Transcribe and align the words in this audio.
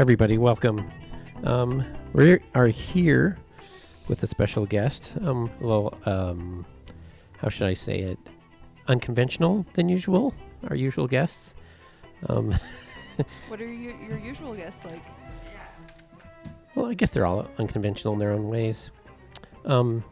everybody, 0.00 0.38
welcome. 0.38 0.90
Um, 1.44 1.84
we 2.14 2.38
are 2.54 2.68
here 2.68 3.36
with 4.08 4.22
a 4.22 4.26
special 4.26 4.64
guest. 4.64 5.18
Um, 5.20 5.50
a 5.60 5.62
little, 5.62 5.98
um, 6.06 6.64
how 7.36 7.50
should 7.50 7.66
I 7.66 7.74
say 7.74 7.98
it? 7.98 8.18
Unconventional 8.88 9.66
than 9.74 9.90
usual. 9.90 10.32
Our 10.70 10.74
usual 10.74 11.06
guests. 11.06 11.54
Um, 12.30 12.54
What 13.48 13.60
are 13.60 13.70
your, 13.70 13.94
your 14.00 14.16
usual 14.16 14.54
guests 14.54 14.86
like? 14.86 15.02
well, 16.74 16.86
I 16.86 16.94
guess 16.94 17.10
they're 17.10 17.26
all 17.26 17.46
unconventional 17.58 18.14
in 18.14 18.20
their 18.20 18.30
own 18.30 18.48
ways. 18.48 18.90
Um, 19.66 20.02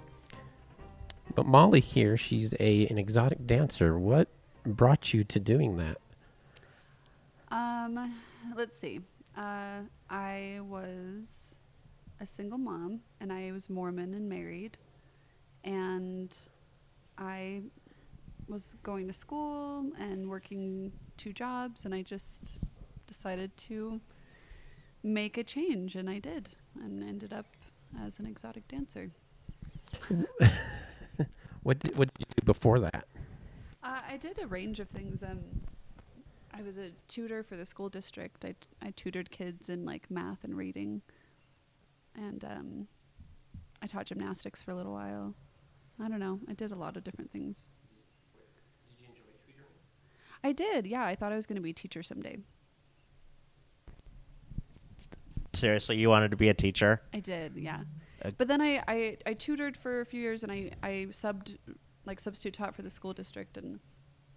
but 1.34 1.46
Molly 1.46 1.80
here, 1.80 2.18
she's 2.18 2.52
a 2.60 2.86
an 2.88 2.98
exotic 2.98 3.46
dancer. 3.46 3.98
What 3.98 4.28
brought 4.66 5.14
you 5.14 5.24
to 5.24 5.40
doing 5.40 5.78
that? 5.78 5.96
Um, 7.50 8.14
let's 8.54 8.78
see. 8.78 9.00
Uh, 9.38 9.82
I 10.10 10.58
was 10.62 11.54
a 12.20 12.26
single 12.26 12.58
mom, 12.58 13.00
and 13.20 13.32
I 13.32 13.52
was 13.52 13.70
Mormon 13.70 14.12
and 14.14 14.28
married, 14.28 14.76
and 15.62 16.36
I 17.16 17.62
was 18.48 18.74
going 18.82 19.06
to 19.06 19.12
school 19.12 19.92
and 19.98 20.28
working 20.28 20.92
two 21.16 21.32
jobs, 21.32 21.84
and 21.84 21.94
I 21.94 22.02
just 22.02 22.58
decided 23.06 23.56
to 23.68 24.00
make 25.04 25.38
a 25.38 25.44
change, 25.44 25.94
and 25.94 26.10
I 26.10 26.18
did, 26.18 26.50
and 26.82 27.02
ended 27.04 27.32
up 27.32 27.46
as 28.04 28.18
an 28.18 28.26
exotic 28.26 28.66
dancer. 28.66 29.10
What 31.68 31.80
did, 31.80 31.98
what 31.98 32.14
did 32.14 32.26
you 32.26 32.34
do 32.40 32.46
before 32.46 32.80
that? 32.80 33.06
Uh, 33.82 34.00
I 34.08 34.16
did 34.16 34.40
a 34.40 34.46
range 34.46 34.80
of 34.80 34.88
things. 34.88 35.22
Um, 35.22 35.40
I 36.52 36.62
was 36.62 36.78
a 36.78 36.90
tutor 37.06 37.42
for 37.42 37.56
the 37.56 37.64
school 37.64 37.88
district. 37.88 38.44
I, 38.44 38.48
t- 38.52 38.68
I 38.82 38.90
tutored 38.90 39.30
kids 39.30 39.68
in 39.68 39.84
like 39.84 40.10
math 40.10 40.44
and 40.44 40.56
reading, 40.56 41.02
and 42.16 42.44
um, 42.44 42.88
I 43.82 43.86
taught 43.86 44.06
gymnastics 44.06 44.60
for 44.62 44.72
a 44.72 44.74
little 44.74 44.92
while. 44.92 45.34
I 46.02 46.08
don't 46.08 46.20
know. 46.20 46.40
I 46.48 46.54
did 46.54 46.70
a 46.72 46.76
lot 46.76 46.96
of 46.96 47.04
different 47.04 47.30
things. 47.30 47.70
Did 48.88 49.00
you 49.00 49.06
enjoy 49.08 49.22
tutoring? 49.46 49.66
I 50.42 50.52
did. 50.52 50.86
Yeah, 50.86 51.04
I 51.04 51.14
thought 51.14 51.32
I 51.32 51.36
was 51.36 51.46
going 51.46 51.56
to 51.56 51.62
be 51.62 51.70
a 51.70 51.74
teacher 51.74 52.02
someday. 52.02 52.38
Seriously, 55.54 55.96
you 55.96 56.08
wanted 56.08 56.30
to 56.30 56.36
be 56.36 56.48
a 56.50 56.54
teacher? 56.54 57.02
I 57.12 57.20
did. 57.20 57.56
Yeah, 57.56 57.80
Uh, 58.24 58.30
but 58.36 58.48
then 58.48 58.60
I, 58.60 58.82
I 58.86 59.16
I 59.26 59.32
tutored 59.34 59.76
for 59.76 60.00
a 60.00 60.06
few 60.06 60.20
years, 60.20 60.42
and 60.44 60.52
I 60.52 60.70
I 60.82 61.06
subbed 61.10 61.56
like 62.04 62.20
substitute 62.20 62.54
taught 62.54 62.74
for 62.76 62.82
the 62.82 62.90
school 62.90 63.12
district, 63.12 63.56
and 63.56 63.80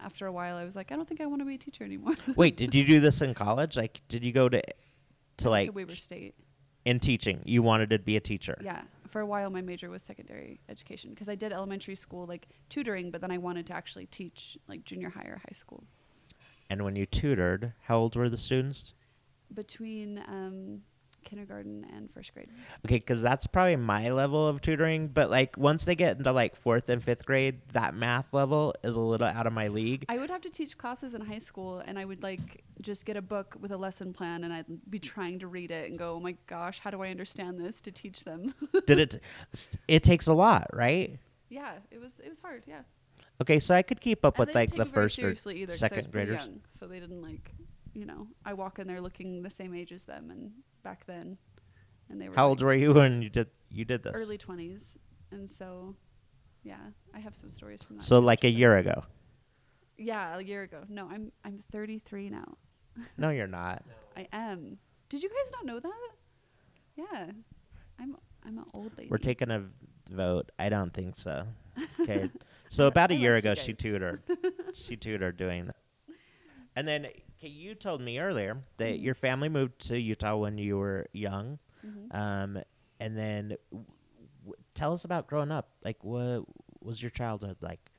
after 0.04 0.28
a 0.28 0.32
while, 0.32 0.58
I 0.58 0.66
was 0.66 0.76
like, 0.76 0.92
I 0.92 0.96
don't 0.96 1.08
think 1.08 1.22
I 1.22 1.26
want 1.26 1.42
to 1.42 1.46
be 1.46 1.56
a 1.56 1.58
teacher 1.58 1.84
anymore. 1.84 2.16
Wait, 2.36 2.58
did 2.58 2.74
you 2.76 2.84
do 2.84 3.00
this 3.00 3.22
in 3.22 3.34
college? 3.34 3.78
Like, 3.78 4.02
did 4.08 4.26
you 4.26 4.32
go 4.32 4.50
to 4.50 4.62
to 5.38 5.50
like 5.50 5.68
to 5.68 5.72
Weber 5.72 5.96
State. 5.96 6.36
in 6.86 7.00
teaching? 7.00 7.42
You 7.46 7.62
wanted 7.64 7.90
to 7.92 8.00
be 8.00 8.18
a 8.18 8.20
teacher. 8.20 8.58
Yeah, 8.64 8.82
for 9.10 9.22
a 9.22 9.26
while 9.26 9.50
my 9.50 9.62
major 9.62 9.90
was 9.90 10.02
secondary 10.02 10.60
education 10.70 11.12
because 11.12 11.30
I 11.30 11.36
did 11.36 11.52
elementary 11.52 11.96
school 11.96 12.26
like 12.26 12.48
tutoring, 12.70 13.12
but 13.12 13.22
then 13.22 13.32
I 13.32 13.38
wanted 13.38 13.66
to 13.68 13.74
actually 13.74 14.08
teach 14.08 14.58
like 14.68 14.84
junior 14.84 15.10
high 15.10 15.26
or 15.26 15.38
high 15.38 15.54
school. 15.54 15.84
And 16.70 16.84
when 16.84 16.96
you 16.96 17.06
tutored, 17.06 17.74
how 17.84 17.98
old 17.98 18.16
were 18.16 18.30
the 18.30 18.38
students? 18.38 18.94
Between 19.54 20.24
um, 20.28 20.84
kindergarten 21.24 21.86
and 21.94 22.12
first 22.14 22.34
grade. 22.34 22.50
Okay, 22.86 22.98
because 22.98 23.22
that's 23.22 23.48
probably 23.48 23.76
my 23.76 24.10
level 24.12 24.48
of 24.48 24.62
tutoring. 24.62 25.08
But 25.08 25.30
like 25.30 25.58
once 25.58 25.84
they 25.86 25.96
get 25.96 26.18
into 26.18 26.32
like 26.32 26.56
fourth 26.56 26.90
and 26.90 27.02
fifth 27.04 27.26
grade, 27.26 27.62
that 27.74 27.94
math 27.96 28.34
level 28.34 28.74
is 28.84 28.96
a 28.96 29.00
little 29.00 29.28
out 29.28 29.48
of 29.48 29.54
my 29.54 29.68
league. 29.68 30.06
I 30.10 30.18
would 30.18 30.30
have 30.30 30.42
to 30.42 30.50
teach 30.50 30.78
classes 30.78 31.14
in 31.14 31.22
high 31.22 31.40
school, 31.40 31.80
and 31.86 31.98
I 31.98 32.06
would 32.06 32.24
like 32.24 32.64
just 32.82 33.06
get 33.06 33.18
a 33.18 33.22
book 33.22 33.56
with 33.60 33.72
a 33.72 33.78
lesson 33.78 34.14
plan, 34.14 34.44
and 34.44 34.52
I'd 34.54 34.66
be 34.90 35.00
trying 35.00 35.40
to 35.40 35.48
read 35.48 35.72
it 35.72 35.90
and 35.90 35.98
go, 36.00 36.16
"Oh 36.16 36.20
my 36.20 36.36
gosh, 36.48 36.80
how 36.80 36.90
do 36.92 37.02
I 37.02 37.10
understand 37.10 37.60
this 37.60 37.80
to 37.82 37.92
teach 37.92 38.24
them?" 38.24 38.54
Did 38.86 39.00
it? 39.00 39.22
It 39.88 40.04
takes 40.04 40.28
a 40.28 40.34
lot, 40.34 40.68
right? 40.74 41.18
yeah, 41.50 41.74
it 41.92 42.00
was 42.00 42.20
it 42.20 42.30
was 42.30 42.40
hard. 42.40 42.64
Yeah, 42.68 42.82
Okay, 43.42 43.60
so 43.60 43.74
I 43.76 43.82
could 43.82 44.00
keep 44.00 44.24
up 44.24 44.36
and 44.36 44.48
with 44.48 44.56
like 44.56 44.70
the 44.70 44.78
take 44.78 44.88
it 44.88 44.92
very 44.94 45.06
first 45.08 45.20
or 45.48 45.52
either, 45.52 45.74
'cause 45.74 45.84
I 45.84 45.86
was 45.86 45.90
second 46.06 46.12
graders. 46.12 46.36
young, 46.46 46.62
so 46.68 46.88
they 46.88 47.00
didn't 47.00 47.22
like, 47.22 47.56
you 47.94 48.06
know, 48.06 48.28
I 48.46 48.54
walk 48.54 48.80
in 48.80 48.88
there 48.88 49.02
looking 49.02 49.42
the 49.42 49.50
same 49.50 49.74
age 49.74 49.92
as 49.92 50.06
them, 50.06 50.30
and 50.32 50.52
back 50.84 51.06
then, 51.06 51.38
and 52.10 52.22
they 52.22 52.30
were 52.30 52.36
How 52.36 52.48
old 52.50 52.62
were 52.62 52.74
you 52.74 52.94
when 52.94 53.22
you 53.22 53.30
did 53.30 53.48
you 53.70 53.86
did 53.86 54.04
this? 54.04 54.14
early 54.16 54.38
twenties, 54.38 54.98
and 55.32 55.50
so, 55.50 55.96
yeah, 56.64 56.78
I 57.14 57.20
have 57.20 57.36
some 57.36 57.50
stories 57.50 57.82
from 57.82 57.98
that. 57.98 58.04
So 58.04 58.20
like 58.20 58.44
a 58.44 58.50
year 58.52 58.78
ago. 58.78 59.04
Yeah, 59.98 60.38
a 60.38 60.42
year 60.42 60.64
ago. 60.64 60.84
No, 60.90 61.08
I'm 61.12 61.32
I'm 61.46 61.60
33 61.72 62.30
now. 62.30 62.58
No, 63.18 63.30
you're 63.30 63.48
not. 63.48 63.84
I 64.18 64.28
am. 64.34 64.78
Did 65.10 65.22
you 65.24 65.30
guys 65.30 65.52
not 65.54 65.66
know 65.66 65.80
that? 65.80 66.10
Yeah, 66.96 67.32
I'm 68.00 68.16
I'm 68.46 68.58
an 68.58 68.66
old 68.74 68.98
lady. 68.98 69.10
We're 69.10 69.18
taking 69.18 69.52
a 69.52 69.60
v- 69.60 69.74
vote. 70.12 70.52
I 70.60 70.70
don't 70.70 70.94
think 70.94 71.16
so. 71.18 71.46
Okay. 72.02 72.30
so 72.68 72.88
about 72.88 73.12
a 73.12 73.14
I 73.14 73.18
year 73.18 73.36
like 73.36 73.46
ago, 73.46 73.54
she 73.56 73.74
tutored. 73.74 74.22
she 74.74 74.98
tutored 74.98 75.38
doing 75.38 75.68
that. 75.68 75.76
And 76.76 76.88
then 76.88 77.08
okay, 77.42 77.48
you 77.50 77.74
told 77.76 78.02
me 78.02 78.20
earlier 78.20 78.64
that 78.78 78.94
Mhm. 79.00 79.02
your 79.04 79.16
family 79.16 79.50
moved 79.50 79.80
to 79.88 80.00
Utah 80.00 80.36
when 80.38 80.58
you 80.58 80.78
were 80.78 81.08
young. 81.12 81.58
Mhm. 81.86 82.14
Um, 82.16 82.64
and 83.00 83.18
then 83.18 83.58
w- 83.72 83.86
w- 84.44 84.56
tell 84.76 84.94
us 84.94 85.04
about 85.06 85.28
growing 85.28 85.52
up. 85.52 85.72
Like, 85.84 86.04
what 86.04 86.46
was 86.82 87.02
your 87.02 87.10
childhood 87.12 87.58
like? 87.62 87.92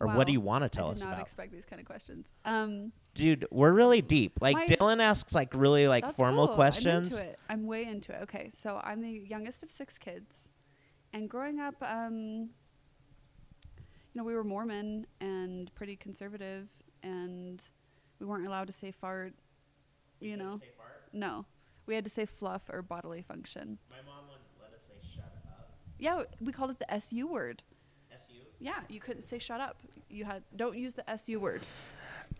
Or 0.00 0.08
what 0.08 0.26
do 0.26 0.32
you 0.32 0.40
want 0.40 0.64
to 0.64 0.68
tell 0.68 0.86
us? 0.90 0.90
I 0.90 0.92
us 0.92 0.98
did 0.98 1.04
not 1.06 1.12
about? 1.14 1.22
expect 1.22 1.52
these 1.52 1.64
kind 1.64 1.80
of 1.80 1.86
questions. 1.86 2.32
Um, 2.44 2.92
Dude, 3.14 3.46
we're 3.50 3.72
really 3.72 4.02
deep. 4.02 4.38
Like 4.42 4.56
My- 4.56 4.66
Dylan 4.66 5.00
asks 5.00 5.34
like 5.34 5.54
really 5.54 5.86
like 5.88 6.04
that's 6.04 6.16
formal 6.16 6.48
cool. 6.48 6.56
questions. 6.56 7.14
I'm 7.14 7.20
into 7.20 7.30
it. 7.30 7.38
I'm 7.48 7.66
way 7.66 7.84
into 7.86 8.12
it. 8.12 8.22
Okay, 8.24 8.50
so 8.50 8.80
I'm 8.82 9.00
the 9.00 9.10
youngest 9.12 9.62
of 9.62 9.70
six 9.70 9.96
kids, 9.96 10.50
and 11.12 11.30
growing 11.30 11.60
up, 11.60 11.76
um, 11.80 12.50
you 14.12 14.16
know, 14.16 14.24
we 14.24 14.34
were 14.34 14.44
Mormon 14.44 15.06
and 15.20 15.72
pretty 15.74 15.96
conservative, 15.96 16.68
and 17.02 17.62
we 18.24 18.30
weren't 18.30 18.46
allowed 18.46 18.66
to 18.66 18.72
say 18.72 18.90
fart. 18.90 19.34
You 20.20 20.36
know, 20.38 20.60
Fart? 20.76 21.02
no, 21.12 21.44
we 21.86 21.94
had 21.94 22.04
to 22.04 22.10
say 22.10 22.24
fluff 22.24 22.62
or 22.72 22.80
bodily 22.80 23.20
function. 23.20 23.78
My 23.90 23.96
mom 24.06 24.24
would 24.28 24.38
let 24.62 24.72
us 24.72 24.86
say 24.86 24.94
shut 25.14 25.30
up. 25.46 25.70
Yeah, 25.98 26.22
we 26.40 26.50
called 26.52 26.70
it 26.70 26.78
the 26.78 26.90
SU 26.94 27.26
word. 27.26 27.62
SU. 28.14 28.32
Yeah, 28.60 28.80
you 28.88 29.00
couldn't 29.00 29.22
say 29.22 29.38
shut 29.38 29.60
up. 29.60 29.76
You 30.08 30.24
had 30.24 30.42
don't 30.56 30.78
use 30.78 30.94
the 30.94 31.08
SU 31.10 31.38
word. 31.38 31.62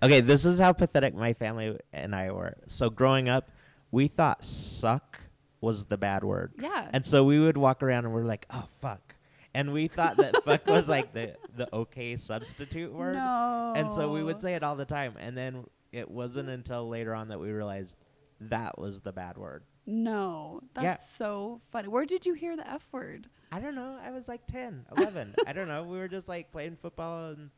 Okay, 0.03 0.21
this 0.21 0.47
is 0.47 0.59
how 0.59 0.73
pathetic 0.73 1.15
my 1.15 1.35
family 1.35 1.79
and 1.93 2.15
I 2.15 2.31
were. 2.31 2.55
So 2.67 2.89
growing 2.89 3.29
up, 3.29 3.51
we 3.91 4.09
thought 4.09 4.43
suck 4.43 5.21
was 5.61 5.87
the 5.87 5.99
bad 5.99 6.25
word. 6.25 6.53
Yeah. 6.59 6.89
And 6.93 7.05
so 7.05 7.25
we 7.25 7.39
would 7.39 7.57
walk 7.57 7.83
around 7.83 8.07
and 8.07 8.15
we're 8.15 8.25
like, 8.25 8.47
oh 8.51 8.67
fuck. 8.81 9.15
And 9.55 9.73
we 9.73 9.87
thought 9.87 10.17
that 10.17 10.43
fuck 10.45 10.67
was 10.67 10.89
like 10.89 11.13
the, 11.13 11.37
the 11.57 11.73
okay 11.73 12.17
substitute 12.17 12.93
word. 12.93 13.15
No. 13.25 13.73
And 13.77 13.93
so 13.93 14.11
we 14.11 14.23
would 14.23 14.41
say 14.41 14.55
it 14.55 14.63
all 14.63 14.77
the 14.77 14.85
time. 14.85 15.15
And 15.19 15.37
then 15.37 15.65
it 15.95 16.11
wasn't 16.11 16.49
until 16.49 16.89
later 16.89 17.15
on 17.15 17.29
that 17.29 17.39
we 17.41 17.51
realized 17.51 17.97
that 18.41 18.79
was 18.79 19.01
the 19.01 19.13
bad 19.13 19.39
word. 19.39 19.63
No, 19.87 20.61
that's 20.75 20.85
Yeah. 20.85 20.97
so 20.97 21.61
funny. 21.71 21.89
Where 21.89 22.05
did 22.07 22.25
you 22.27 22.35
hear 22.35 22.57
the 22.57 22.69
F 22.69 22.87
word? 22.93 23.29
I 23.53 23.61
don't 23.61 23.75
know. 23.75 23.99
I 24.03 24.11
was 24.11 24.27
like 24.29 24.47
10, 24.47 24.87
11. 24.97 25.35
I 25.47 25.53
don't 25.53 25.69
know. 25.69 25.85
We 25.85 25.99
were 25.99 26.09
just 26.09 26.29
like 26.29 26.51
playing 26.51 26.77
football 26.77 27.31
and 27.31 27.51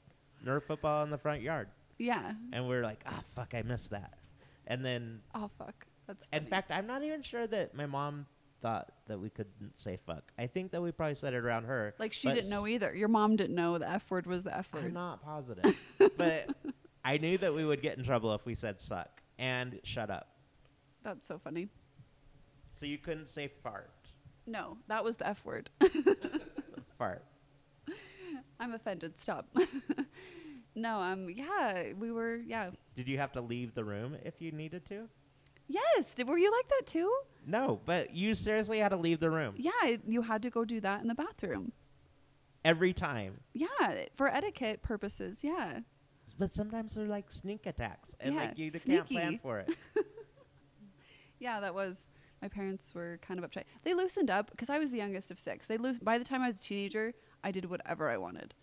Nerf 0.44 0.62
football 0.65 1.03
in 1.04 1.10
the 1.10 1.18
front 1.18 1.42
yard. 1.42 1.68
Yeah. 1.98 2.33
And 2.53 2.68
we 2.68 2.74
were 2.77 2.83
like, 2.83 3.03
ah, 3.06 3.22
fuck, 3.34 3.54
I 3.54 3.62
missed 3.62 3.91
that. 3.91 4.18
And 4.66 4.84
then 4.84 5.21
Oh 5.34 5.48
fuck. 5.59 5.86
That's 6.06 6.27
In 6.33 6.47
fact, 6.47 6.71
I'm 6.71 6.86
not 6.86 7.03
even 7.03 7.22
sure 7.22 7.47
that 7.47 7.74
my 7.74 7.86
mom 7.86 8.27
thought 8.60 8.92
that 9.06 9.18
we 9.21 9.30
couldn't 9.30 9.72
say 9.78 9.97
fuck. 9.97 10.30
I 10.38 10.47
think 10.47 10.72
that 10.72 10.83
we 10.83 10.91
probably 10.92 11.15
said 11.15 11.33
it 11.34 11.38
around 11.44 11.65
her. 11.65 11.94
like 11.98 12.12
she 12.12 12.28
didn't 12.33 12.50
know 12.50 12.66
either. 12.66 12.94
Your 12.94 13.09
mom 13.09 13.36
didn't 13.36 13.54
know 13.56 13.78
the 13.78 13.88
F 13.88 14.10
word 14.10 14.27
was 14.27 14.44
the 14.44 14.56
F 14.56 14.68
I'm 14.74 14.83
word. 14.84 14.94
not 14.94 15.22
positive. 15.22 15.77
but 16.18 16.50
I 17.06 17.18
knew 17.18 17.38
that 17.38 17.54
we 17.54 17.64
would 17.64 17.82
get 17.82 17.97
in 17.97 18.04
trouble 18.04 18.34
if 18.34 18.44
we 18.44 18.54
said 18.56 18.80
suck 18.80 19.22
and 19.38 19.78
shut 19.84 20.10
up. 20.10 20.26
That's 21.04 21.24
so 21.24 21.38
funny. 21.38 21.68
So 22.72 22.84
you 22.84 22.98
couldn't 22.98 23.28
say 23.28 23.47
fart. 23.62 23.91
No, 24.44 24.76
that 24.88 25.04
was 25.04 25.16
the 25.16 25.28
F 25.28 25.44
word. 25.44 25.70
Fart. 26.98 27.24
I'm 28.58 28.72
offended. 28.74 29.18
Stop. 29.18 29.47
no, 30.74 30.98
um, 30.98 31.28
yeah, 31.30 31.92
we 31.98 32.10
were, 32.10 32.36
yeah. 32.44 32.70
Did 32.97 33.06
you 33.06 33.18
have 33.18 33.30
to 33.32 33.41
leave 33.41 33.74
the 33.74 33.84
room 33.84 34.16
if 34.24 34.41
you 34.41 34.50
needed 34.50 34.84
to? 34.86 35.09
Yes. 35.68 36.14
Did, 36.14 36.26
were 36.28 36.38
you 36.38 36.50
like 36.50 36.68
that 36.68 36.86
too? 36.86 37.12
No, 37.47 37.80
but 37.86 38.14
you 38.14 38.34
seriously 38.34 38.78
had 38.78 38.88
to 38.88 38.97
leave 38.97 39.20
the 39.20 39.30
room 39.30 39.54
Yeah, 39.56 39.97
you 40.06 40.22
had 40.22 40.42
to 40.42 40.50
go 40.50 40.64
do 40.64 40.80
that 40.80 41.02
in 41.02 41.09
the 41.09 41.14
bathroom. 41.14 41.70
every 42.64 42.92
time. 42.92 43.41
Yeah, 43.54 44.06
for 44.14 44.26
etiquette 44.28 44.82
purposes. 44.82 45.44
Yeah. 45.44 45.80
But 46.38 46.54
sometimes 46.54 46.94
they're 46.94 47.06
like 47.06 47.30
sneak 47.30 47.66
attacks, 47.66 48.15
and 48.21 48.34
Yeah, 48.34 48.41
like 48.41 48.59
you 48.59 48.71
can't 48.71 49.06
plan 49.06 49.38
for 49.42 49.60
it. 49.60 49.74
Yeah, 51.38 51.60
that 51.60 51.74
was. 51.74 52.09
My 52.42 52.48
parents 52.48 52.94
were 52.94 53.18
kind 53.22 53.42
of 53.42 53.50
uptight. 53.50 53.65
They 53.83 53.94
loosened 53.94 54.30
up 54.30 54.50
because 54.50 54.71
I 54.71 54.78
was 54.78 54.91
the 54.91 54.98
youngest 54.98 55.30
of 55.30 55.41
six. 55.41 55.66
They 55.66 55.78
loos- 55.78 55.98
by 55.98 56.18
the 56.18 56.24
time 56.24 56.42
I 56.42 56.47
was 56.47 56.60
a 56.60 56.65
teenager, 56.65 57.15
I 57.42 57.50
did 57.50 57.65
whatever 57.66 58.09
I 58.10 58.18
wanted. 58.18 58.54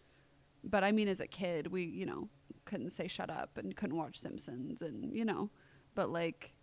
But 0.63 0.83
I 0.83 0.91
mean, 0.91 1.07
as 1.07 1.19
a 1.19 1.27
kid, 1.27 1.67
we 1.67 1.83
you 1.83 2.05
know 2.05 2.29
couldn't 2.65 2.91
say 2.91 3.07
shut 3.07 3.29
up 3.29 3.57
and 3.57 3.75
couldn't 3.75 3.97
watch 3.97 4.17
Simpsons 4.19 4.81
and 4.81 5.15
you 5.15 5.25
know, 5.25 5.49
but 5.95 6.09
like 6.09 6.53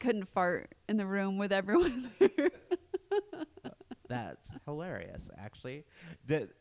couldn't 0.00 0.26
fart 0.28 0.74
in 0.88 0.96
the 0.96 1.06
room 1.06 1.38
with 1.38 1.52
everyone 1.52 2.10
there. 2.18 2.50
That's 4.08 4.52
hilarious, 4.64 5.28
actually. 5.38 5.84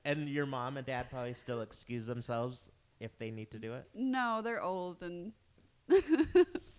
And 0.03 0.27
your 0.27 0.45
mom 0.45 0.77
and 0.77 0.85
dad 0.85 1.09
probably 1.09 1.33
still 1.33 1.61
excuse 1.61 2.05
themselves 2.05 2.69
if 2.99 3.17
they 3.19 3.31
need 3.31 3.51
to 3.51 3.59
do 3.59 3.73
it. 3.73 3.85
no, 3.93 4.41
they're 4.43 4.61
old 4.61 5.01
and 5.03 5.31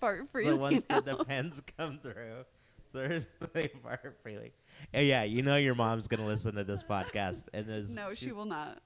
fart 0.00 0.28
freely. 0.30 0.50
So 0.50 0.56
once 0.56 0.84
now. 0.90 1.00
the 1.00 1.14
depends 1.16 1.62
come 1.78 1.98
through, 2.02 2.44
there's 2.92 3.26
they 3.52 3.68
fart 3.82 4.18
freely. 4.22 4.52
And 4.92 5.06
yeah, 5.06 5.22
you 5.24 5.42
know 5.42 5.56
your 5.56 5.74
mom's 5.74 6.08
gonna 6.08 6.26
listen 6.26 6.54
to 6.56 6.64
this 6.64 6.82
podcast, 6.82 7.44
and 7.54 7.68
is 7.70 7.94
no, 7.94 8.14
she 8.14 8.32
will 8.32 8.44
not. 8.46 8.80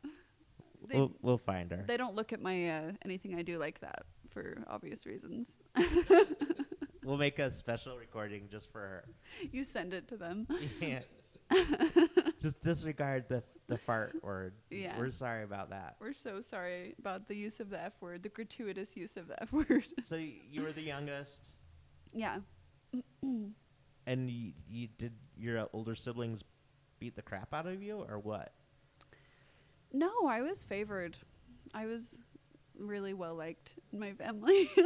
They, 0.89 0.97
We'll, 0.97 1.13
we'll 1.23 1.39
find 1.39 1.71
her. 1.71 1.85
they 1.87 1.97
don't 1.97 2.15
look 2.17 2.33
at 2.33 2.41
my 2.41 2.69
uh, 2.71 2.93
anything 3.05 3.37
I 3.37 3.43
do 3.43 3.57
like 3.59 3.81
that 3.81 4.03
for 4.31 4.59
obvious 4.69 5.07
reasons. 5.07 5.57
We'll 7.05 7.17
make 7.19 7.39
a 7.41 7.51
special 7.51 7.97
recording 7.97 8.49
just 8.51 8.71
for 8.73 8.79
her. 8.81 9.05
you 9.53 9.65
send 9.65 9.93
it 9.95 10.07
to 10.09 10.17
them. 10.17 10.47
Yeah. 10.81 11.01
just 12.41 12.61
disregard 12.61 13.25
the 13.29 13.43
the 13.69 13.79
fart 13.79 14.15
word. 14.23 14.55
Yeah. 14.71 14.99
We're 14.99 15.11
sorry 15.11 15.45
about 15.45 15.71
that. 15.71 15.97
We're 16.01 16.13
so 16.13 16.41
sorry 16.41 16.95
about 16.99 17.29
the 17.29 17.35
use 17.37 17.61
of 17.61 17.71
the 17.71 17.83
F 17.83 17.93
word, 18.01 18.23
the 18.23 18.29
gratuitous 18.29 18.97
use 18.97 19.17
of 19.17 19.29
the 19.29 19.41
F 19.43 19.53
word. 19.53 19.85
So 20.05 20.17
y- 20.17 20.35
you 20.51 20.63
were 20.63 20.73
the 20.73 20.83
youngest, 20.83 21.49
yeah. 22.13 22.39
and 23.23 24.31
you, 24.31 24.53
you 24.69 24.89
did 24.99 25.13
your 25.39 25.67
older 25.73 25.95
siblings 25.95 26.45
beat 26.99 27.17
the 27.17 27.23
crap 27.23 27.55
out 27.55 27.67
of 27.67 27.83
you, 27.83 28.05
or 28.09 28.19
what? 28.19 28.53
No, 29.93 30.11
I 30.27 30.43
was 30.43 30.65
favored. 30.65 31.17
I 31.75 31.87
was 31.87 32.19
really 32.79 33.15
well 33.15 33.35
liked 33.35 33.75
in 33.93 34.01
my 34.01 34.13
family. 34.13 34.71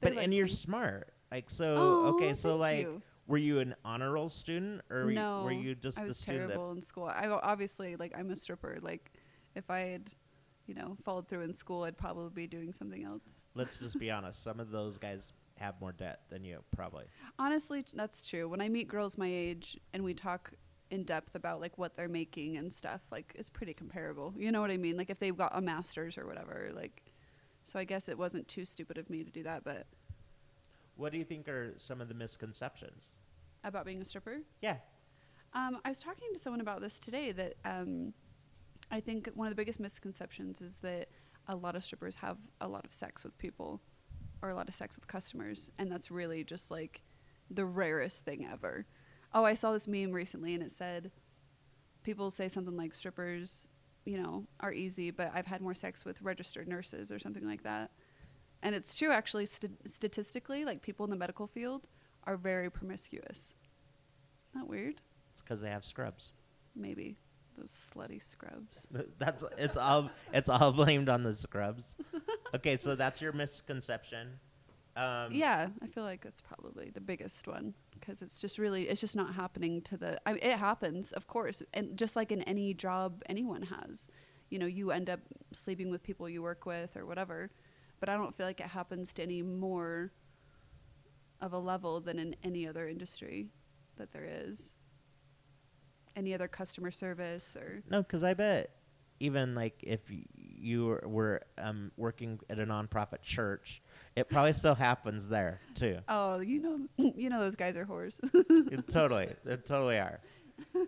But 0.00 0.18
and 0.18 0.32
you're 0.34 0.46
me. 0.46 0.52
smart. 0.52 1.12
Like 1.30 1.50
so. 1.50 1.74
Oh, 1.76 2.14
okay, 2.14 2.34
so 2.34 2.56
like, 2.56 2.80
you. 2.80 3.02
Were 3.26 3.38
you 3.38 3.58
an 3.60 3.74
honor 3.84 4.12
roll 4.12 4.28
student, 4.28 4.82
or 4.90 5.04
were, 5.04 5.10
you, 5.10 5.20
were 5.20 5.52
you 5.52 5.74
just 5.74 5.98
I 5.98 6.02
the 6.02 6.08
was 6.08 6.18
student 6.18 6.48
terrible 6.48 6.70
in 6.72 6.82
school. 6.82 7.04
I 7.04 7.26
obviously 7.28 7.96
like 7.96 8.16
I'm 8.16 8.30
a 8.30 8.36
stripper. 8.36 8.78
Like 8.80 9.12
if 9.54 9.70
I 9.70 9.80
had, 9.80 10.10
you 10.66 10.74
know, 10.74 10.96
followed 11.04 11.28
through 11.28 11.42
in 11.42 11.52
school, 11.52 11.84
I'd 11.84 11.98
probably 11.98 12.30
be 12.30 12.46
doing 12.46 12.72
something 12.72 13.04
else. 13.04 13.44
Let's 13.54 13.78
just 13.78 13.98
be 13.98 14.10
honest. 14.12 14.42
Some 14.42 14.60
of 14.60 14.70
those 14.70 14.98
guys 14.98 15.32
have 15.58 15.80
more 15.80 15.92
debt 15.92 16.20
than 16.28 16.44
you, 16.44 16.62
probably. 16.74 17.04
Honestly, 17.38 17.84
that's 17.94 18.22
true. 18.28 18.48
When 18.48 18.60
I 18.60 18.68
meet 18.68 18.88
girls 18.88 19.16
my 19.16 19.28
age 19.28 19.78
and 19.92 20.04
we 20.04 20.12
talk 20.14 20.52
in 20.90 21.02
depth 21.02 21.34
about 21.34 21.60
like 21.60 21.78
what 21.78 21.96
they're 21.96 22.08
making 22.08 22.58
and 22.58 22.72
stuff, 22.72 23.00
like 23.10 23.32
it's 23.34 23.50
pretty 23.50 23.74
comparable. 23.74 24.34
You 24.36 24.52
know 24.52 24.60
what 24.60 24.70
I 24.70 24.76
mean? 24.76 24.96
Like 24.96 25.10
if 25.10 25.18
they've 25.18 25.36
got 25.36 25.50
a 25.54 25.60
master's 25.60 26.16
or 26.18 26.26
whatever, 26.26 26.70
like 26.74 27.02
so 27.64 27.78
I 27.80 27.84
guess 27.84 28.08
it 28.08 28.16
wasn't 28.16 28.46
too 28.46 28.64
stupid 28.64 28.96
of 28.98 29.10
me 29.10 29.24
to 29.24 29.30
do 29.30 29.42
that, 29.42 29.64
but 29.64 29.86
What 30.94 31.10
do 31.10 31.18
you 31.18 31.24
think 31.24 31.48
are 31.48 31.74
some 31.76 32.00
of 32.00 32.08
the 32.08 32.14
misconceptions? 32.14 33.12
About 33.68 33.84
being 33.84 34.00
a 34.00 34.04
stripper? 34.04 34.38
Yeah. 34.62 34.76
Um, 35.52 35.78
I 35.84 35.88
was 35.88 35.98
talking 35.98 36.28
to 36.32 36.38
someone 36.38 36.60
about 36.60 36.80
this 36.80 36.98
today 36.98 37.32
that 37.32 37.54
um, 37.64 38.12
I 38.90 39.00
think 39.00 39.30
one 39.34 39.46
of 39.46 39.50
the 39.50 39.56
biggest 39.56 39.80
misconceptions 39.80 40.60
is 40.60 40.80
that 40.80 41.08
a 41.48 41.56
lot 41.56 41.76
of 41.76 41.84
strippers 41.84 42.16
have 42.16 42.38
a 42.60 42.68
lot 42.68 42.84
of 42.84 42.92
sex 42.92 43.24
with 43.24 43.36
people 43.38 43.80
or 44.42 44.50
a 44.50 44.54
lot 44.54 44.68
of 44.68 44.74
sex 44.74 44.96
with 44.96 45.06
customers, 45.06 45.70
and 45.78 45.90
that's 45.90 46.10
really 46.10 46.44
just 46.44 46.70
like 46.70 47.02
the 47.50 47.64
rarest 47.64 48.24
thing 48.24 48.46
ever. 48.50 48.86
Oh, 49.32 49.44
I 49.44 49.54
saw 49.54 49.72
this 49.72 49.88
meme 49.88 50.12
recently, 50.12 50.54
and 50.54 50.62
it 50.62 50.72
said 50.72 51.10
people 52.02 52.30
say 52.30 52.48
something 52.48 52.76
like 52.76 52.94
strippers, 52.94 53.68
you 54.04 54.20
know, 54.20 54.46
are 54.60 54.72
easy, 54.72 55.10
but 55.10 55.32
I've 55.34 55.46
had 55.46 55.60
more 55.60 55.74
sex 55.74 56.04
with 56.04 56.22
registered 56.22 56.68
nurses 56.68 57.10
or 57.10 57.18
something 57.18 57.46
like 57.46 57.62
that. 57.64 57.90
And 58.62 58.74
it's 58.74 58.96
true, 58.96 59.10
actually, 59.10 59.46
st- 59.46 59.90
statistically, 59.90 60.64
like 60.64 60.82
people 60.82 61.04
in 61.04 61.10
the 61.10 61.16
medical 61.16 61.46
field 61.46 61.86
are 62.26 62.36
very 62.36 62.70
promiscuous. 62.70 63.54
Isn't 64.50 64.62
that 64.62 64.68
weird? 64.68 65.00
It's 65.32 65.42
because 65.42 65.60
they 65.60 65.70
have 65.70 65.84
scrubs. 65.84 66.32
Maybe 66.74 67.16
those 67.56 67.70
slutty 67.70 68.22
scrubs. 68.22 68.86
That's 69.18 69.44
it's 69.58 69.76
all 69.76 70.10
it's 70.32 70.48
all 70.48 70.72
blamed 70.80 71.08
on 71.08 71.22
the 71.22 71.34
scrubs. 71.34 71.96
Okay, 72.54 72.76
so 72.76 72.94
that's 72.94 73.20
your 73.20 73.32
misconception. 73.32 74.38
Um, 74.96 75.32
yeah, 75.32 75.68
I 75.82 75.86
feel 75.86 76.04
like 76.04 76.22
that's 76.22 76.40
probably 76.40 76.90
the 76.90 77.02
biggest 77.02 77.46
one 77.46 77.74
because 77.92 78.22
it's 78.22 78.40
just 78.40 78.56
really 78.56 78.88
it's 78.88 79.00
just 79.00 79.16
not 79.16 79.34
happening 79.34 79.82
to 79.82 79.96
the. 79.96 80.18
I 80.26 80.32
mean, 80.32 80.42
it 80.42 80.58
happens, 80.58 81.12
of 81.12 81.26
course, 81.26 81.62
and 81.74 81.96
just 81.98 82.16
like 82.16 82.32
in 82.32 82.42
any 82.42 82.72
job 82.72 83.22
anyone 83.28 83.62
has, 83.62 84.08
you 84.48 84.58
know, 84.58 84.66
you 84.66 84.92
end 84.92 85.10
up 85.10 85.20
sleeping 85.52 85.90
with 85.90 86.02
people 86.02 86.28
you 86.28 86.42
work 86.42 86.64
with 86.64 86.96
or 86.96 87.04
whatever. 87.04 87.50
But 88.00 88.08
I 88.08 88.16
don't 88.16 88.34
feel 88.34 88.46
like 88.46 88.60
it 88.60 88.68
happens 88.68 89.12
to 89.14 89.22
any 89.22 89.42
more 89.42 90.12
of 91.40 91.52
a 91.52 91.58
level 91.58 92.00
than 92.00 92.18
in 92.18 92.34
any 92.42 92.66
other 92.66 92.88
industry 92.88 93.48
that 93.96 94.12
there 94.12 94.26
is. 94.26 94.72
Any 96.14 96.32
other 96.34 96.48
customer 96.48 96.90
service 96.90 97.56
or 97.56 97.82
No, 97.90 98.02
because 98.02 98.22
I 98.22 98.34
bet 98.34 98.70
even 99.20 99.54
like 99.54 99.78
if 99.82 100.10
you 100.36 100.86
were- 100.86 101.04
were 101.06 101.42
um, 101.58 101.90
working 101.96 102.38
at 102.50 102.58
a 102.58 102.66
nonprofit 102.66 103.22
church, 103.22 103.82
it 104.14 104.28
probably 104.28 104.52
still 104.54 104.74
happens 104.74 105.28
there 105.28 105.60
too. 105.74 105.98
oh, 106.08 106.40
you 106.40 106.60
know, 106.60 106.80
you 107.16 107.28
know 107.30 107.40
those 107.40 107.56
guys 107.56 107.76
are 107.76 107.84
whores. 107.86 108.18
Totally, 108.90 109.28
they 109.44 109.56
totally 109.56 109.98
are. 109.98 110.20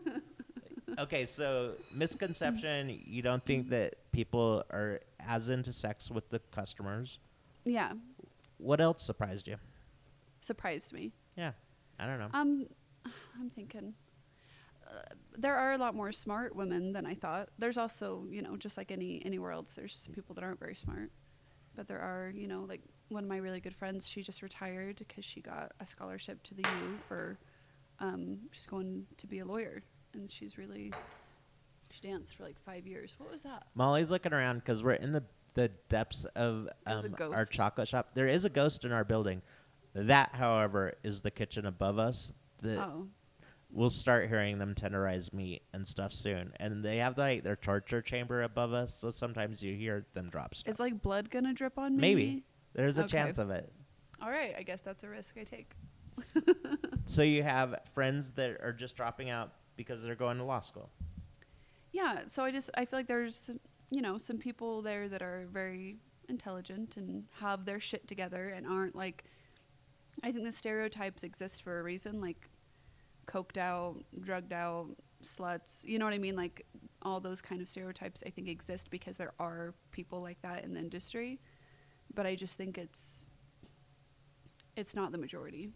Okay, 0.98 1.26
so 1.26 1.74
misconception: 1.94 2.98
you 3.06 3.20
don't 3.22 3.44
think 3.44 3.68
that 3.68 4.10
people 4.10 4.64
are 4.70 5.00
as 5.20 5.48
into 5.50 5.72
sex 5.72 6.10
with 6.10 6.28
the 6.30 6.38
customers. 6.50 7.18
yeah, 7.64 7.92
What 8.56 8.80
else 8.80 9.02
surprised 9.04 9.46
you? 9.46 9.56
Surprised 10.40 10.93
me. 10.93 11.12
Yeah, 11.37 11.52
I 11.99 12.06
don't 12.06 12.19
know. 12.19 12.29
Um, 12.32 12.67
I'm 13.38 13.50
thinking 13.50 13.94
uh, 14.88 15.00
there 15.37 15.56
are 15.56 15.73
a 15.73 15.79
lot 15.79 15.94
more 15.94 16.12
smart 16.12 16.56
women 16.56 16.93
than 16.93 17.06
I 17.06 17.14
thought. 17.14 17.50
There's 17.58 17.79
also, 17.79 18.26
you 18.31 18.43
know, 18.43 18.56
just 18.56 18.76
like 18.76 18.90
any 18.90 19.23
anywhere 19.25 19.52
else, 19.52 19.75
there's 19.75 19.94
some 19.94 20.15
people 20.15 20.34
that 20.34 20.44
aren't 20.44 20.60
very 20.60 20.74
smart. 20.74 21.10
But 21.74 21.86
there 21.86 22.01
are, 22.01 22.32
you 22.34 22.48
know, 22.48 22.65
like 22.69 22.82
one 23.08 23.24
of 23.24 23.29
my 23.29 23.36
really 23.36 23.60
good 23.60 23.77
friends. 23.77 24.08
She 24.08 24.22
just 24.22 24.43
retired 24.43 24.96
because 24.98 25.24
she 25.24 25.41
got 25.41 25.72
a 25.81 25.86
scholarship 25.86 26.43
to 26.44 26.55
the 26.55 26.65
U 26.65 27.01
for. 27.06 27.39
Um, 28.01 28.39
she's 28.53 28.67
going 28.67 29.06
to 29.17 29.27
be 29.27 29.41
a 29.41 29.44
lawyer, 29.44 29.82
and 30.15 30.31
she's 30.31 30.56
really. 30.58 30.94
She 31.91 32.06
danced 32.06 32.36
for 32.36 32.44
like 32.44 32.60
five 32.60 32.86
years. 32.86 33.15
What 33.19 33.31
was 33.31 33.43
that? 33.43 33.67
Molly's 33.74 34.10
looking 34.10 34.32
around 34.32 34.58
because 34.58 34.82
we're 34.82 34.93
in 34.93 35.12
the 35.12 35.24
the 35.55 35.69
depths 35.89 36.24
of 36.36 36.69
um, 36.86 37.15
our 37.20 37.44
chocolate 37.44 37.89
shop. 37.89 38.10
There 38.15 38.29
is 38.29 38.44
a 38.44 38.51
ghost 38.51 38.84
in 38.84 38.93
our 38.93 39.05
building. 39.05 39.43
That, 39.94 40.34
however, 40.34 40.94
is 41.02 41.22
the 41.22 41.30
kitchen 41.30 41.66
above 41.66 41.98
us. 41.98 42.32
The, 42.62 42.82
oh, 42.84 43.06
We'll 43.70 43.90
start 43.90 44.28
hearing 44.28 44.58
them 44.58 44.74
tenderize 44.74 45.30
meat 45.34 45.62
and 45.74 45.86
stuff 45.86 46.12
soon, 46.14 46.54
and 46.58 46.82
they 46.82 46.96
have 46.98 47.18
like 47.18 47.42
their 47.44 47.54
torture 47.56 48.00
chamber 48.00 48.42
above 48.42 48.72
us. 48.72 48.94
So 48.94 49.10
sometimes 49.10 49.62
you 49.62 49.74
hear 49.74 50.06
them 50.14 50.30
drop 50.30 50.54
stuff. 50.54 50.70
is 50.72 50.80
like 50.80 51.02
blood 51.02 51.28
gonna 51.28 51.52
drip 51.52 51.78
on 51.78 51.94
me? 51.94 52.00
Maybe 52.00 52.44
there's 52.72 52.96
a 52.96 53.02
Okay. 53.04 53.08
chance 53.18 53.36
of 53.36 53.50
it. 53.50 53.70
All 54.22 54.30
right, 54.30 54.54
I 54.56 54.62
guess 54.62 54.80
that's 54.80 55.04
a 55.04 55.08
risk 55.08 55.36
I 55.38 55.44
take. 55.44 55.72
So 57.04 57.22
you 57.22 57.42
have 57.42 57.74
friends 57.94 58.32
that 58.32 58.58
are 58.62 58.72
just 58.72 58.96
dropping 58.96 59.28
out 59.30 59.52
because 59.76 60.02
they're 60.02 60.14
going 60.14 60.38
to 60.38 60.44
law 60.44 60.60
school. 60.60 60.90
yeah 61.92 62.20
so 62.26 62.42
i 62.44 62.50
just 62.50 62.70
i 62.76 62.84
feel 62.84 62.98
like 62.98 63.06
there's 63.06 63.50
you 63.90 64.02
know 64.02 64.18
some 64.18 64.38
people 64.38 64.82
there 64.82 65.08
that 65.08 65.22
are 65.22 65.46
very 65.52 65.96
intelligent 66.28 66.96
and 66.96 67.24
have 67.40 67.64
their 67.64 67.80
shit 67.80 68.06
together 68.08 68.48
and 68.48 68.66
aren't 68.66 68.94
like 68.94 69.24
i 70.22 70.32
think 70.32 70.44
the 70.44 70.53
stereotypes 70.53 71.22
exist 71.22 71.63
for 71.63 71.81
a 71.81 71.82
reason 71.82 72.20
like 72.20 72.48
coked 73.27 73.58
out 73.58 73.96
drugged 74.20 74.53
out 74.53 74.89
sluts 75.22 75.84
you 75.84 75.98
know 75.98 76.05
what 76.05 76.15
i 76.15 76.19
mean 76.19 76.37
like 76.37 76.65
all 77.03 77.20
those 77.20 77.41
kind 77.41 77.60
of 77.60 77.69
stereotypes 77.69 78.22
i 78.27 78.31
think 78.31 78.48
exist 78.48 78.91
because 78.91 79.17
there 79.17 79.32
are 79.39 79.75
people 79.91 80.20
like 80.22 80.41
that 80.43 80.65
in 80.65 80.75
the 80.75 80.81
industry 80.81 81.39
but 82.15 82.27
i 82.27 82.34
just 82.34 82.56
think 82.56 82.79
it's 82.79 83.27
it's 84.77 84.94
not 84.94 85.13
the 85.13 85.19
majority 85.19 85.70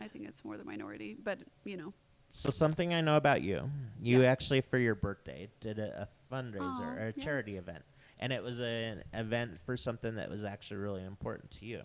i 0.00 0.06
think 0.08 0.26
it's 0.26 0.44
more 0.44 0.56
the 0.56 0.64
minority 0.64 1.16
but 1.22 1.38
you 1.64 1.76
know 1.76 1.92
So 2.32 2.50
something 2.50 2.92
I 2.92 3.00
know 3.00 3.16
about 3.16 3.40
you, 3.42 3.70
you 4.02 4.20
Yeah. 4.22 4.30
actually 4.30 4.60
for 4.60 4.76
your 4.78 4.94
birthday 4.94 5.48
did 5.60 5.78
a, 5.78 6.02
a 6.02 6.08
fundraiser 6.34 6.60
Aw, 6.60 6.94
or 6.98 7.06
a 7.08 7.12
yeah. 7.16 7.24
charity 7.24 7.56
event, 7.56 7.82
and 8.20 8.32
it 8.34 8.42
was 8.42 8.60
an 8.60 9.02
event 9.14 9.58
for 9.64 9.76
something 9.78 10.16
that 10.16 10.28
was 10.28 10.44
actually 10.44 10.76
really 10.76 11.02
important 11.04 11.50
to 11.52 11.64
you. 11.64 11.82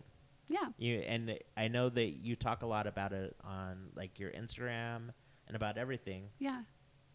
Yeah 0.56 0.68
You 0.78 0.96
and 1.14 1.38
I 1.58 1.68
know 1.76 1.90
that 1.90 2.10
you 2.26 2.36
talk 2.36 2.62
a 2.62 2.66
lot 2.76 2.86
about 2.94 3.12
it 3.14 3.36
on 3.44 3.74
like 3.96 4.20
your 4.22 4.32
Instagram 4.32 5.00
and 5.48 5.56
about 5.56 5.78
everything. 5.78 6.30
yeah 6.40 6.62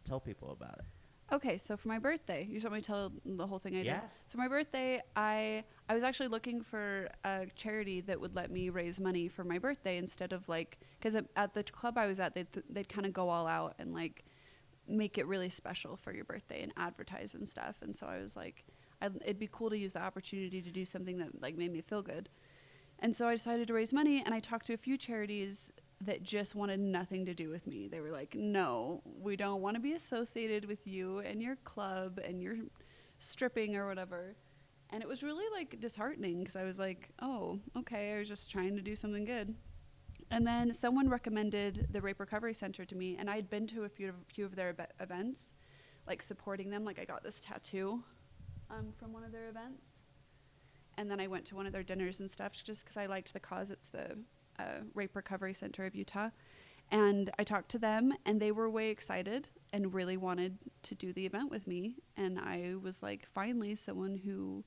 Tell 0.04 0.21
people 0.21 0.50
about 0.52 0.78
it. 0.78 0.85
Okay, 1.30 1.59
so 1.59 1.76
for 1.76 1.88
my 1.88 1.99
birthday, 1.99 2.40
you 2.49 2.54
just 2.54 2.64
want 2.64 2.76
me 2.76 2.80
to 2.80 2.87
tell 2.87 3.12
the 3.26 3.47
whole 3.47 3.59
thing 3.59 3.75
I 3.76 3.83
Yeah. 3.83 4.00
did? 4.00 4.11
So 4.28 4.38
my 4.38 4.49
birthday, 4.49 5.02
I 5.14 5.62
I 5.90 5.95
was 5.95 6.02
actually 6.02 6.28
looking 6.37 6.62
for 6.62 7.09
a 7.25 7.47
charity 7.54 8.00
that 8.09 8.18
would 8.23 8.35
let 8.35 8.50
me 8.50 8.71
raise 8.71 8.99
money 8.99 9.28
for 9.28 9.45
my 9.45 9.59
birthday 9.59 9.99
instead 9.99 10.33
of 10.33 10.49
like 10.49 10.78
because 10.99 11.14
at 11.42 11.52
the 11.54 11.62
club 11.64 11.99
I 11.99 12.07
was 12.07 12.18
at, 12.21 12.35
they'd 12.35 12.49
they'd 12.71 12.88
kind 12.88 13.07
of 13.07 13.12
go 13.12 13.28
all 13.28 13.47
out 13.47 13.75
and 13.78 13.92
like 13.92 14.25
make 14.87 15.18
it 15.18 15.26
really 15.26 15.50
special 15.50 15.97
for 15.97 16.12
your 16.14 16.25
birthday 16.25 16.62
and 16.62 16.73
advertise 16.78 17.35
and 17.35 17.47
stuff. 17.47 17.76
And 17.83 17.95
so 17.95 18.07
I 18.07 18.18
was 18.25 18.35
like, 18.35 18.64
i 19.02 19.07
it'd 19.26 19.38
be 19.38 19.50
cool 19.52 19.68
to 19.68 19.76
use 19.76 19.92
the 19.92 20.00
opportunity 20.00 20.62
to 20.62 20.71
do 20.71 20.85
something 20.87 21.18
that 21.18 21.42
like 21.42 21.57
made 21.59 21.73
me 21.73 21.83
feel 21.83 22.00
good. 22.02 22.30
And 23.00 23.14
so 23.14 23.28
I 23.28 23.33
decided 23.33 23.69
to 23.69 23.75
raise 23.75 23.93
money 23.93 24.23
and 24.25 24.35
I 24.35 24.40
talked 24.40 24.67
to 24.67 24.75
a 24.75 24.78
few 24.78 24.97
charities 24.97 25.73
that 26.00 26.23
just 26.23 26.55
wanted 26.55 26.81
nothing 26.81 27.25
to 27.26 27.35
do 27.35 27.49
with 27.49 27.67
me. 27.67 27.88
They 27.88 28.00
were 28.00 28.11
like, 28.11 28.35
no, 28.35 29.02
we 29.21 29.37
don't 29.37 29.61
want 29.61 29.76
to 29.76 29.81
be 29.81 29.95
associated 29.95 30.64
with 30.64 30.87
you 30.87 31.21
and 31.21 31.43
your 31.43 31.57
club 31.57 32.21
and 32.25 32.43
your 32.43 32.57
stripping 33.19 33.76
or 33.76 33.88
whatever. 33.88 34.37
And 34.90 35.02
it 35.02 35.09
was 35.09 35.23
really 35.23 35.45
like 35.52 35.81
disheartening 35.81 36.38
because 36.40 36.57
I 36.57 36.64
was 36.64 36.78
like, 36.78 37.11
oh, 37.21 37.59
okay, 37.76 38.14
I 38.14 38.19
was 38.19 38.28
just 38.28 38.50
trying 38.50 38.76
to 38.76 38.83
do 38.83 38.97
something 38.97 39.25
good. 39.25 39.55
And 40.31 40.47
then 40.47 40.73
someone 40.73 41.09
recommended 41.09 41.88
the 41.90 42.00
Rape 42.00 42.21
Recovery 42.21 42.55
Center 42.55 42.85
to 42.85 42.95
me, 42.95 43.17
and 43.19 43.31
I 43.31 43.37
had 43.37 43.49
been 43.49 43.67
to 43.69 43.85
a 43.85 43.88
few, 43.88 44.12
few 44.26 44.45
of 44.45 44.57
their 44.57 44.75
events, 45.00 45.52
like 46.07 46.23
supporting 46.23 46.71
them. 46.71 46.85
Like 46.85 46.99
I 46.99 47.05
got 47.05 47.23
this 47.23 47.40
tattoo 47.40 48.02
um, 48.71 48.93
from 48.99 49.12
one 49.12 49.25
of 49.25 49.33
their 49.33 49.49
events. 49.49 49.83
And 50.99 51.09
then 51.09 51.21
I 51.21 51.28
went 51.28 51.45
to 51.47 51.55
one 51.55 51.64
of 51.64 51.73
their 51.73 51.85
dinners 51.85 52.19
and 52.19 52.28
stuff 52.28 52.52
just 52.52 52.85
because 52.85 52.97
I 52.97 53.07
liked 53.07 53.33
the 53.33 53.38
cause. 53.38 53.71
It's 53.71 53.88
the 53.88 54.19
uh, 54.59 54.81
Rape 54.95 55.14
Recovery 55.14 55.55
Center 55.55 55.87
of 55.87 55.95
Utah. 55.95 56.31
And 56.90 57.31
I 57.38 57.45
talked 57.45 57.71
to 57.71 57.78
them, 57.78 58.14
and 58.26 58.40
they 58.40 58.50
were 58.50 58.69
way 58.69 58.90
excited 58.90 59.49
and 59.73 59.95
really 59.95 60.17
wanted 60.17 60.59
to 60.83 60.97
do 60.97 61.12
the 61.12 61.25
event 61.25 61.52
with 61.52 61.69
me. 61.69 61.97
And 62.17 62.37
I 62.37 62.75
was 62.83 63.00
like, 63.00 63.28
finally, 63.33 63.76
someone 63.76 64.17
who 64.17 64.64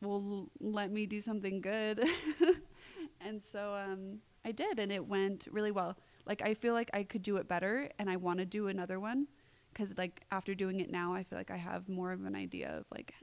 will 0.00 0.50
let 0.60 0.92
me 0.92 1.04
do 1.04 1.20
something 1.20 1.60
good. 1.60 2.06
and 3.20 3.42
so 3.42 3.74
um, 3.74 4.20
I 4.44 4.52
did, 4.52 4.78
and 4.78 4.92
it 4.92 5.04
went 5.04 5.48
really 5.50 5.72
well. 5.72 5.96
Like, 6.26 6.42
I 6.42 6.54
feel 6.54 6.74
like 6.74 6.90
I 6.94 7.02
could 7.02 7.22
do 7.22 7.38
it 7.38 7.48
better, 7.48 7.90
and 7.98 8.08
I 8.08 8.16
want 8.16 8.38
to 8.38 8.44
do 8.44 8.68
another 8.68 9.00
one 9.00 9.26
because, 9.72 9.98
like, 9.98 10.22
after 10.30 10.54
doing 10.54 10.78
it 10.78 10.92
now, 10.92 11.12
I 11.12 11.24
feel 11.24 11.38
like 11.38 11.50
I 11.50 11.56
have 11.56 11.88
more 11.88 12.12
of 12.12 12.24
an 12.24 12.36
idea 12.36 12.70
of 12.78 12.84
like 12.92 13.14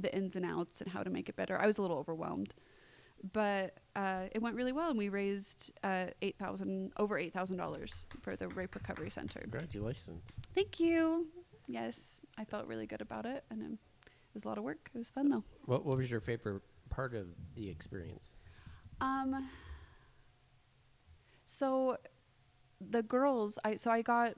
the 0.00 0.14
ins 0.14 0.36
and 0.36 0.44
outs 0.44 0.80
and 0.80 0.90
how 0.90 1.02
to 1.02 1.10
make 1.10 1.28
it 1.28 1.36
better. 1.36 1.58
I 1.60 1.66
was 1.66 1.78
a 1.78 1.82
little 1.82 1.98
overwhelmed, 1.98 2.54
but 3.32 3.78
uh, 3.96 4.24
it 4.32 4.40
went 4.40 4.56
really 4.56 4.72
well, 4.72 4.90
and 4.90 4.98
we 4.98 5.08
raised 5.08 5.70
uh, 5.82 6.06
eight 6.22 6.38
thousand 6.38 6.92
over 6.96 7.18
eight 7.18 7.32
thousand 7.32 7.56
dollars 7.56 8.06
for 8.22 8.36
the 8.36 8.48
Rape 8.48 8.74
Recovery 8.74 9.10
Center. 9.10 9.40
Congratulations. 9.40 10.22
Thank 10.54 10.80
you. 10.80 11.26
Yes, 11.68 12.20
I 12.38 12.44
felt 12.44 12.66
really 12.66 12.86
good 12.86 13.00
about 13.00 13.26
it, 13.26 13.44
and 13.50 13.62
um, 13.62 13.78
it 14.04 14.34
was 14.34 14.44
a 14.44 14.48
lot 14.48 14.58
of 14.58 14.64
work. 14.64 14.90
It 14.94 14.98
was 14.98 15.10
fun 15.10 15.28
though. 15.28 15.44
What 15.66 15.84
What 15.84 15.96
was 15.96 16.10
your 16.10 16.20
favorite 16.20 16.62
part 16.88 17.14
of 17.14 17.26
the 17.54 17.68
experience? 17.68 18.34
Um. 19.00 19.48
So, 21.46 21.96
the 22.80 23.02
girls, 23.02 23.58
I 23.64 23.74
so 23.74 23.90
I 23.90 24.02
got 24.02 24.34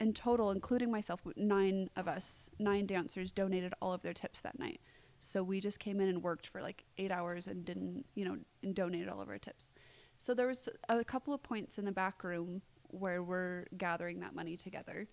in 0.00 0.12
total, 0.12 0.50
including 0.50 0.90
myself, 0.90 1.20
nine 1.36 1.90
of 1.96 2.08
us, 2.08 2.50
nine 2.58 2.86
dancers 2.86 3.32
donated 3.32 3.74
all 3.82 3.92
of 3.92 4.02
their 4.02 4.12
tips 4.12 4.40
that 4.42 4.58
night. 4.58 4.80
So 5.20 5.42
we 5.42 5.60
just 5.60 5.80
came 5.80 6.00
in 6.00 6.08
and 6.08 6.22
worked 6.22 6.46
for 6.46 6.62
like 6.62 6.84
eight 6.96 7.10
hours 7.10 7.48
and 7.48 7.64
didn't, 7.64 8.06
you 8.14 8.24
know, 8.24 8.36
and 8.62 8.74
donated 8.74 9.08
all 9.08 9.20
of 9.20 9.28
our 9.28 9.38
tips. 9.38 9.72
So 10.18 10.34
there 10.34 10.46
was 10.46 10.68
a 10.88 11.04
couple 11.04 11.34
of 11.34 11.42
points 11.42 11.78
in 11.78 11.84
the 11.84 11.92
back 11.92 12.22
room 12.22 12.62
where 12.90 13.22
we're 13.22 13.66
gathering 13.76 14.20
that 14.20 14.34
money 14.34 14.56
together 14.56 15.08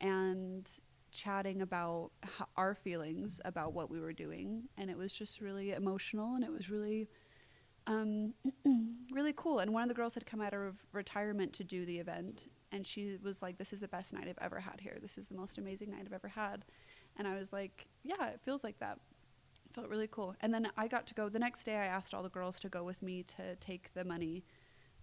and 0.00 0.68
chatting 1.10 1.62
about 1.62 2.10
our 2.56 2.74
feelings 2.74 3.40
about 3.44 3.72
what 3.72 3.90
we 3.90 4.00
were 4.00 4.12
doing, 4.12 4.64
and 4.76 4.90
it 4.90 4.96
was 4.96 5.12
just 5.12 5.40
really 5.40 5.72
emotional 5.72 6.34
and 6.34 6.44
it 6.44 6.52
was 6.52 6.70
really 6.70 7.08
um, 7.86 8.34
really 9.10 9.32
cool. 9.34 9.60
And 9.60 9.72
one 9.72 9.82
of 9.82 9.88
the 9.88 9.94
girls 9.94 10.14
had 10.14 10.26
come 10.26 10.40
out 10.40 10.52
of 10.52 10.76
retirement 10.92 11.54
to 11.54 11.64
do 11.64 11.86
the 11.86 11.98
event, 11.98 12.44
and 12.72 12.86
she 12.86 13.16
was 13.22 13.42
like, 13.42 13.58
"This 13.58 13.72
is 13.72 13.80
the 13.80 13.88
best 13.88 14.12
night 14.12 14.28
I've 14.28 14.38
ever 14.40 14.60
had 14.60 14.80
here. 14.80 14.98
This 15.00 15.18
is 15.18 15.28
the 15.28 15.36
most 15.36 15.58
amazing 15.58 15.90
night 15.90 16.02
I've 16.06 16.12
ever 16.12 16.28
had." 16.28 16.64
And 17.16 17.26
I 17.26 17.36
was 17.36 17.52
like, 17.52 17.88
"Yeah, 18.02 18.28
it 18.28 18.40
feels 18.40 18.64
like 18.64 18.78
that." 18.78 18.98
It 19.66 19.74
felt 19.74 19.88
really 19.88 20.08
cool. 20.08 20.34
And 20.40 20.52
then 20.52 20.70
I 20.76 20.88
got 20.88 21.06
to 21.08 21.14
go 21.14 21.28
the 21.28 21.38
next 21.38 21.64
day. 21.64 21.76
I 21.76 21.86
asked 21.86 22.14
all 22.14 22.22
the 22.22 22.28
girls 22.28 22.58
to 22.60 22.68
go 22.68 22.84
with 22.84 23.02
me 23.02 23.22
to 23.36 23.56
take 23.56 23.92
the 23.94 24.04
money 24.04 24.44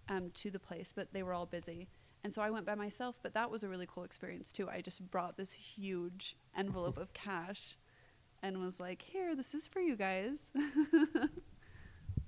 um, 0.08 0.30
to 0.34 0.50
the 0.50 0.58
place, 0.58 0.92
but 0.94 1.12
they 1.12 1.22
were 1.22 1.34
all 1.34 1.46
busy. 1.46 1.88
And 2.24 2.34
so 2.34 2.42
I 2.42 2.50
went 2.50 2.66
by 2.66 2.74
myself, 2.74 3.16
but 3.22 3.34
that 3.34 3.50
was 3.50 3.62
a 3.62 3.68
really 3.68 3.86
cool 3.86 4.04
experience 4.04 4.52
too. 4.52 4.68
I 4.68 4.80
just 4.80 5.10
brought 5.10 5.36
this 5.36 5.52
huge 5.52 6.36
envelope 6.56 6.98
of 6.98 7.12
cash 7.12 7.78
and 8.42 8.60
was 8.60 8.80
like, 8.80 9.02
"Here, 9.02 9.34
this 9.34 9.54
is 9.54 9.66
for 9.66 9.80
you 9.80 9.96
guys." 9.96 10.50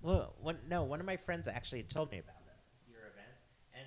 Well, 0.00 0.34
one, 0.40 0.58
no, 0.68 0.84
one 0.84 1.00
of 1.00 1.06
my 1.06 1.16
friends 1.16 1.48
actually 1.48 1.82
told 1.82 2.12
me 2.12 2.18
about 2.18 2.36
it, 2.36 2.37
your 2.37 2.37
event, 2.37 2.37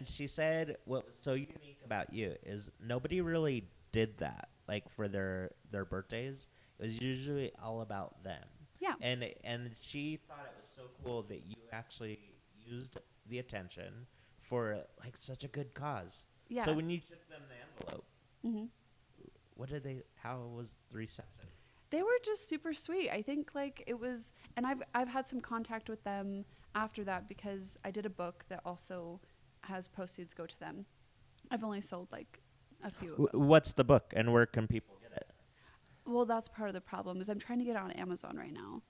and 0.02 0.08
she 0.08 0.26
said 0.26 0.78
what 0.86 1.06
was 1.06 1.16
so 1.16 1.34
unique 1.34 1.78
about 1.86 2.12
you 2.12 2.34
is 2.44 2.72
nobody 2.84 3.22
really 3.22 3.66
did 3.92 4.18
that, 4.18 4.50
like 4.68 4.90
for 4.90 5.08
their 5.08 5.52
their 5.70 5.86
birthdays. 5.86 6.48
It 6.80 6.84
was 6.86 7.00
usually 7.00 7.52
all 7.62 7.82
about 7.82 8.24
them. 8.24 8.44
yeah. 8.80 8.96
And 9.00 9.24
and 9.44 9.70
she 9.80 10.18
thought 10.28 10.48
it 10.48 10.58
was 10.58 10.66
so 10.66 10.90
cool 11.04 11.22
that 11.30 11.44
you 11.46 11.58
actually 11.72 12.18
used 12.66 12.98
the 13.30 13.38
attention 13.38 14.08
for 14.40 14.80
like 15.04 15.16
such 15.20 15.44
a 15.44 15.48
good 15.48 15.76
cause. 15.76 16.26
Yeah. 16.50 16.66
So 16.66 16.74
when 16.74 16.90
you 16.90 16.98
took 17.00 17.30
them 17.30 17.42
the 17.48 17.86
envelope, 17.86 18.06
hmm 18.44 18.66
what 19.54 19.70
did 19.70 19.84
they? 19.84 20.02
How 20.16 20.40
was 20.58 20.78
the 20.92 20.98
reception? 20.98 21.46
they 21.92 22.02
were 22.02 22.18
just 22.24 22.50
super 22.50 22.74
sweet. 22.74 23.10
I 23.12 23.22
think 23.22 23.52
like 23.54 23.84
it 23.86 24.00
was, 24.00 24.34
and 24.58 24.66
I've 24.66 24.82
I've 24.96 25.10
had 25.10 25.28
some 25.28 25.42
contact 25.42 25.90
with 25.90 26.04
them 26.04 26.46
after 26.74 27.04
that 27.04 27.28
because 27.28 27.78
I 27.86 27.92
did 27.92 28.06
a 28.06 28.10
book 28.10 28.46
that 28.50 28.62
also 28.66 29.20
has 29.64 29.88
proceeds 29.88 30.34
go 30.34 30.46
to 30.46 30.60
them. 30.60 30.86
I've 31.50 31.64
only 31.64 31.82
sold 31.82 32.08
like 32.12 32.42
a 32.84 32.92
few. 32.92 33.12
Of 33.12 33.18
W- 33.18 33.30
them. 33.32 33.48
what's 33.48 33.74
the 33.74 33.84
book, 33.84 34.14
and 34.16 34.32
where 34.34 34.46
can 34.46 34.68
people 34.68 34.98
get 35.02 35.12
it? 35.18 35.28
Well, 36.06 36.26
that's 36.26 36.50
part 36.50 36.70
of 36.70 36.74
the 36.74 36.82
problem 36.82 37.22
is 37.22 37.30
I'm 37.30 37.40
trying 37.40 37.60
to 37.60 37.66
get 37.66 37.76
it 37.76 37.82
on 37.82 37.92
Amazon 37.92 38.38
right 38.38 38.54
now. 38.54 38.82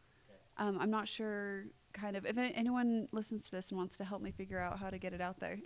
Um, 0.57 0.77
I'm 0.79 0.91
not 0.91 1.07
sure, 1.07 1.65
kind 1.93 2.15
of, 2.15 2.25
if 2.25 2.37
anyone 2.37 3.07
listens 3.11 3.45
to 3.45 3.51
this 3.51 3.69
and 3.69 3.77
wants 3.77 3.97
to 3.97 4.03
help 4.03 4.21
me 4.21 4.31
figure 4.31 4.59
out 4.59 4.79
how 4.79 4.89
to 4.89 4.97
get 4.97 5.13
it 5.13 5.21
out 5.21 5.39
there. 5.39 5.59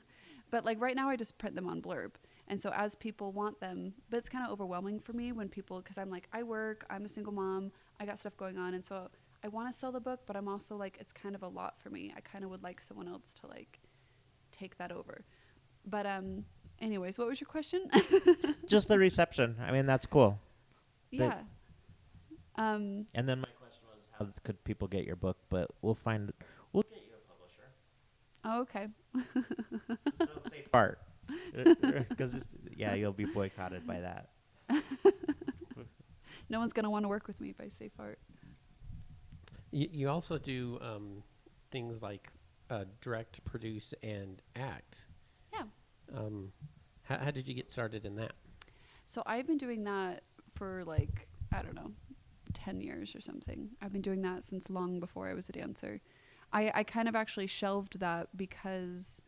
but 0.50 0.64
like 0.64 0.80
right 0.80 0.96
now, 0.96 1.08
I 1.08 1.16
just 1.16 1.38
print 1.38 1.54
them 1.54 1.68
on 1.68 1.80
Blurb, 1.82 2.12
and 2.48 2.60
so 2.60 2.70
as 2.74 2.94
people 2.94 3.32
want 3.32 3.60
them, 3.60 3.94
but 4.08 4.16
it's 4.18 4.28
kind 4.28 4.44
of 4.44 4.50
overwhelming 4.50 4.98
for 4.98 5.12
me 5.12 5.30
when 5.32 5.48
people, 5.48 5.78
because 5.80 5.98
I'm 5.98 6.10
like, 6.10 6.26
I 6.32 6.42
work, 6.42 6.84
I'm 6.90 7.04
a 7.04 7.08
single 7.08 7.32
mom, 7.32 7.70
I 8.00 8.06
got 8.06 8.18
stuff 8.18 8.36
going 8.36 8.58
on, 8.58 8.74
and 8.74 8.84
so 8.84 9.08
I 9.44 9.48
want 9.48 9.72
to 9.72 9.78
sell 9.78 9.92
the 9.92 10.00
book, 10.00 10.20
but 10.26 10.36
I'm 10.36 10.48
also 10.48 10.76
like, 10.76 10.96
it's 11.00 11.12
kind 11.12 11.34
of 11.34 11.42
a 11.42 11.48
lot 11.48 11.78
for 11.78 11.90
me. 11.90 12.12
I 12.16 12.20
kind 12.20 12.42
of 12.44 12.50
would 12.50 12.62
like 12.62 12.80
someone 12.80 13.08
else 13.08 13.32
to 13.34 13.46
like 13.46 13.80
take 14.60 14.76
that 14.78 14.92
over. 14.92 15.24
But 15.86 16.06
um, 16.06 16.44
anyways, 16.80 17.18
what 17.18 17.26
was 17.28 17.40
your 17.40 17.48
question? 17.48 17.88
Just 18.66 18.88
the 18.88 18.98
reception. 18.98 19.56
I 19.60 19.72
mean, 19.72 19.86
that's 19.86 20.06
cool. 20.06 20.38
yeah. 21.10 21.38
Um, 22.56 23.06
And 23.14 23.28
then 23.28 23.40
my 23.40 23.48
question 23.58 23.84
was, 23.88 24.00
how 24.18 24.28
could 24.44 24.62
people 24.64 24.86
get 24.88 25.04
your 25.04 25.16
book? 25.16 25.38
But 25.48 25.70
we'll 25.80 25.94
find. 25.94 26.32
We'll 26.72 26.82
get 26.82 27.02
you 27.06 27.14
a 27.16 27.32
publisher. 27.32 27.68
oh, 28.44 28.60
okay. 28.62 28.88
Just 30.06 30.18
don't 30.18 30.50
say 30.50 30.64
fart, 30.70 30.98
because 32.10 32.46
yeah, 32.76 32.94
you'll 32.94 33.12
be 33.12 33.24
boycotted 33.24 33.86
by 33.86 34.00
that. 34.00 34.28
No 36.48 36.58
one's 36.58 36.72
gonna 36.72 36.90
want 36.90 37.04
to 37.04 37.08
work 37.08 37.26
with 37.28 37.40
me 37.40 37.50
if 37.50 37.60
I 37.60 37.68
say 37.68 37.88
fart. 37.96 38.18
You, 39.70 39.88
you 39.90 40.08
also 40.10 40.36
do 40.36 40.78
um, 40.82 41.22
things 41.70 42.02
like 42.02 42.28
uh, 42.70 42.84
direct, 43.00 43.44
produce, 43.44 43.92
and 44.02 44.40
act. 44.56 45.06
Yeah. 45.52 45.64
Um, 46.16 46.52
how, 47.02 47.18
how 47.18 47.30
did 47.30 47.48
you 47.48 47.54
get 47.54 47.70
started 47.70 48.06
in 48.06 48.16
that? 48.16 48.32
So 49.06 49.22
I've 49.26 49.46
been 49.46 49.58
doing 49.58 49.84
that 49.84 50.22
for 50.54 50.84
like 50.84 51.28
I 51.52 51.62
don't 51.62 51.74
know, 51.74 51.90
ten 52.54 52.80
years 52.80 53.14
or 53.14 53.20
something. 53.20 53.70
I've 53.82 53.92
been 53.92 54.02
doing 54.02 54.22
that 54.22 54.44
since 54.44 54.70
long 54.70 55.00
before 55.00 55.28
I 55.28 55.34
was 55.34 55.48
a 55.48 55.52
dancer. 55.52 56.00
I 56.52 56.70
I 56.74 56.84
kind 56.84 57.08
of 57.08 57.16
actually 57.16 57.48
shelved 57.48 57.98
that 57.98 58.28
because 58.36 59.20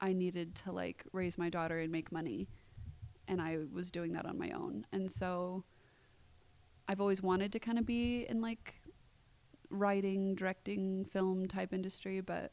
I 0.00 0.12
needed 0.12 0.54
to 0.56 0.72
like 0.72 1.04
raise 1.12 1.36
my 1.36 1.50
daughter 1.50 1.80
and 1.80 1.90
make 1.90 2.12
money, 2.12 2.48
and 3.26 3.42
I 3.42 3.58
was 3.72 3.90
doing 3.90 4.12
that 4.12 4.26
on 4.26 4.38
my 4.38 4.50
own. 4.50 4.86
And 4.92 5.10
so 5.10 5.64
I've 6.86 7.00
always 7.00 7.22
wanted 7.22 7.52
to 7.52 7.58
kind 7.58 7.78
of 7.78 7.86
be 7.86 8.26
in 8.28 8.40
like 8.40 8.74
writing, 9.70 10.34
directing, 10.34 11.04
film 11.04 11.46
type 11.48 11.72
industry, 11.72 12.20
but 12.20 12.52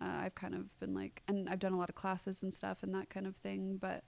uh, 0.00 0.20
I've 0.24 0.34
kind 0.34 0.54
of 0.54 0.78
been 0.78 0.94
like, 0.94 1.22
and 1.28 1.48
I've 1.48 1.58
done 1.58 1.72
a 1.72 1.78
lot 1.78 1.88
of 1.88 1.94
classes 1.94 2.42
and 2.42 2.52
stuff 2.52 2.82
and 2.82 2.94
that 2.94 3.08
kind 3.10 3.26
of 3.26 3.36
thing, 3.36 3.78
but 3.80 4.04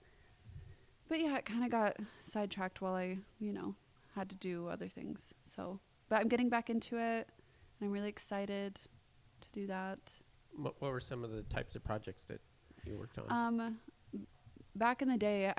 but 1.07 1.19
yeah, 1.19 1.35
it 1.37 1.45
kind 1.45 1.63
of 1.63 1.71
got 1.71 1.97
sidetracked 2.21 2.81
while 2.81 2.93
I, 2.93 3.17
you 3.39 3.51
know, 3.51 3.73
had 4.15 4.29
to 4.29 4.35
do 4.35 4.67
other 4.67 4.87
things. 4.87 5.33
So, 5.43 5.79
but 6.07 6.19
I'm 6.19 6.27
getting 6.27 6.49
back 6.49 6.69
into 6.69 6.97
it, 6.97 7.27
and 7.79 7.87
I'm 7.87 7.91
really 7.91 8.09
excited 8.09 8.79
to 9.41 9.47
do 9.51 9.65
that. 9.67 9.97
What, 10.55 10.75
what 10.79 10.91
were 10.91 10.99
some 10.99 11.23
of 11.23 11.31
the 11.31 11.41
types 11.43 11.75
of 11.75 11.83
projects 11.83 12.21
that 12.23 12.41
you 12.85 12.95
worked 12.95 13.17
on? 13.17 13.25
Um, 13.31 13.79
back 14.75 15.01
in 15.01 15.07
the 15.09 15.17
day, 15.17 15.51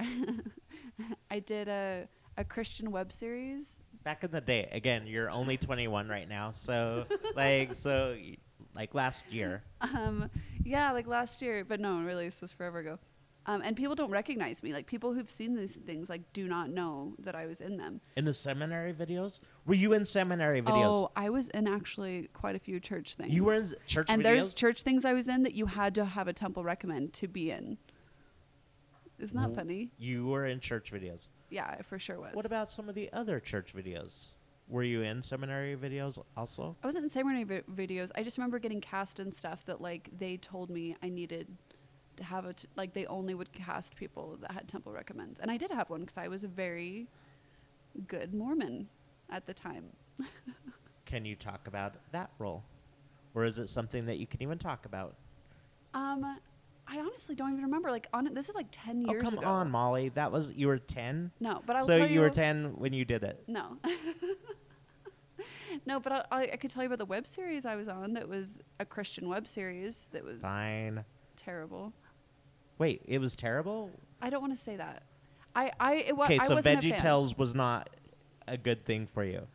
I 1.30 1.40
did 1.40 1.66
a 1.68 2.06
a 2.37 2.44
Christian 2.44 2.90
web 2.92 3.12
series. 3.12 3.80
Back 4.04 4.25
in 4.25 4.30
the 4.30 4.40
day, 4.40 4.68
again, 4.72 5.06
you're 5.06 5.30
only 5.30 5.56
21 5.58 6.08
right 6.08 6.28
now, 6.28 6.52
so 6.52 7.04
like, 7.34 7.75
so 7.75 8.16
y- 8.18 8.37
like 8.80 8.94
last 8.94 9.30
year. 9.30 9.62
Um, 9.82 10.30
yeah, 10.62 10.92
like 10.92 11.06
last 11.06 11.40
year, 11.42 11.64
but 11.64 11.80
no, 11.80 12.00
really, 12.02 12.26
this 12.26 12.40
was 12.42 12.52
forever 12.52 12.78
ago. 12.78 12.99
Um, 13.46 13.62
and 13.64 13.75
people 13.75 13.94
don't 13.94 14.10
recognize 14.10 14.62
me. 14.62 14.72
Like 14.75 14.87
people 14.87 15.14
who've 15.14 15.30
seen 15.30 15.56
these 15.56 15.76
things, 15.76 16.10
like 16.10 16.20
do 16.34 16.46
not 16.46 16.68
know 16.68 17.14
that 17.18 17.34
I 17.34 17.46
was 17.46 17.60
in 17.62 17.78
them. 17.78 18.00
In 18.16 18.26
the 18.26 18.34
seminary 18.34 18.92
videos? 18.92 19.40
Were 19.66 19.75
you 19.75 19.94
in 19.94 20.04
seminary 20.04 20.60
videos? 20.60 20.84
Oh, 20.84 21.10
I 21.16 21.30
was 21.30 21.49
in 21.49 21.66
actually 21.66 22.28
quite 22.34 22.56
a 22.56 22.58
few 22.58 22.78
church 22.78 23.14
things. 23.14 23.30
you 23.32 23.44
were 23.44 23.54
in 23.54 23.75
church 23.87 24.06
and 24.10 24.20
videos? 24.20 24.25
there's 24.25 24.54
church 24.54 24.82
things 24.82 25.04
I 25.06 25.14
was 25.14 25.28
in 25.28 25.42
that 25.44 25.54
you 25.54 25.66
had 25.66 25.94
to 25.94 26.04
have 26.04 26.28
a 26.28 26.32
temple 26.34 26.62
recommend 26.62 27.14
to 27.14 27.26
be 27.28 27.50
in. 27.50 27.78
Isn't 29.18 29.37
that 29.37 29.54
W- 29.54 29.56
funny? 29.56 29.90
You 29.99 30.26
were 30.26 30.46
in 30.46 30.60
church 30.60 30.92
videos. 30.92 31.28
Yeah, 31.50 31.76
I 31.78 31.82
for 31.82 31.99
sure 31.99 32.18
was. 32.20 32.34
What 32.34 32.44
about 32.46 32.70
some 32.70 32.88
of 32.88 32.94
the 32.94 33.10
other 33.12 33.40
church 33.40 33.75
videos? 33.75 34.26
Were 34.71 34.85
you 34.85 35.03
in 35.03 35.21
seminary 35.23 35.77
videos 35.77 36.23
also? 36.37 36.77
I 36.83 36.87
wasn't 36.87 37.05
in 37.05 37.11
seminary 37.11 37.45
vi- 37.45 37.62
videos. 37.75 38.11
I 38.15 38.23
just 38.23 38.39
remember 38.39 38.59
getting 38.61 38.81
cast 38.81 39.19
in 39.19 39.31
stuff 39.33 39.65
that 39.67 39.81
like 39.81 40.09
they 40.17 40.37
told 40.37 40.71
me 40.71 40.97
I 41.03 41.09
needed 41.09 41.49
to 42.17 42.25
have 42.25 42.45
a 42.47 42.53
t- 42.53 42.69
like 42.77 42.95
they 42.95 43.05
only 43.07 43.35
would 43.35 43.53
cast 43.53 43.97
people 43.97 44.37
that 44.41 44.53
had 44.53 44.69
temple 44.69 44.93
recommends, 44.93 45.41
and 45.41 45.50
I 45.50 45.57
did 45.57 45.71
have 45.73 45.91
one 45.91 46.00
because 46.00 46.19
I 46.19 46.29
was 46.29 46.45
a 46.45 46.49
very 46.49 47.09
good 48.07 48.33
Mormon 48.33 48.89
at 49.29 49.45
the 49.47 49.53
time. 49.55 49.85
Can 51.05 51.25
you 51.25 51.35
talk 51.35 51.67
about 51.67 51.95
that 52.12 52.31
role? 52.39 52.62
Or 53.35 53.45
is 53.45 53.59
it 53.59 53.69
something 53.69 54.07
that 54.07 54.19
you 54.19 54.27
can 54.29 54.43
even 54.43 54.59
talk 54.59 54.87
about? 54.87 55.15
Um, 55.95 56.25
I 56.87 56.99
honestly 56.99 57.35
don't 57.35 57.50
even 57.53 57.62
remember. 57.65 57.91
Like 57.91 58.07
on 58.12 58.33
this 58.35 58.49
is 58.49 58.55
like 58.55 58.67
ten 58.71 59.05
Oh, 59.09 59.12
years 59.12 59.25
Oh 59.27 59.31
come 59.31 59.39
ago. 59.39 59.49
on, 59.49 59.71
Molly. 59.71 60.11
That 60.11 60.31
was 60.31 60.53
you 60.53 60.67
were 60.69 60.79
10? 60.79 61.31
No, 61.41 61.62
but 61.67 61.77
I'll 61.77 61.85
so 61.85 61.99
tell 61.99 62.07
you 62.09 62.15
you. 62.15 62.21
were 62.21 62.31
10 62.31 62.75
when 62.77 62.93
you 62.93 63.05
did 63.05 63.23
it. 63.25 63.43
No. 63.49 63.77
no, 65.87 66.00
but 66.00 66.27
I, 66.31 66.43
I, 66.53 66.57
could 66.57 66.71
tell 66.71 66.83
you 66.83 66.87
about 66.87 66.99
the 66.99 67.07
web 67.07 67.27
series 67.27 67.67
I 67.67 67.77
was 67.77 67.89
on. 67.89 68.15
That 68.15 68.29
was 68.29 68.59
a 68.79 68.85
Christian 68.85 69.29
web 69.29 69.47
series 69.47 70.09
that 70.12 70.25
was 70.25 70.41
Fine. 70.41 71.05
terrible. 71.37 71.93
Wait, 72.79 73.03
it 73.07 73.19
was 73.19 73.37
terrible? 73.37 73.91
I 74.23 74.31
don't 74.31 74.41
want 74.41 74.55
to 74.55 74.62
say 74.62 74.77
that. 74.77 75.03
I 75.55 75.73
I 75.81 75.95
it, 75.97 76.17
wa- 76.17 76.25
Okay, 76.25 76.39
I 76.39 76.47
so 76.47 76.57
Veggie. 76.57 76.99
Tales 76.99 77.37
was 77.37 77.55
not 77.55 77.91
a 78.47 78.57
good 78.57 78.85
thing 78.85 79.07
for 79.07 79.25
you. 79.25 79.47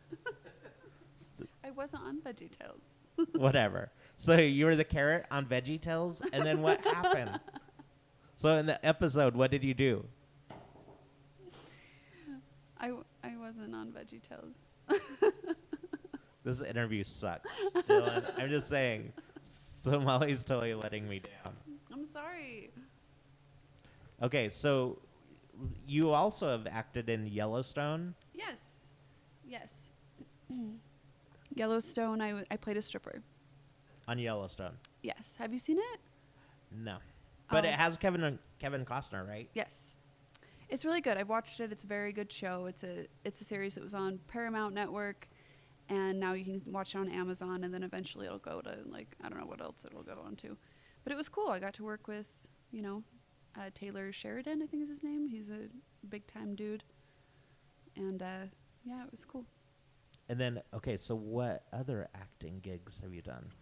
I 1.64 1.70
wasn't 1.70 2.02
on 2.04 2.20
Veggie 2.20 2.50
Tales. 2.58 3.28
Whatever. 3.34 3.90
So 4.18 4.36
you 4.36 4.66
were 4.66 4.76
the 4.76 4.84
carrot 4.84 5.26
on 5.30 5.46
Veggie 5.46 5.80
Tales, 5.80 6.22
and 6.32 6.44
then 6.44 6.62
what 6.62 6.86
happened? 6.86 7.40
So 8.34 8.56
in 8.56 8.66
the 8.66 8.84
episode, 8.86 9.34
what 9.34 9.50
did 9.50 9.64
you 9.64 9.74
do? 9.74 10.04
I, 12.78 12.88
w- 12.88 13.04
I 13.24 13.36
wasn't 13.38 13.74
on 13.74 13.92
Veggie 13.92 14.20
Tales. 14.22 14.66
This 16.46 16.60
interview 16.60 17.02
sucks. 17.02 17.50
Dylan, 17.88 18.24
I'm 18.38 18.48
just 18.48 18.68
saying. 18.68 19.12
So 19.42 19.98
Molly's 19.98 20.44
totally 20.44 20.74
letting 20.74 21.08
me 21.08 21.18
down. 21.20 21.52
I'm 21.92 22.04
sorry. 22.06 22.70
Okay, 24.22 24.48
so 24.48 24.96
you 25.88 26.10
also 26.10 26.48
have 26.48 26.68
acted 26.68 27.08
in 27.08 27.26
Yellowstone. 27.26 28.14
Yes. 28.32 28.86
Yes. 29.44 29.90
Yellowstone, 31.56 32.20
I, 32.20 32.28
w- 32.28 32.46
I 32.48 32.56
played 32.56 32.76
a 32.76 32.82
stripper. 32.82 33.22
On 34.06 34.16
Yellowstone. 34.16 34.74
Yes. 35.02 35.34
Have 35.40 35.52
you 35.52 35.58
seen 35.58 35.78
it? 35.78 36.00
No. 36.76 36.98
But 37.50 37.64
Oh. 37.64 37.68
it 37.68 37.74
has 37.74 37.96
Kevin 37.96 38.38
Kevin 38.60 38.84
Costner, 38.84 39.26
right? 39.26 39.48
Yes. 39.54 39.96
It's 40.68 40.84
really 40.84 41.00
good. 41.00 41.16
I've 41.16 41.28
watched 41.28 41.58
it. 41.58 41.72
It's 41.72 41.82
a 41.82 41.88
very 41.88 42.12
good 42.12 42.30
show. 42.30 42.66
It's 42.66 42.84
a 42.84 43.06
it's 43.24 43.40
a 43.40 43.44
series 43.44 43.74
that 43.74 43.82
was 43.82 43.94
on 43.96 44.20
Paramount 44.28 44.74
Network 44.74 45.28
and 45.88 46.18
now 46.18 46.32
you 46.32 46.44
can 46.44 46.72
watch 46.72 46.94
it 46.94 46.98
on 46.98 47.08
Amazon 47.08 47.64
and 47.64 47.72
then 47.72 47.82
eventually 47.82 48.26
it'll 48.26 48.38
go 48.38 48.60
to 48.60 48.78
like 48.86 49.14
I 49.22 49.28
don't 49.28 49.38
know 49.38 49.46
what 49.46 49.60
else 49.60 49.84
it'll 49.84 50.02
go 50.02 50.18
on 50.24 50.36
to. 50.36 50.56
But 51.04 51.12
it 51.12 51.16
was 51.16 51.28
cool. 51.28 51.48
I 51.48 51.60
got 51.60 51.74
to 51.74 51.84
work 51.84 52.08
with, 52.08 52.26
you 52.72 52.82
know, 52.82 53.04
uh, 53.56 53.70
Taylor 53.74 54.12
Sheridan, 54.12 54.62
I 54.62 54.66
think 54.66 54.82
is 54.82 54.88
his 54.88 55.02
name. 55.04 55.26
He's 55.28 55.50
a 55.50 55.68
big 56.08 56.26
time 56.26 56.54
dude. 56.54 56.82
And 57.96 58.22
uh, 58.22 58.46
yeah, 58.84 59.04
it 59.04 59.10
was 59.10 59.24
cool. 59.24 59.44
And 60.28 60.40
then 60.40 60.60
okay, 60.74 60.96
so 60.96 61.14
what 61.14 61.64
other 61.72 62.08
acting 62.14 62.60
gigs 62.62 63.00
have 63.02 63.14
you 63.14 63.22
done? 63.22 63.52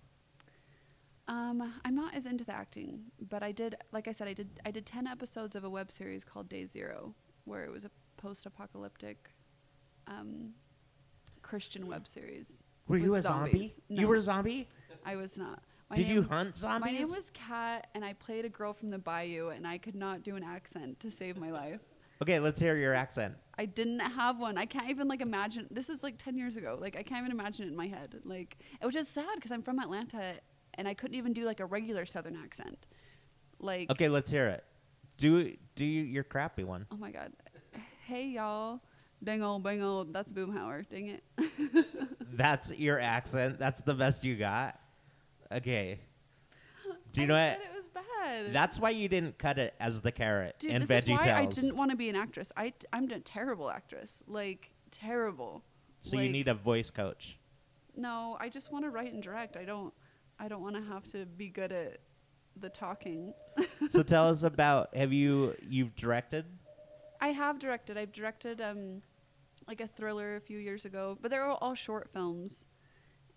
Um, 1.27 1.73
I'm 1.85 1.95
not 1.95 2.15
as 2.15 2.27
into 2.27 2.45
the 2.45 2.55
acting, 2.55 3.01
but 3.31 3.43
I 3.43 3.51
did, 3.51 3.77
like 3.93 4.09
I 4.09 4.13
said, 4.13 4.29
I 4.29 4.35
did, 4.35 4.61
I 4.67 4.71
did 4.71 4.85
ten 4.85 5.07
episodes 5.07 5.57
of 5.57 5.65
a 5.65 5.71
web 5.71 5.91
series 5.91 6.23
called 6.23 6.51
Day 6.51 6.67
Zero, 6.67 7.15
where 7.47 7.65
it 7.65 7.73
was 7.73 7.87
a 7.87 7.91
post-apocalyptic, 8.19 9.31
um, 10.07 10.51
Christian 11.55 11.87
web 11.87 12.09
series. 12.09 12.65
Were 12.89 12.97
you 12.99 13.15
a 13.15 13.23
zombie? 13.23 13.53
zombies. 13.53 13.81
You 13.87 14.09
were 14.09 14.17
a 14.17 14.21
zombie? 14.21 14.67
I 15.07 15.15
was 15.15 15.39
not. 15.39 15.63
My 15.89 15.95
Did 15.95 16.07
name, 16.07 16.15
you 16.17 16.23
hunt 16.25 16.57
zombies? 16.57 16.93
My 16.93 16.99
name 16.99 17.11
was 17.11 17.31
Kat, 17.33 17.87
and 17.95 18.05
I 18.05 18.15
played 18.15 18.45
a 18.45 18.49
girl 18.49 18.73
from 18.73 18.91
the 18.91 18.99
Bayou, 18.99 19.51
and 19.51 19.65
I 19.65 19.79
could 19.79 19.95
not 19.95 20.25
do 20.25 20.35
an 20.35 20.43
accent 20.43 20.99
to 20.99 21.13
save 21.13 21.37
my 21.37 21.53
life. 21.53 21.79
Okay, 22.21 22.41
let's 22.41 22.59
hear 22.61 22.77
your 22.77 22.93
accent. 22.93 23.37
I 23.57 23.67
didn't 23.67 24.01
have 24.01 24.41
one. 24.41 24.59
I 24.59 24.67
can't 24.67 24.91
even 24.91 25.07
like 25.07 25.21
imagine. 25.21 25.69
This 25.71 25.89
is 25.91 26.03
like 26.03 26.19
ten 26.19 26.37
years 26.37 26.57
ago. 26.57 26.77
Like 26.81 26.97
I 26.97 27.05
can't 27.05 27.21
even 27.25 27.31
imagine 27.31 27.67
it 27.67 27.69
in 27.69 27.77
my 27.77 27.87
head. 27.87 28.17
Like 28.25 28.57
it 28.83 28.85
was 28.85 28.93
just 28.97 29.15
sad 29.15 29.37
because 29.37 29.53
I'm 29.53 29.63
from 29.63 29.79
Atlanta, 29.79 30.35
and 30.75 30.89
I 30.89 30.95
couldn't 30.95 31.17
even 31.17 31.33
do 31.33 31.45
like 31.45 31.61
a 31.61 31.67
regular 31.67 32.05
Southern 32.05 32.35
accent. 32.35 32.89
Like 33.61 33.93
Okay, 33.93 34.09
let's 34.09 34.29
hear 34.29 34.49
it. 34.49 34.65
Do 35.19 35.55
do 35.77 35.85
you, 35.85 36.03
your 36.03 36.25
crappy 36.25 36.65
one. 36.65 36.87
oh 36.91 36.97
my 36.97 37.13
god, 37.13 37.33
hey 38.07 38.27
y'all, 38.27 38.81
dang 39.25 39.43
old 39.43 39.63
bang 39.63 39.83
old. 39.83 40.13
That's 40.13 40.33
Boomhauer. 40.33 40.89
Dang 40.89 41.09
it. 41.09 41.25
That's 42.35 42.73
your 42.73 43.01
accent. 43.01 43.59
That's 43.59 43.81
the 43.83 43.95
best 43.95 44.25
you 44.25 44.37
got. 44.37 44.79
Okay. 45.53 45.99
Do 47.13 47.21
you 47.21 47.27
I 47.27 47.29
know 47.29 47.35
said 47.35 47.59
what? 47.59 47.67
it 47.71 47.77
was 47.77 47.87
bad. 47.87 48.53
That's 48.53 48.79
why 48.81 48.91
you 48.91 49.09
didn't 49.09 49.39
cut 49.39 49.59
it 49.59 49.75
as 49.79 50.01
the 50.01 50.11
carrot 50.11 50.57
Dude, 50.59 50.73
in 50.73 50.81
this 50.85 50.89
Veggie 50.89 51.15
is 51.21 51.27
why 51.27 51.33
I 51.33 51.47
didn't 51.47 51.77
want 51.77 51.91
to 51.93 51.97
be 51.97 52.09
an 52.09 52.17
actress. 52.17 52.51
I 52.57 52.71
t- 52.71 52.87
I'm 52.93 53.09
a 53.11 53.21
terrible 53.21 53.71
actress. 53.71 54.23
Like 54.27 54.71
terrible. 54.91 55.63
so 56.01 56.17
you 56.17 56.23
Like, 56.25 56.33
need 56.33 56.49
a 56.49 56.55
voice 56.55 56.91
coach. 56.91 57.39
No, 57.97 58.37
I 58.41 58.49
just 58.49 58.73
want 58.73 58.85
to 58.85 58.91
write 58.91 59.13
and 59.13 59.23
direct. 59.23 59.57
I 59.57 59.65
don't. 59.65 59.93
I 60.41 60.49
don't 60.49 60.63
want 60.63 60.75
to 60.75 60.83
have 60.83 61.09
to 61.13 61.27
be 61.27 61.49
good 61.49 61.71
at 61.71 61.99
the 62.61 62.69
talking. 62.69 63.33
so 63.89 64.03
tell 64.03 64.29
us 64.29 64.43
about 64.43 64.95
have 64.97 65.13
you 65.13 65.55
you've 65.69 65.95
directed? 65.95 66.45
I 67.21 67.29
have 67.29 67.61
directed. 67.61 67.97
I've 67.97 68.11
directed 68.13 68.61
um, 68.61 69.01
like 69.67 69.81
a 69.81 69.87
thriller 69.87 70.37
a 70.37 70.41
few 70.41 70.59
years 70.59 70.85
ago, 70.85 71.19
but 71.21 71.31
they're 71.31 71.45
all, 71.45 71.59
all 71.61 71.75
short 71.75 72.11
films. 72.13 72.67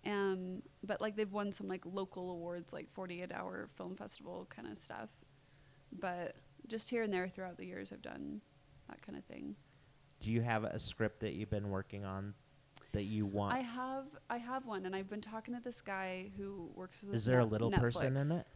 Um, 0.06 0.62
but 0.84 1.00
like 1.00 1.16
they've 1.16 1.32
won 1.32 1.52
some 1.52 1.68
like 1.68 1.84
local 1.84 2.30
awards, 2.30 2.72
like 2.72 2.92
48 2.92 3.32
Hour 3.32 3.68
Film 3.76 3.96
Festival 3.96 4.46
kind 4.54 4.68
of 4.70 4.78
stuff. 4.78 5.08
But 5.98 6.36
just 6.66 6.88
here 6.88 7.02
and 7.02 7.12
there 7.12 7.28
throughout 7.28 7.56
the 7.56 7.66
years, 7.66 7.92
I've 7.92 8.02
done 8.02 8.40
that 8.88 9.02
kind 9.02 9.18
of 9.18 9.24
thing. 9.24 9.56
Do 10.20 10.32
you 10.32 10.40
have 10.42 10.64
a 10.64 10.78
script 10.78 11.20
that 11.20 11.34
you've 11.34 11.50
been 11.50 11.70
working 11.70 12.04
on 12.04 12.34
that 12.92 13.04
you 13.04 13.26
want? 13.26 13.54
I 13.54 13.60
have 13.60 14.06
I 14.28 14.38
have 14.38 14.66
one, 14.66 14.86
and 14.86 14.94
I've 14.94 15.08
been 15.08 15.20
talking 15.20 15.54
to 15.54 15.60
this 15.60 15.80
guy 15.80 16.30
who 16.36 16.70
works 16.74 17.02
with. 17.02 17.14
Is 17.14 17.24
there 17.24 17.38
a 17.38 17.42
Net- 17.42 17.52
little 17.52 17.70
person 17.70 18.16
in 18.16 18.32
it? 18.32 18.46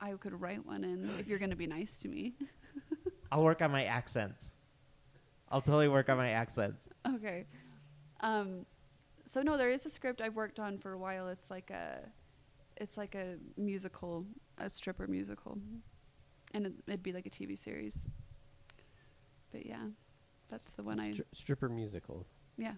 I 0.00 0.12
could 0.12 0.40
write 0.40 0.64
one 0.66 0.82
in 0.84 1.10
if 1.18 1.28
you're 1.28 1.38
going 1.38 1.50
to 1.50 1.56
be 1.56 1.66
nice 1.66 1.96
to 1.98 2.08
me. 2.08 2.34
I'll 3.32 3.44
work 3.44 3.62
on 3.62 3.70
my 3.70 3.84
accents. 3.84 4.50
I'll 5.52 5.60
totally 5.60 5.88
work 5.88 6.08
on 6.08 6.16
my 6.16 6.30
accents. 6.30 6.88
Okay. 7.06 7.44
Um, 8.20 8.64
so 9.26 9.42
no, 9.42 9.56
there 9.56 9.70
is 9.70 9.84
a 9.86 9.90
script 9.90 10.20
I've 10.20 10.34
worked 10.34 10.58
on 10.58 10.78
for 10.78 10.92
a 10.92 10.98
while. 10.98 11.28
It's 11.28 11.50
like 11.50 11.70
a, 11.70 11.98
it's 12.78 12.96
like 12.96 13.14
a 13.14 13.36
musical, 13.56 14.24
a 14.58 14.70
stripper 14.70 15.06
musical, 15.06 15.58
and 16.54 16.66
it, 16.66 16.72
it'd 16.86 17.02
be 17.02 17.12
like 17.12 17.26
a 17.26 17.30
TV 17.30 17.56
series. 17.56 18.06
But 19.52 19.66
yeah, 19.66 19.84
that's 20.48 20.72
the 20.72 20.82
one 20.82 20.98
I 20.98 21.14
stripper 21.32 21.68
musical. 21.68 22.26
yeah. 22.56 22.72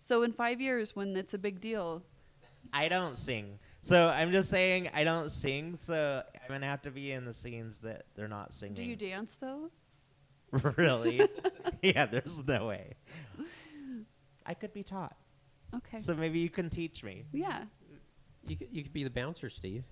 So 0.00 0.22
in 0.22 0.30
five 0.32 0.60
years, 0.60 0.94
when 0.94 1.16
it's 1.16 1.34
a 1.34 1.38
big 1.38 1.60
deal, 1.60 2.02
I 2.72 2.88
don't 2.88 3.16
sing. 3.16 3.58
So 3.82 4.08
I'm 4.10 4.30
just 4.30 4.50
saying 4.50 4.90
I 4.94 5.04
don't 5.04 5.30
sing, 5.30 5.78
so 5.80 6.22
I'm 6.34 6.48
gonna 6.48 6.66
have 6.66 6.82
to 6.82 6.90
be 6.90 7.12
in 7.12 7.24
the 7.24 7.32
scenes 7.32 7.78
that 7.78 8.04
they're 8.14 8.28
not 8.28 8.52
singing. 8.52 8.76
do 8.76 8.82
you 8.82 8.96
dance 8.96 9.36
though? 9.36 9.70
really? 10.76 11.22
yeah, 11.82 12.06
there's 12.06 12.42
no 12.46 12.66
way. 12.66 12.94
I 14.46 14.54
could 14.54 14.72
be 14.72 14.82
taught. 14.82 15.16
Okay. 15.74 15.98
So 15.98 16.14
maybe 16.14 16.38
you 16.38 16.50
can 16.50 16.70
teach 16.70 17.02
me. 17.02 17.24
yeah. 17.32 17.64
You 18.46 18.56
could, 18.56 18.68
you 18.72 18.82
could 18.82 18.94
be 18.94 19.04
the 19.04 19.10
bouncer, 19.10 19.50
Steve. 19.50 19.84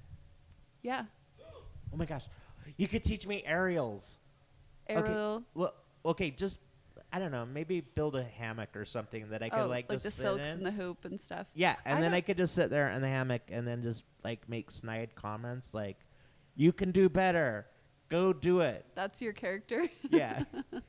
Yeah. 0.83 1.05
Oh 1.93 1.97
my 1.97 2.07
gosh. 2.07 2.25
You 2.79 2.89
could 2.89 3.05
teach 3.05 3.27
me 3.27 3.43
aerials. 3.45 4.19
Okay. 4.89 4.99
Ariel. 4.99 5.43
Well, 5.55 5.75
okay, 6.07 6.31
just 6.31 6.61
I 7.13 7.19
don't 7.19 7.31
know, 7.31 7.47
maybe 7.47 7.81
build 7.81 8.17
a 8.17 8.25
hammock 8.25 8.77
or 8.77 8.85
something 8.85 9.29
that 9.31 9.43
I 9.43 9.49
could 9.49 9.61
oh, 9.61 9.69
like, 9.69 9.91
like 9.91 10.03
just 10.03 10.05
the 10.05 10.11
sit 10.11 10.23
silks 10.23 10.49
in. 10.49 10.59
and 10.59 10.67
the 10.67 10.71
hoop 10.71 11.05
and 11.05 11.21
stuff. 11.21 11.47
yeah, 11.55 11.77
and 11.85 11.99
I 11.99 12.01
then 12.01 12.15
I 12.15 12.21
could 12.21 12.37
just 12.37 12.55
sit 12.55 12.71
there 12.71 12.91
in 12.91 13.01
the 13.01 13.09
hammock 13.09 13.43
and 13.49 13.67
then 13.67 13.83
just 13.83 14.03
like 14.25 14.49
make 14.49 14.71
snide 14.71 15.15
comments 15.15 15.73
like, 15.73 15.99
"You 16.57 16.73
can 16.73 16.91
do 16.91 17.09
better. 17.09 17.67
Go 18.09 18.33
do 18.33 18.61
it." 18.61 18.87
That's 18.95 19.21
your 19.21 19.33
character. 19.33 19.89
Yeah. 20.11 20.45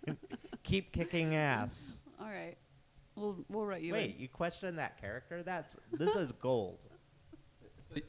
Keep 0.64 0.92
kicking 0.92 1.36
ass. 1.36 2.00
All 2.20 2.28
right. 2.28 2.58
We'll 3.16 3.44
we'll 3.50 3.66
write 3.66 3.82
you. 3.82 3.94
Wait, 3.94 4.16
in. 4.16 4.22
you 4.22 4.28
question 4.28 4.76
that 4.76 5.00
character? 5.02 5.42
That's 5.44 5.76
this 5.92 6.16
is 6.16 6.32
gold. 6.32 6.86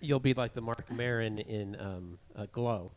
You'll 0.00 0.20
be 0.20 0.34
like 0.34 0.54
the 0.54 0.60
Marc 0.60 0.90
Maron 0.92 1.38
in 1.38 1.76
um, 1.80 2.18
uh, 2.36 2.46
Glow. 2.52 2.92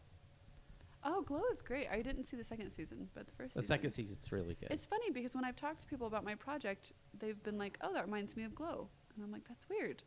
Oh, 1.03 1.21
Glow 1.23 1.41
is 1.51 1.61
great. 1.61 1.87
I 1.91 2.01
didn't 2.01 2.25
see 2.25 2.37
the 2.37 2.43
second 2.43 2.69
season, 2.71 3.09
but 3.15 3.25
the 3.25 3.31
first 3.33 3.55
The 3.55 3.61
season. 3.61 3.75
second 3.75 3.89
season's 3.89 4.31
really 4.31 4.55
good. 4.59 4.69
It's 4.69 4.85
funny 4.85 5.09
because 5.09 5.33
when 5.33 5.43
I've 5.43 5.55
talked 5.55 5.81
to 5.81 5.87
people 5.87 6.05
about 6.05 6.23
my 6.23 6.35
project, 6.35 6.93
they've 7.17 7.41
been 7.43 7.57
like, 7.57 7.77
"Oh, 7.81 7.93
that 7.93 8.05
reminds 8.05 8.35
me 8.35 8.43
of 8.43 8.53
Glow," 8.53 8.87
and 9.15 9.23
I'm 9.25 9.31
like, 9.31 9.47
"That's 9.47 9.67
weird." 9.67 10.03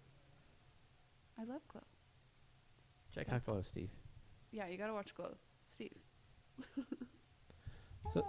I 1.38 1.44
love 1.44 1.66
Glow. 1.68 1.82
Check 3.12 3.28
out 3.32 3.44
Glow, 3.44 3.62
Steve. 3.62 3.90
Yeah, 4.54 4.68
you 4.68 4.78
gotta 4.78 4.92
watch 4.94 5.12
Glow, 5.16 5.34
Steve. 5.66 5.98
So, 8.12 8.24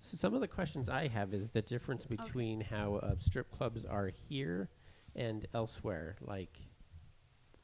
so 0.00 0.16
some 0.16 0.34
of 0.34 0.40
the 0.40 0.48
questions 0.48 0.88
I 0.88 1.06
have 1.06 1.32
is 1.32 1.50
the 1.50 1.62
difference 1.62 2.04
between 2.04 2.62
how 2.62 2.96
uh, 2.96 3.14
strip 3.18 3.52
clubs 3.52 3.84
are 3.84 4.10
here 4.28 4.70
and 5.14 5.46
elsewhere. 5.54 6.16
Like, 6.20 6.58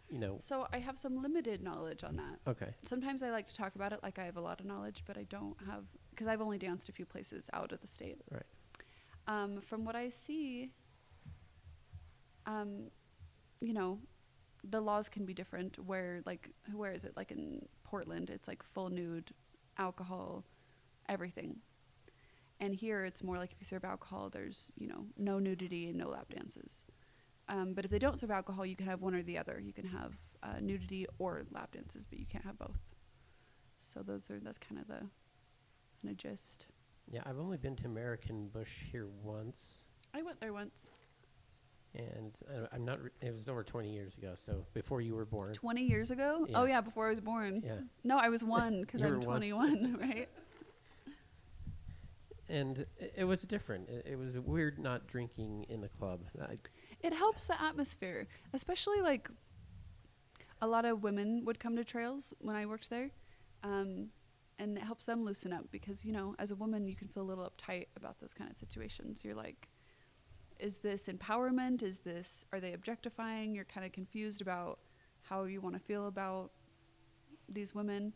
you 0.08 0.18
know, 0.18 0.36
So 0.40 0.68
I 0.72 0.78
have 0.78 0.96
some 0.96 1.20
limited 1.22 1.60
knowledge 1.62 2.04
on 2.04 2.16
that. 2.16 2.38
okay, 2.46 2.74
Sometimes 2.82 3.22
I 3.24 3.30
like 3.30 3.48
to 3.48 3.54
talk 3.54 3.74
about 3.74 3.92
it 3.92 4.00
like 4.04 4.18
I 4.18 4.24
have 4.26 4.36
a 4.36 4.40
lot 4.40 4.60
of 4.60 4.66
knowledge, 4.66 5.02
but 5.06 5.16
I 5.18 5.24
don't 5.24 5.56
have 5.66 5.84
because 6.10 6.28
I've 6.28 6.40
only 6.42 6.58
danced 6.58 6.88
a 6.88 6.92
few 6.92 7.06
places 7.06 7.50
out 7.52 7.72
of 7.72 7.80
the 7.80 7.86
state. 7.88 8.20
Right. 8.30 8.42
Um, 9.26 9.60
from 9.60 9.84
what 9.84 9.96
I 9.96 10.10
see, 10.10 10.70
um, 12.46 12.90
you 13.60 13.72
know, 13.72 13.98
the 14.68 14.80
laws 14.80 15.08
can 15.08 15.24
be 15.24 15.34
different. 15.34 15.78
Where 15.84 16.22
like 16.26 16.50
where 16.72 16.92
is 16.92 17.04
it? 17.04 17.16
Like 17.16 17.30
in 17.30 17.66
Portland, 17.84 18.30
it's 18.30 18.48
like 18.48 18.62
full 18.62 18.90
nude, 18.90 19.32
alcohol, 19.78 20.44
everything. 21.08 21.56
And 22.60 22.74
here 22.74 23.04
it's 23.04 23.22
more 23.24 23.38
like 23.38 23.52
if 23.52 23.58
you 23.60 23.64
serve 23.64 23.84
alcohol, 23.84 24.30
there's 24.30 24.70
you 24.76 24.88
know 24.88 25.06
no 25.16 25.38
nudity 25.38 25.88
and 25.88 25.98
no 25.98 26.08
lap 26.08 26.28
dances. 26.34 26.84
Um, 27.48 27.74
but 27.74 27.84
if 27.84 27.90
they 27.90 27.98
don't 27.98 28.18
serve 28.18 28.30
alcohol, 28.30 28.64
you 28.64 28.76
can 28.76 28.86
have 28.86 29.02
one 29.02 29.14
or 29.14 29.22
the 29.22 29.36
other. 29.36 29.60
You 29.60 29.72
can 29.72 29.86
have 29.86 30.14
uh, 30.42 30.60
nudity 30.60 31.06
or 31.18 31.42
lap 31.50 31.72
dances, 31.72 32.06
but 32.06 32.18
you 32.18 32.26
can't 32.26 32.44
have 32.44 32.58
both. 32.58 32.78
So 33.78 34.00
those 34.00 34.30
are 34.30 34.38
that's 34.38 34.58
kind 34.58 34.80
of 34.80 34.86
the 34.86 35.00
kind 35.00 36.10
of 36.10 36.16
gist. 36.16 36.66
yeah, 37.10 37.22
I've 37.26 37.38
only 37.38 37.56
been 37.56 37.74
to 37.76 37.86
American 37.86 38.48
Bush 38.48 38.84
here 38.90 39.08
once, 39.22 39.80
I 40.14 40.22
went 40.22 40.40
there 40.40 40.52
once. 40.52 40.90
And 41.94 42.32
uh, 42.48 42.66
I'm 42.72 42.84
not. 42.84 43.02
Re- 43.02 43.10
it 43.20 43.32
was 43.32 43.48
over 43.48 43.62
20 43.62 43.92
years 43.92 44.14
ago, 44.16 44.32
so 44.36 44.64
before 44.74 45.00
you 45.00 45.14
were 45.14 45.24
born. 45.26 45.52
20 45.52 45.82
years 45.82 46.10
ago? 46.10 46.46
Yeah. 46.48 46.58
Oh 46.60 46.64
yeah, 46.64 46.80
before 46.80 47.06
I 47.06 47.10
was 47.10 47.20
born. 47.20 47.62
Yeah, 47.64 47.76
No, 48.04 48.18
I 48.18 48.28
was 48.28 48.42
one 48.42 48.80
because 48.80 49.02
I'm 49.02 49.10
were 49.10 49.18
one. 49.18 49.26
21, 49.26 49.98
right? 50.00 50.28
and 52.48 52.80
it, 52.98 53.14
it 53.18 53.24
was 53.24 53.42
different. 53.42 53.88
It, 53.88 54.06
it 54.12 54.16
was 54.18 54.38
weird 54.38 54.78
not 54.78 55.06
drinking 55.06 55.66
in 55.68 55.80
the 55.80 55.88
club. 55.88 56.20
I, 56.40 56.54
It 57.02 57.12
helps 57.12 57.46
the 57.46 57.60
atmosphere, 57.62 58.26
especially 58.52 59.00
like 59.00 59.28
a 60.60 60.66
lot 60.66 60.84
of 60.84 61.02
women 61.02 61.44
would 61.44 61.58
come 61.58 61.76
to 61.76 61.84
trails 61.84 62.32
when 62.40 62.54
I 62.56 62.66
worked 62.66 62.90
there, 62.90 63.10
um, 63.62 64.08
and 64.58 64.76
it 64.76 64.84
helps 64.84 65.06
them 65.06 65.24
loosen 65.24 65.52
up 65.52 65.66
because 65.70 66.04
you 66.04 66.12
know, 66.12 66.34
as 66.38 66.50
a 66.50 66.54
woman, 66.54 66.86
you 66.86 66.94
can 66.96 67.08
feel 67.08 67.22
a 67.22 67.28
little 67.30 67.44
uptight 67.50 67.86
about 67.96 68.20
those 68.20 68.34
kind 68.34 68.50
of 68.50 68.56
situations. 68.56 69.24
You're 69.24 69.34
like, 69.34 69.68
is 70.58 70.78
this 70.78 71.08
empowerment? 71.08 71.82
Is 71.82 72.00
this 72.00 72.44
are 72.52 72.60
they 72.60 72.72
objectifying? 72.72 73.54
You're 73.54 73.64
kind 73.64 73.86
of 73.86 73.92
confused 73.92 74.40
about 74.40 74.78
how 75.22 75.44
you 75.44 75.60
want 75.60 75.74
to 75.74 75.80
feel 75.80 76.06
about 76.06 76.50
these 77.48 77.74
women. 77.74 78.12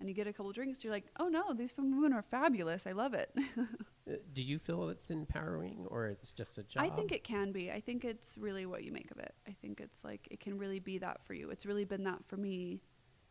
And 0.00 0.08
you 0.08 0.16
get 0.16 0.26
a 0.26 0.32
couple 0.32 0.50
drinks, 0.50 0.82
you're 0.82 0.92
like, 0.92 1.06
oh 1.20 1.28
no, 1.28 1.52
these 1.54 1.74
women 1.76 2.12
are 2.12 2.22
fabulous. 2.22 2.88
I 2.88 2.92
love 2.92 3.14
it. 3.14 3.30
uh, 3.56 4.14
do 4.32 4.42
you 4.42 4.58
feel 4.58 4.88
it's 4.88 5.10
empowering, 5.10 5.86
or 5.88 6.08
it's 6.08 6.32
just 6.32 6.58
a 6.58 6.64
job? 6.64 6.82
I 6.82 6.88
think 6.88 7.12
it 7.12 7.22
can 7.22 7.52
be. 7.52 7.70
I 7.70 7.80
think 7.80 8.04
it's 8.04 8.36
really 8.36 8.66
what 8.66 8.82
you 8.82 8.90
make 8.90 9.12
of 9.12 9.18
it. 9.18 9.32
I 9.46 9.52
think 9.52 9.80
it's 9.80 10.02
like 10.02 10.26
it 10.28 10.40
can 10.40 10.58
really 10.58 10.80
be 10.80 10.98
that 10.98 11.24
for 11.24 11.34
you. 11.34 11.50
It's 11.50 11.66
really 11.66 11.84
been 11.84 12.02
that 12.02 12.24
for 12.26 12.36
me 12.36 12.82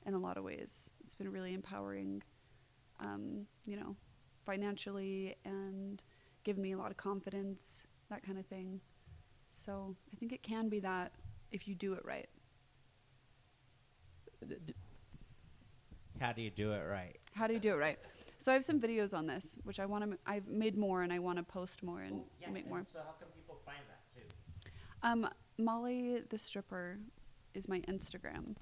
in 0.06 0.14
a 0.14 0.18
lot 0.18 0.38
of 0.38 0.46
ways. 0.46 0.90
It's 1.04 1.14
been 1.14 1.30
really 1.30 1.54
empowering, 1.54 2.24
um, 3.02 3.48
you 3.66 3.76
know, 3.76 3.98
financially 4.46 5.36
and 5.44 6.02
given 6.44 6.64
me 6.64 6.72
a 6.72 6.78
lot 6.78 6.92
of 6.92 6.98
confidence, 6.98 7.84
that 8.12 8.24
kind 8.24 8.38
of 8.38 8.46
thing. 8.46 8.80
So 9.52 9.96
I 10.14 10.16
think 10.16 10.32
it 10.32 10.44
can 10.44 10.70
be 10.70 10.80
that 10.82 11.12
if 11.52 11.68
you 11.68 11.74
do 11.76 11.94
it 11.94 12.06
right. 12.06 12.28
D- 14.48 14.56
d- 14.66 14.74
How 16.20 16.32
do 16.32 16.42
you 16.42 16.50
do 16.52 16.72
it 16.74 16.84
right? 16.88 17.18
How 17.34 17.48
do 17.48 17.54
you 17.54 17.60
do 17.60 17.72
it 17.74 17.78
right? 17.78 18.00
So 18.38 18.52
I 18.52 18.56
have 18.56 18.66
some 18.66 18.80
videos 18.80 19.18
on 19.18 19.28
this, 19.28 19.58
which 19.64 19.80
I 19.80 19.86
want 19.86 20.10
to. 20.10 20.18
I've 20.26 20.48
made 20.48 20.78
more, 20.78 21.04
and 21.04 21.12
I 21.14 21.20
want 21.20 21.38
to 21.38 21.44
post 21.44 21.84
more 21.84 22.02
and 22.02 22.22
make 22.52 22.68
more. 22.68 22.84
So 22.92 23.00
how 23.00 23.14
can 23.20 23.28
people 23.36 23.60
find 23.66 23.80
that 23.88 24.02
too? 24.16 24.28
Um, 25.04 25.28
Molly 25.58 26.22
the 26.30 26.38
stripper 26.38 26.98
is 27.54 27.68
my 27.68 27.80
Instagram, 27.82 28.56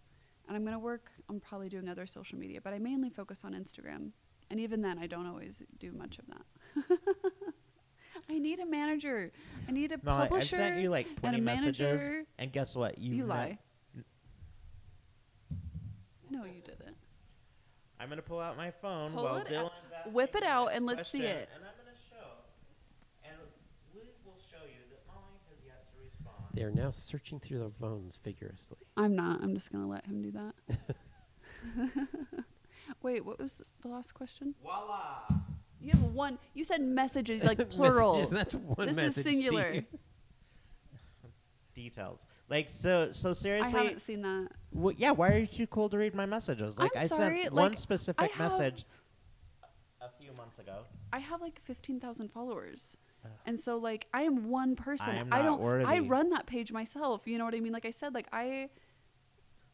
and 0.48 0.56
I'm 0.56 0.66
gonna 0.66 0.80
work 0.80 1.12
on 1.30 1.40
probably 1.40 1.70
doing 1.70 1.88
other 1.88 2.06
social 2.06 2.38
media, 2.38 2.60
but 2.62 2.74
I 2.74 2.80
mainly 2.80 3.10
focus 3.10 3.44
on 3.46 3.54
Instagram. 3.54 4.12
And 4.52 4.60
even 4.60 4.82
then, 4.82 4.98
I 4.98 5.06
don't 5.06 5.28
always 5.28 5.62
do 5.80 5.92
much 5.92 6.18
of 6.18 6.26
that. 6.28 6.98
I 8.30 8.38
need 8.38 8.60
a 8.60 8.66
manager. 8.66 9.32
I 9.68 9.72
need 9.72 9.92
a 9.92 10.00
Molly, 10.04 10.24
I 10.26 10.28
publisher. 10.28 10.56
sent 10.58 10.82
you 10.82 10.90
like 10.90 11.08
and 11.08 11.18
20 11.18 11.38
a 11.38 11.42
messages, 11.42 12.00
manager. 12.02 12.26
and 12.38 12.52
guess 12.52 12.76
what? 12.76 12.98
You, 12.98 13.16
You, 13.16 13.24
know- 13.24 13.30
lie. 13.34 13.58
No, 16.30 16.44
you 16.46 16.62
didn't. 16.64 16.96
I'm 18.00 18.08
gonna 18.08 18.22
pull 18.22 18.40
out 18.40 18.56
my 18.56 18.72
phone 18.72 19.12
Pull 19.14 19.24
while 19.24 19.38
it 19.38 19.48
Dylan's 19.48 19.56
out- 19.66 19.72
asking 19.98 20.14
whip 20.14 20.36
it 20.36 20.44
out 20.44 20.68
and 20.74 20.86
let's 20.86 21.10
see 21.12 21.20
it. 21.24 21.50
And 21.54 21.64
I'm 21.66 21.72
gonna 21.84 21.98
show, 22.10 22.28
and 23.24 23.36
we 23.94 24.02
will 24.24 24.38
show 24.50 24.64
you 24.66 24.80
that 24.90 25.06
Molly 25.08 25.34
has 25.50 25.58
yet 25.66 25.92
to 25.92 25.98
respond. 26.02 26.38
They 26.54 26.62
are 26.64 26.72
now 26.72 26.92
searching 26.92 27.40
through 27.40 27.60
their 27.60 27.72
phones 27.82 28.18
vigorously. 28.24 28.78
I'm 28.96 29.16
not. 29.16 29.42
I'm 29.44 29.54
just 29.54 29.72
gonna 29.72 29.88
let 29.88 30.06
him 30.06 30.22
do 30.22 30.32
that. 30.32 30.56
Wait, 33.02 33.26
what 33.26 33.40
was 33.40 33.62
the 33.82 33.88
last 33.90 34.14
question? 34.14 34.56
Voila! 34.64 35.24
You 35.82 35.92
have 35.92 36.02
one. 36.02 36.38
You 36.54 36.64
said 36.64 36.82
messages 36.82 37.44
like 37.44 37.70
plural. 37.70 38.18
Messages, 38.18 38.30
that's 38.38 38.56
one 38.56 38.94
This 38.94 39.18
is 39.18 39.24
singular. 39.24 39.84
Details. 41.74 42.26
Like 42.50 42.70
so. 42.70 43.12
So 43.12 43.34
seriously, 43.34 43.80
I 43.80 43.84
haven't 43.84 44.02
seen 44.02 44.22
that. 44.24 44.50
Well, 44.72 44.94
yeah, 44.98 45.12
why 45.12 45.30
are 45.30 45.48
you 45.52 45.68
cool 45.68 45.90
to 45.90 45.98
read 45.98 46.14
my 46.14 46.26
messages? 46.26 46.78
Like 46.78 46.92
I'm 46.96 47.04
I 47.04 47.08
sorry, 47.08 47.44
sent 47.44 47.54
like, 47.54 47.64
one 47.64 47.76
specific 47.78 48.32
I 48.36 48.44
message 48.44 48.86
a 50.02 50.10
few 50.20 50.34
months 50.34 50.60
ago. 50.60 50.80
I 51.14 51.20
have 51.20 51.42
like 51.42 51.62
15,000 51.64 52.30
followers. 52.32 52.98
And 53.46 53.60
so 53.60 53.78
like 53.78 54.08
I 54.14 54.24
am 54.24 54.50
one 54.50 54.76
person. 54.76 55.10
I 55.10 55.16
am 55.18 55.28
I 55.32 55.42
don't 55.42 55.62
I 55.86 56.00
run 56.00 56.30
that 56.32 56.46
page 56.46 56.72
myself. 56.72 57.24
You 57.26 57.38
know 57.38 57.46
what 57.46 57.56
I 57.56 57.60
mean? 57.60 57.74
Like 57.74 57.86
I 57.86 57.92
said 57.92 58.14
like 58.14 58.28
I 58.32 58.70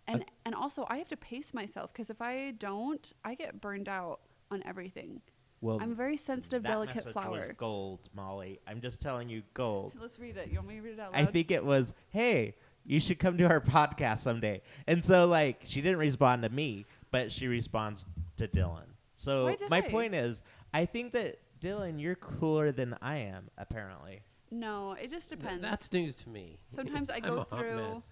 and 0.07 0.25
and 0.45 0.55
also 0.55 0.85
I 0.89 0.97
have 0.97 1.07
to 1.09 1.17
pace 1.17 1.53
myself 1.53 1.93
cuz 1.93 2.09
if 2.09 2.21
I 2.21 2.51
don't, 2.51 3.13
I 3.23 3.35
get 3.35 3.61
burned 3.61 3.87
out 3.87 4.21
on 4.49 4.63
everything. 4.65 5.21
Well, 5.61 5.79
I'm 5.81 5.91
a 5.91 5.95
very 5.95 6.17
sensitive, 6.17 6.63
that 6.63 6.69
delicate 6.69 7.05
message 7.05 7.15
was 7.15 7.47
gold, 7.57 8.09
Molly. 8.13 8.59
I'm 8.67 8.81
just 8.81 9.01
telling 9.01 9.29
you, 9.29 9.41
gold. 9.53 9.93
Let's 9.99 10.19
read 10.19 10.37
it. 10.37 10.49
You 10.49 10.57
want 10.57 10.67
me 10.67 10.75
to 10.75 10.81
read 10.81 10.93
it 10.93 10.99
out 10.99 11.13
loud? 11.13 11.21
I 11.21 11.25
think 11.25 11.49
it 11.51 11.63
was, 11.63 11.93
hey, 12.09 12.55
you 12.85 12.99
should 12.99 13.19
come 13.19 13.37
to 13.37 13.45
our 13.45 13.61
podcast 13.61 14.19
someday. 14.19 14.61
And 14.87 15.03
so, 15.03 15.25
like, 15.25 15.61
she 15.63 15.81
didn't 15.81 15.99
respond 15.99 16.43
to 16.43 16.49
me, 16.49 16.85
but 17.11 17.31
she 17.31 17.47
responds 17.47 18.05
to 18.37 18.47
Dylan. 18.47 18.85
So 19.17 19.55
my 19.69 19.77
I? 19.77 19.81
point 19.81 20.13
is, 20.13 20.43
I 20.73 20.85
think 20.85 21.13
that 21.13 21.39
Dylan, 21.61 21.99
you're 21.99 22.15
cooler 22.15 22.71
than 22.71 22.95
I 23.01 23.17
am. 23.17 23.49
Apparently, 23.57 24.21
no, 24.51 24.93
it 24.93 25.09
just 25.09 25.29
Th- 25.29 25.39
depends. 25.39 25.61
That's 25.61 25.91
news 25.91 26.15
to 26.15 26.29
me. 26.29 26.59
Sometimes 26.67 27.09
I 27.09 27.15
I'm 27.23 27.23
go 27.23 27.43
through- 27.43 28.03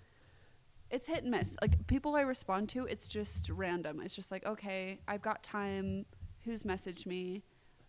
it's 0.89 1.08
hit 1.08 1.23
and 1.23 1.32
miss. 1.32 1.56
Like 1.62 1.88
people 1.88 2.15
I 2.15 2.21
respond 2.21 2.69
to, 2.69 2.86
it's 2.86 3.08
just 3.08 3.49
random. 3.49 3.99
It's 3.99 4.15
just 4.15 4.32
like, 4.32 4.45
okay, 4.45 4.99
I've 5.08 5.21
got 5.21 5.43
time. 5.43 6.06
Who's 6.45 6.63
messaged 6.63 7.06
me? 7.06 7.43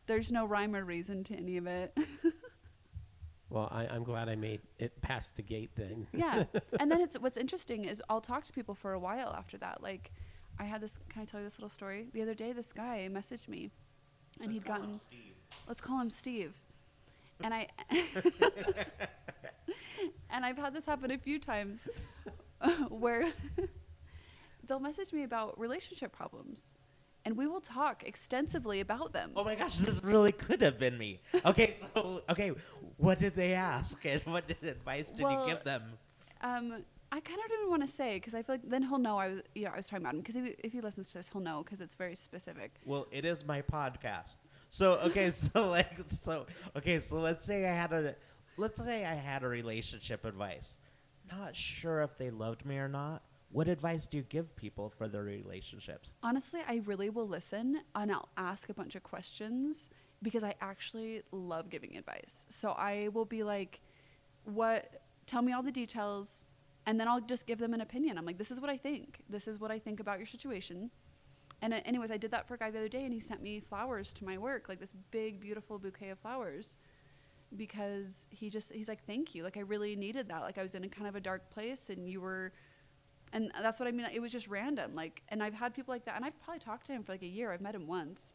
There's 0.06 0.30
no 0.30 0.44
rhyme 0.44 0.76
or 0.76 0.84
reason 0.84 1.24
to 1.24 1.34
any 1.34 1.56
of 1.56 1.66
it. 1.66 1.96
Well, 3.54 3.68
I, 3.70 3.86
I'm 3.86 4.02
glad 4.02 4.28
I 4.28 4.34
made 4.34 4.62
it 4.80 5.00
past 5.00 5.36
the 5.36 5.42
gate 5.42 5.70
then. 5.76 6.08
yeah. 6.12 6.44
And 6.80 6.90
then 6.90 7.00
it's 7.06 7.18
what's 7.20 7.38
interesting 7.38 7.84
is 7.84 8.02
I'll 8.08 8.20
talk 8.20 8.42
to 8.44 8.52
people 8.52 8.74
for 8.74 8.92
a 8.92 8.98
while 8.98 9.32
after 9.36 9.56
that. 9.58 9.80
Like 9.80 10.10
I 10.58 10.64
had 10.64 10.80
this 10.80 10.98
can 11.08 11.22
I 11.22 11.24
tell 11.24 11.38
you 11.38 11.46
this 11.46 11.56
little 11.56 11.70
story? 11.70 12.08
The 12.12 12.20
other 12.20 12.34
day 12.34 12.52
this 12.52 12.72
guy 12.72 13.08
messaged 13.12 13.46
me 13.46 13.70
and 14.40 14.50
he'd 14.50 14.64
gotten 14.64 14.98
let's 15.68 15.80
call 15.80 16.00
him 16.00 16.10
Steve. 16.10 16.54
And 17.42 17.54
I 17.54 17.68
and 20.30 20.44
I've 20.44 20.58
had 20.58 20.74
this 20.74 20.84
happen 20.84 21.12
a 21.12 21.18
few 21.18 21.38
times 21.38 21.86
where 22.88 23.26
they'll 24.66 24.80
message 24.80 25.12
me 25.12 25.22
about 25.22 25.58
relationship 25.60 26.10
problems 26.12 26.72
and 27.24 27.36
we 27.36 27.46
will 27.46 27.60
talk 27.60 28.04
extensively 28.04 28.80
about 28.80 29.12
them. 29.12 29.32
Oh 29.34 29.44
my 29.44 29.54
gosh, 29.54 29.76
this 29.78 30.02
really 30.02 30.32
could 30.32 30.60
have 30.62 30.78
been 30.78 30.98
me. 30.98 31.20
Okay, 31.44 31.74
so 31.94 32.22
okay, 32.28 32.52
what 32.96 33.18
did 33.18 33.34
they 33.34 33.54
ask, 33.54 34.04
and 34.04 34.20
what 34.24 34.46
did 34.46 34.62
advice 34.62 35.10
did 35.10 35.22
Well, 35.22 35.46
you 35.46 35.52
give 35.54 35.64
them? 35.64 35.82
Um, 36.42 36.84
I 37.10 37.20
kind 37.20 37.38
of 37.38 37.48
didn't 37.48 37.70
want 37.70 37.82
to 37.82 37.88
say 37.88 38.14
because 38.14 38.34
I 38.34 38.42
feel 38.42 38.56
like 38.56 38.68
then 38.68 38.82
he'll 38.82 38.98
know 38.98 39.16
I 39.18 39.28
was 39.28 39.42
yeah 39.54 39.70
I 39.72 39.76
was 39.76 39.86
talking 39.86 40.04
about 40.04 40.14
him 40.14 40.20
because 40.20 40.36
if 40.36 40.72
he 40.72 40.80
listens 40.80 41.08
to 41.08 41.18
this 41.18 41.28
he'll 41.28 41.40
know 41.40 41.62
because 41.62 41.80
it's 41.80 41.94
very 41.94 42.14
specific. 42.16 42.72
Well, 42.84 43.06
it 43.12 43.24
is 43.24 43.44
my 43.44 43.62
podcast. 43.62 44.36
So 44.68 44.94
okay, 44.94 45.30
so 45.30 45.70
like 45.70 45.96
so 46.08 46.46
okay, 46.76 46.98
so 46.98 47.16
let's 47.20 47.44
say 47.44 47.68
I 47.68 47.74
had 47.74 47.92
a 47.92 48.16
let's 48.56 48.82
say 48.82 49.04
I 49.04 49.14
had 49.14 49.42
a 49.44 49.48
relationship 49.48 50.24
advice. 50.24 50.76
Not 51.30 51.56
sure 51.56 52.02
if 52.02 52.18
they 52.18 52.30
loved 52.30 52.66
me 52.66 52.78
or 52.78 52.88
not. 52.88 53.22
What 53.54 53.68
advice 53.68 54.04
do 54.04 54.16
you 54.16 54.24
give 54.24 54.56
people 54.56 54.92
for 54.98 55.06
their 55.06 55.22
relationships? 55.22 56.14
Honestly, 56.24 56.60
I 56.66 56.82
really 56.86 57.08
will 57.08 57.28
listen 57.28 57.82
and 57.94 58.10
I'll 58.10 58.28
ask 58.36 58.68
a 58.68 58.74
bunch 58.74 58.96
of 58.96 59.04
questions 59.04 59.88
because 60.24 60.42
I 60.42 60.56
actually 60.60 61.22
love 61.30 61.70
giving 61.70 61.96
advice. 61.96 62.46
So 62.48 62.70
I 62.70 63.10
will 63.12 63.24
be 63.24 63.44
like, 63.44 63.80
what, 64.42 65.02
tell 65.26 65.40
me 65.40 65.52
all 65.52 65.62
the 65.62 65.70
details. 65.70 66.42
And 66.86 66.98
then 66.98 67.06
I'll 67.06 67.20
just 67.20 67.46
give 67.46 67.60
them 67.60 67.74
an 67.74 67.80
opinion. 67.80 68.18
I'm 68.18 68.26
like, 68.26 68.38
this 68.38 68.50
is 68.50 68.60
what 68.60 68.70
I 68.70 68.76
think. 68.76 69.20
This 69.30 69.46
is 69.46 69.60
what 69.60 69.70
I 69.70 69.78
think 69.78 70.00
about 70.00 70.18
your 70.18 70.26
situation. 70.26 70.90
And 71.62 71.72
uh, 71.72 71.80
anyways, 71.84 72.10
I 72.10 72.16
did 72.16 72.32
that 72.32 72.48
for 72.48 72.54
a 72.54 72.58
guy 72.58 72.72
the 72.72 72.78
other 72.80 72.88
day 72.88 73.04
and 73.04 73.14
he 73.14 73.20
sent 73.20 73.40
me 73.40 73.60
flowers 73.60 74.12
to 74.14 74.24
my 74.24 74.36
work, 74.36 74.68
like 74.68 74.80
this 74.80 74.96
big, 75.12 75.38
beautiful 75.38 75.78
bouquet 75.78 76.10
of 76.10 76.18
flowers 76.18 76.76
because 77.56 78.26
he 78.30 78.50
just, 78.50 78.72
he's 78.72 78.88
like, 78.88 79.06
thank 79.06 79.32
you. 79.32 79.44
Like 79.44 79.56
I 79.56 79.60
really 79.60 79.94
needed 79.94 80.28
that. 80.30 80.40
Like 80.40 80.58
I 80.58 80.62
was 80.62 80.74
in 80.74 80.82
a 80.82 80.88
kind 80.88 81.06
of 81.06 81.14
a 81.14 81.20
dark 81.20 81.50
place 81.50 81.88
and 81.88 82.08
you 82.08 82.20
were, 82.20 82.52
and 83.34 83.50
that's 83.60 83.80
what 83.80 83.88
I 83.88 83.92
mean. 83.92 84.06
It 84.14 84.20
was 84.20 84.32
just 84.32 84.48
random. 84.48 84.94
Like, 84.94 85.22
and 85.28 85.42
I've 85.42 85.52
had 85.52 85.74
people 85.74 85.92
like 85.92 86.04
that, 86.04 86.14
and 86.14 86.24
I've 86.24 86.40
probably 86.42 86.60
talked 86.60 86.86
to 86.86 86.92
him 86.92 87.02
for 87.02 87.12
like 87.12 87.22
a 87.22 87.26
year. 87.26 87.52
I've 87.52 87.60
met 87.60 87.74
him 87.74 87.88
once, 87.88 88.32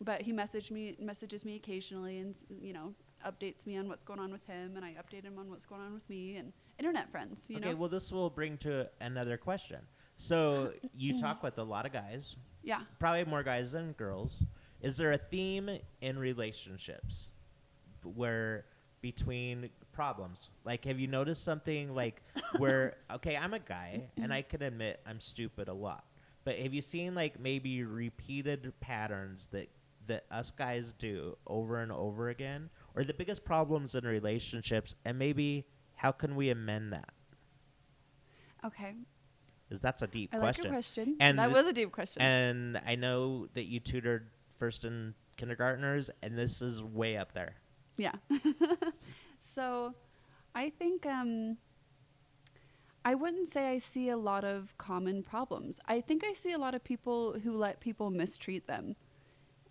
but 0.00 0.22
he 0.22 0.32
messaged 0.32 0.70
me, 0.70 0.96
messages 0.98 1.44
me 1.44 1.54
occasionally, 1.54 2.18
and 2.18 2.34
you 2.62 2.72
know, 2.72 2.94
updates 3.24 3.66
me 3.66 3.76
on 3.76 3.88
what's 3.88 4.02
going 4.02 4.18
on 4.18 4.32
with 4.32 4.46
him, 4.46 4.74
and 4.74 4.84
I 4.84 4.94
update 4.94 5.22
him 5.22 5.38
on 5.38 5.50
what's 5.50 5.66
going 5.66 5.82
on 5.82 5.92
with 5.92 6.08
me, 6.08 6.36
and 6.36 6.54
internet 6.78 7.10
friends. 7.10 7.46
You 7.50 7.58
okay, 7.58 7.70
know, 7.70 7.76
well, 7.76 7.90
this 7.90 8.10
will 8.10 8.30
bring 8.30 8.56
to 8.58 8.88
another 9.02 9.36
question. 9.36 9.80
So 10.16 10.72
you 10.96 11.20
talk 11.20 11.42
with 11.42 11.58
a 11.58 11.62
lot 11.62 11.84
of 11.84 11.92
guys, 11.92 12.36
yeah. 12.62 12.80
probably 12.98 13.24
more 13.26 13.42
guys 13.42 13.72
than 13.72 13.92
girls. 13.92 14.42
Is 14.80 14.96
there 14.96 15.12
a 15.12 15.18
theme 15.18 15.70
in 16.00 16.18
relationships 16.18 17.28
where 18.02 18.64
between 19.02 19.68
problems? 19.96 20.50
Like, 20.64 20.84
have 20.84 21.00
you 21.00 21.08
noticed 21.08 21.42
something 21.42 21.94
like 21.94 22.22
where, 22.58 22.98
okay, 23.14 23.36
I'm 23.36 23.54
a 23.54 23.58
guy 23.58 24.02
and 24.16 24.32
I 24.32 24.42
can 24.42 24.62
admit 24.62 25.00
I'm 25.06 25.18
stupid 25.20 25.68
a 25.68 25.72
lot, 25.72 26.04
but 26.44 26.58
have 26.58 26.72
you 26.74 26.82
seen 26.82 27.14
like 27.14 27.40
maybe 27.40 27.82
repeated 27.82 28.72
patterns 28.80 29.48
that 29.52 29.68
that 30.06 30.24
us 30.30 30.52
guys 30.52 30.94
do 30.98 31.36
over 31.48 31.80
and 31.80 31.90
over 31.90 32.28
again, 32.28 32.70
or 32.94 33.02
the 33.02 33.14
biggest 33.14 33.44
problems 33.44 33.96
in 33.96 34.04
relationships, 34.04 34.94
and 35.04 35.18
maybe 35.18 35.66
how 35.96 36.12
can 36.12 36.36
we 36.36 36.50
amend 36.50 36.92
that? 36.92 37.12
Okay, 38.64 38.94
Is 39.70 39.80
that's 39.80 40.02
a 40.02 40.06
deep 40.06 40.30
I 40.32 40.36
like 40.36 40.44
question. 40.44 40.64
your 40.64 40.72
question. 40.72 41.16
And 41.18 41.38
that 41.40 41.50
was 41.50 41.66
a 41.66 41.72
deep 41.72 41.90
question. 41.90 42.22
And 42.22 42.80
I 42.86 42.94
know 42.94 43.48
that 43.54 43.64
you 43.64 43.80
tutored 43.80 44.28
first 44.58 44.84
and 44.84 45.14
kindergartners, 45.36 46.10
and 46.22 46.38
this 46.38 46.62
is 46.62 46.82
way 46.82 47.16
up 47.16 47.32
there. 47.32 47.54
Yeah. 47.96 48.12
so 49.56 49.94
I 50.54 50.70
think 50.70 51.06
um, 51.06 51.56
I 53.04 53.14
wouldn't 53.14 53.48
say 53.48 53.68
I 53.68 53.78
see 53.78 54.10
a 54.10 54.16
lot 54.16 54.44
of 54.44 54.76
common 54.78 55.22
problems. 55.22 55.80
I 55.86 56.00
think 56.00 56.24
I 56.24 56.34
see 56.34 56.52
a 56.52 56.58
lot 56.58 56.74
of 56.74 56.84
people 56.84 57.38
who 57.42 57.52
let 57.52 57.80
people 57.80 58.10
mistreat 58.10 58.66
them. 58.66 58.96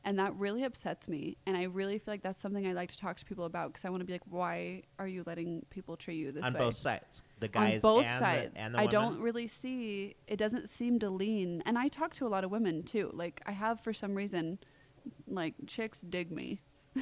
And 0.03 0.19
that 0.19 0.35
really 0.35 0.63
upsets 0.63 1.09
me. 1.09 1.37
And 1.47 1.57
I 1.57 1.63
really 1.63 1.97
feel 1.97 2.13
like 2.13 2.21
that's 2.21 2.39
something 2.39 2.67
I 2.67 2.73
like 2.73 2.91
to 2.91 2.97
talk 2.97 3.17
to 3.17 3.25
people 3.25 3.45
about 3.45 3.69
because 3.69 3.85
I 3.85 3.89
want 3.89 4.01
to 4.01 4.05
be 4.05 4.13
like, 4.13 4.21
why 4.29 4.83
are 4.99 5.07
you 5.07 5.23
letting 5.25 5.65
people 5.71 5.97
treat 5.97 6.17
you 6.17 6.31
this 6.31 6.45
on 6.45 6.53
way? 6.53 6.59
both 6.59 6.75
sides, 6.75 7.23
the 7.39 7.47
guys 7.47 7.83
on 7.83 7.95
both 7.95 8.05
and 8.05 8.19
sides. 8.19 8.53
The, 8.53 8.61
and 8.61 8.73
the 8.75 8.79
I 8.79 8.81
women. 8.83 8.91
don't 8.91 9.19
really 9.19 9.47
see 9.47 10.15
it 10.27 10.37
doesn't 10.37 10.69
seem 10.69 10.99
to 10.99 11.09
lean 11.09 11.63
and 11.65 11.77
I 11.77 11.87
talk 11.87 12.13
to 12.15 12.27
a 12.27 12.29
lot 12.29 12.43
of 12.43 12.51
women 12.51 12.83
too. 12.83 13.09
Like 13.13 13.41
I 13.47 13.51
have 13.51 13.79
for 13.81 13.93
some 13.93 14.13
reason 14.13 14.59
like 15.27 15.55
chicks 15.65 16.01
dig 16.01 16.31
me. 16.31 16.61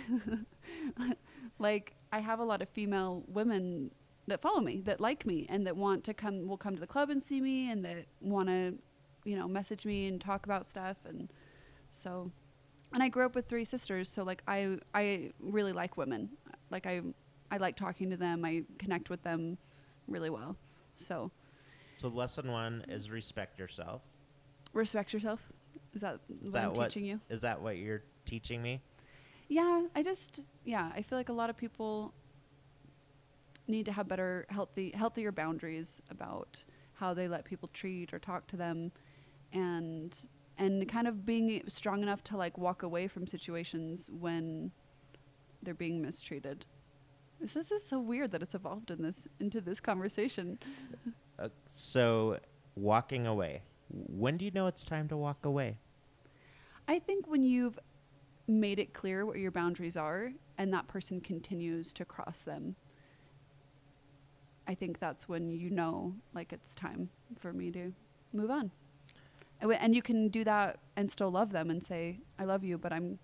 like 1.59 1.95
I 2.13 2.19
have 2.19 2.39
a 2.39 2.43
lot 2.43 2.61
of 2.61 2.69
female 2.69 3.23
women 3.27 3.89
that 4.27 4.39
follow 4.39 4.61
me, 4.61 4.81
that 4.85 5.01
like 5.01 5.25
me 5.25 5.47
and 5.49 5.65
that 5.65 5.75
want 5.75 6.03
to 6.03 6.13
come 6.13 6.47
will 6.47 6.57
come 6.57 6.75
to 6.75 6.79
the 6.79 6.85
club 6.87 7.09
and 7.09 7.21
see 7.21 7.41
me 7.41 7.71
and 7.71 7.83
that 7.83 8.05
want 8.21 8.47
to 8.49 8.75
you 9.25 9.35
know 9.35 9.47
message 9.47 9.83
me 9.85 10.07
and 10.07 10.21
talk 10.21 10.45
about 10.45 10.65
stuff 10.67 10.97
and 11.05 11.31
so 11.91 12.31
and 12.93 13.01
I 13.01 13.09
grew 13.09 13.25
up 13.25 13.33
with 13.33 13.47
three 13.47 13.65
sisters, 13.65 14.07
so 14.07 14.23
like 14.23 14.43
I 14.47 14.77
I 14.93 15.31
really 15.39 15.73
like 15.73 15.97
women. 15.97 16.29
Like 16.69 16.85
I 16.85 17.01
I 17.49 17.57
like 17.57 17.75
talking 17.75 18.11
to 18.11 18.17
them. 18.17 18.45
I 18.45 18.63
connect 18.77 19.09
with 19.09 19.23
them 19.23 19.57
really 20.07 20.29
well. 20.29 20.55
So 20.93 21.31
So 21.95 22.09
lesson 22.09 22.51
one 22.51 22.85
is 22.87 23.09
respect 23.09 23.57
yourself. 23.57 24.03
respect 24.73 25.11
yourself. 25.13 25.39
Is 25.95 26.01
that 26.01 26.19
Is 26.45 26.53
what 26.53 26.61
I'm 26.61 26.73
what- 26.73 26.89
teaching 26.91 27.05
you? 27.05 27.19
Is 27.29 27.41
that 27.41 27.59
what 27.59 27.77
you're 27.77 28.03
teaching 28.25 28.61
me? 28.61 28.79
Yeah, 29.53 29.83
I 29.95 30.01
just 30.01 30.39
yeah, 30.63 30.91
I 30.95 31.03
feel 31.03 31.15
like 31.15 31.29
a 31.29 31.33
lot 31.33 31.51
of 31.51 31.55
people 31.55 32.11
need 33.67 33.85
to 33.85 33.91
have 33.91 34.07
better 34.07 34.47
healthy 34.49 34.91
healthier 34.95 35.31
boundaries 35.31 36.01
about 36.09 36.63
how 36.93 37.13
they 37.13 37.27
let 37.27 37.45
people 37.45 37.69
treat 37.71 38.15
or 38.15 38.17
talk 38.17 38.47
to 38.47 38.57
them 38.57 38.91
and 39.51 40.17
and 40.57 40.89
kind 40.89 41.07
of 41.07 41.23
being 41.23 41.61
strong 41.67 42.01
enough 42.01 42.23
to 42.23 42.35
like 42.35 42.57
walk 42.57 42.81
away 42.81 43.07
from 43.07 43.27
situations 43.27 44.09
when 44.09 44.71
they're 45.61 45.75
being 45.75 46.01
mistreated. 46.01 46.65
This 47.39 47.53
this 47.53 47.69
is 47.69 47.85
so 47.85 47.99
weird 47.99 48.31
that 48.31 48.41
it's 48.41 48.55
evolved 48.55 48.89
in 48.89 49.03
this 49.03 49.27
into 49.39 49.61
this 49.61 49.79
conversation. 49.79 50.57
Uh, 51.39 51.49
so 51.71 52.37
walking 52.75 53.25
away. 53.25 53.63
When 53.89 54.37
do 54.37 54.45
you 54.45 54.51
know 54.51 54.67
it's 54.67 54.85
time 54.85 55.07
to 55.07 55.17
walk 55.17 55.43
away? 55.43 55.77
I 56.87 56.99
think 56.99 57.27
when 57.27 57.41
you've 57.41 57.79
made 58.47 58.79
it 58.79 58.93
clear 58.93 59.25
what 59.25 59.37
your 59.37 59.51
boundaries 59.51 59.95
are 59.95 60.33
and 60.57 60.73
that 60.73 60.87
person 60.87 61.21
continues 61.21 61.93
to 61.93 62.05
cross 62.05 62.43
them, 62.43 62.75
I 64.67 64.75
think 64.75 64.99
that's 64.99 65.27
when 65.27 65.51
you 65.51 65.69
know 65.69 66.15
like 66.33 66.53
it's 66.53 66.73
time 66.73 67.09
for 67.37 67.53
me 67.53 67.71
to 67.71 67.93
move 68.31 68.49
on. 68.49 68.71
And 69.61 69.95
you 69.95 70.01
can 70.01 70.27
do 70.27 70.43
that 70.43 70.79
and 70.97 71.09
still 71.09 71.31
love 71.31 71.51
them 71.51 71.69
and 71.69 71.81
say, 71.81 72.19
I 72.37 72.43
love 72.43 72.63
you, 72.63 72.77
but 72.77 72.91
I'm 72.91 73.19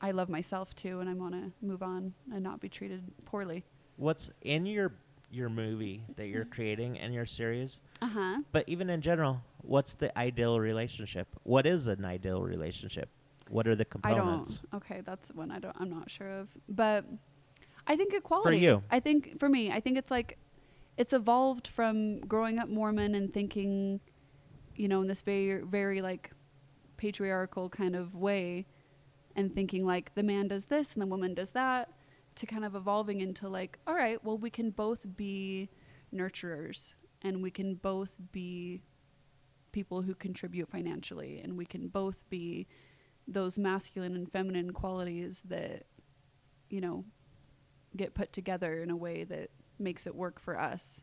I 0.00 0.12
love 0.12 0.30
myself 0.30 0.74
too 0.74 1.00
and 1.00 1.10
I 1.10 1.14
want 1.14 1.34
to 1.34 1.52
move 1.60 1.82
on 1.82 2.14
and 2.32 2.42
not 2.42 2.60
be 2.60 2.70
treated 2.70 3.02
poorly. 3.26 3.64
What's 3.96 4.30
in 4.40 4.64
your 4.64 4.94
your 5.30 5.48
movie 5.48 6.02
that 6.16 6.28
you're 6.28 6.44
creating 6.46 6.98
and 6.98 7.14
your 7.14 7.26
series? 7.26 7.80
Uh-huh. 8.00 8.38
But 8.50 8.68
even 8.68 8.88
in 8.90 9.00
general, 9.02 9.42
what's 9.58 9.94
the 9.94 10.16
ideal 10.18 10.58
relationship? 10.58 11.28
What 11.42 11.66
is 11.66 11.86
an 11.86 12.04
ideal 12.04 12.42
relationship? 12.42 13.10
What 13.50 13.66
are 13.66 13.74
the 13.74 13.84
components? 13.84 14.16
I 14.16 14.20
components? 14.20 14.62
don't. 14.70 14.82
Okay, 14.82 15.00
that's 15.04 15.30
one 15.30 15.50
I 15.50 15.58
don't. 15.58 15.76
I'm 15.78 15.90
not 15.90 16.10
sure 16.10 16.30
of. 16.30 16.48
But 16.68 17.04
I 17.86 17.96
think 17.96 18.14
equality. 18.14 18.58
you. 18.58 18.82
I 18.90 19.00
think 19.00 19.38
for 19.40 19.48
me, 19.48 19.70
I 19.70 19.80
think 19.80 19.98
it's 19.98 20.10
like 20.10 20.38
it's 20.96 21.12
evolved 21.12 21.66
from 21.66 22.20
growing 22.20 22.58
up 22.58 22.68
Mormon 22.68 23.14
and 23.14 23.32
thinking, 23.32 24.00
you 24.76 24.86
know, 24.86 25.00
in 25.02 25.08
this 25.08 25.22
very 25.22 25.62
very 25.62 26.00
like 26.00 26.30
patriarchal 26.96 27.68
kind 27.68 27.96
of 27.96 28.14
way, 28.14 28.66
and 29.34 29.54
thinking 29.54 29.84
like 29.84 30.14
the 30.14 30.22
man 30.22 30.48
does 30.48 30.66
this 30.66 30.94
and 30.94 31.02
the 31.02 31.06
woman 31.06 31.34
does 31.34 31.50
that, 31.52 31.90
to 32.36 32.46
kind 32.46 32.64
of 32.64 32.76
evolving 32.76 33.20
into 33.20 33.48
like, 33.48 33.78
all 33.86 33.94
right, 33.94 34.22
well, 34.24 34.38
we 34.38 34.50
can 34.50 34.70
both 34.70 35.04
be 35.16 35.68
nurturers 36.14 36.94
and 37.22 37.42
we 37.42 37.50
can 37.50 37.74
both 37.74 38.16
be 38.32 38.80
people 39.72 40.02
who 40.02 40.14
contribute 40.14 40.68
financially 40.68 41.40
and 41.42 41.56
we 41.56 41.64
can 41.64 41.88
both 41.88 42.28
be 42.30 42.66
those 43.30 43.58
masculine 43.58 44.14
and 44.14 44.30
feminine 44.30 44.72
qualities 44.72 45.42
that 45.46 45.84
you 46.68 46.80
know 46.80 47.04
get 47.96 48.14
put 48.14 48.32
together 48.32 48.82
in 48.82 48.90
a 48.90 48.96
way 48.96 49.24
that 49.24 49.50
makes 49.78 50.06
it 50.06 50.14
work 50.14 50.40
for 50.40 50.58
us 50.58 51.02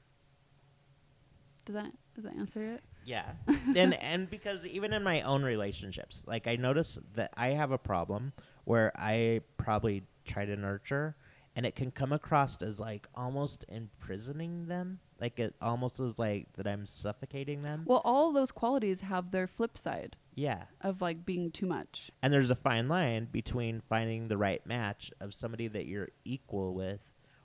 does 1.65 1.75
that 1.75 1.91
does 2.15 2.23
that 2.23 2.35
answer 2.37 2.63
it 2.63 2.83
Yeah. 3.05 3.31
and 3.75 3.93
and 3.95 4.29
because 4.29 4.65
even 4.65 4.91
in 4.93 5.01
my 5.03 5.21
own 5.21 5.43
relationships, 5.43 6.25
like 6.27 6.45
I 6.47 6.57
notice 6.57 6.97
that 7.15 7.31
I 7.37 7.49
have 7.49 7.71
a 7.71 7.77
problem 7.77 8.33
where 8.65 8.91
I 8.95 9.41
probably 9.55 10.03
try 10.25 10.43
to 10.45 10.55
nurture 10.57 11.15
and 11.55 11.65
it 11.65 11.75
can 11.75 11.89
come 11.91 12.11
across 12.11 12.61
as 12.61 12.79
like 12.79 13.07
almost 13.15 13.63
imprisoning 13.69 14.67
them. 14.67 14.99
Like 15.19 15.39
it 15.39 15.55
almost 15.61 15.99
is 15.99 16.19
like 16.19 16.47
that 16.53 16.67
I'm 16.67 16.85
suffocating 16.85 17.63
them. 17.63 17.83
well 17.85 18.01
all 18.03 18.31
those 18.31 18.51
qualities 18.51 19.01
have 19.01 19.31
their 19.31 19.47
flip 19.47 19.77
side 19.77 20.17
yeah. 20.35 20.63
of 20.81 21.01
like 21.01 21.25
being 21.25 21.51
too 21.51 21.65
much 21.65 22.11
And 22.21 22.33
there's 22.33 22.51
a 22.51 22.55
fine 22.55 22.87
line 22.87 23.27
between 23.31 23.81
finding 23.81 24.27
the 24.27 24.37
right 24.37 24.65
match 24.65 25.11
of 25.19 25.33
somebody 25.33 25.67
that 25.69 25.85
you're 25.85 26.09
equal 26.25 26.73
with 26.73 27.01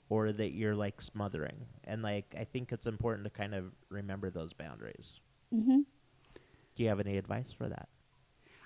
or 0.09 0.31
that 0.31 0.53
you're 0.53 0.75
like 0.75 1.01
smothering. 1.01 1.67
And 1.85 2.03
like 2.03 2.35
I 2.39 2.45
think 2.45 2.71
it's 2.71 2.87
important 2.87 3.25
to 3.25 3.31
kind 3.31 3.55
of 3.55 3.73
remember 3.89 4.29
those 4.29 4.53
boundaries. 4.53 5.21
mm-hmm. 5.53 5.81
Do 6.75 6.83
you 6.83 6.89
have 6.89 7.01
any 7.01 7.17
advice 7.17 7.53
for 7.53 7.69
that? 7.69 7.89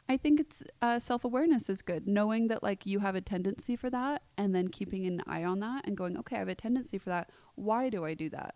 I 0.09 0.17
think 0.17 0.41
it's 0.41 0.63
uh, 0.81 0.99
self 0.99 1.25
awareness 1.25 1.69
is 1.69 1.83
good. 1.83 2.07
Knowing 2.07 2.49
that 2.49 2.63
like 2.63 2.87
you 2.87 3.01
have 3.01 3.15
a 3.15 3.21
tendency 3.21 3.77
for 3.77 3.91
that, 3.91 4.23
and 4.37 4.55
then 4.55 4.69
keeping 4.69 5.07
an 5.07 5.23
eye 5.27 5.45
on 5.45 5.61
that, 5.61 5.87
and 5.87 5.97
going, 5.97 6.17
okay, 6.19 6.37
I 6.37 6.39
have 6.41 6.49
a 6.49 6.55
tendency 6.55 6.99
for 6.99 7.11
that. 7.11 7.31
Why 7.57 7.91
do 7.91 8.05
I 8.05 8.15
do 8.15 8.29
that? 8.31 8.55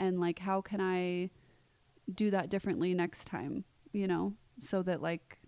And 0.00 0.20
like, 0.20 0.38
how 0.38 0.60
can 0.60 0.80
I 0.80 1.30
do 2.14 2.30
that 2.30 2.48
differently 2.50 2.94
next 2.94 3.24
time? 3.26 3.64
You 3.92 4.06
know, 4.06 4.34
so 4.58 4.82
that 4.82 5.02
like 5.02 5.38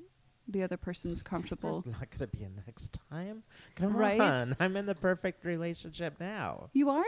the 0.48 0.62
other 0.62 0.76
person's 0.76 1.22
comfortable. 1.32 1.80
There's 1.82 1.94
not 1.96 2.10
going 2.10 2.30
to 2.30 2.36
be 2.36 2.42
a 2.44 2.48
next 2.66 2.98
time. 3.10 3.42
Come 3.76 3.94
Right? 3.96 4.20
on. 4.20 4.56
I'm 4.60 4.76
in 4.76 4.86
the 4.86 4.94
perfect 4.94 5.44
relationship 5.44 6.14
now. 6.18 6.70
You 6.72 6.90
are? 6.90 7.04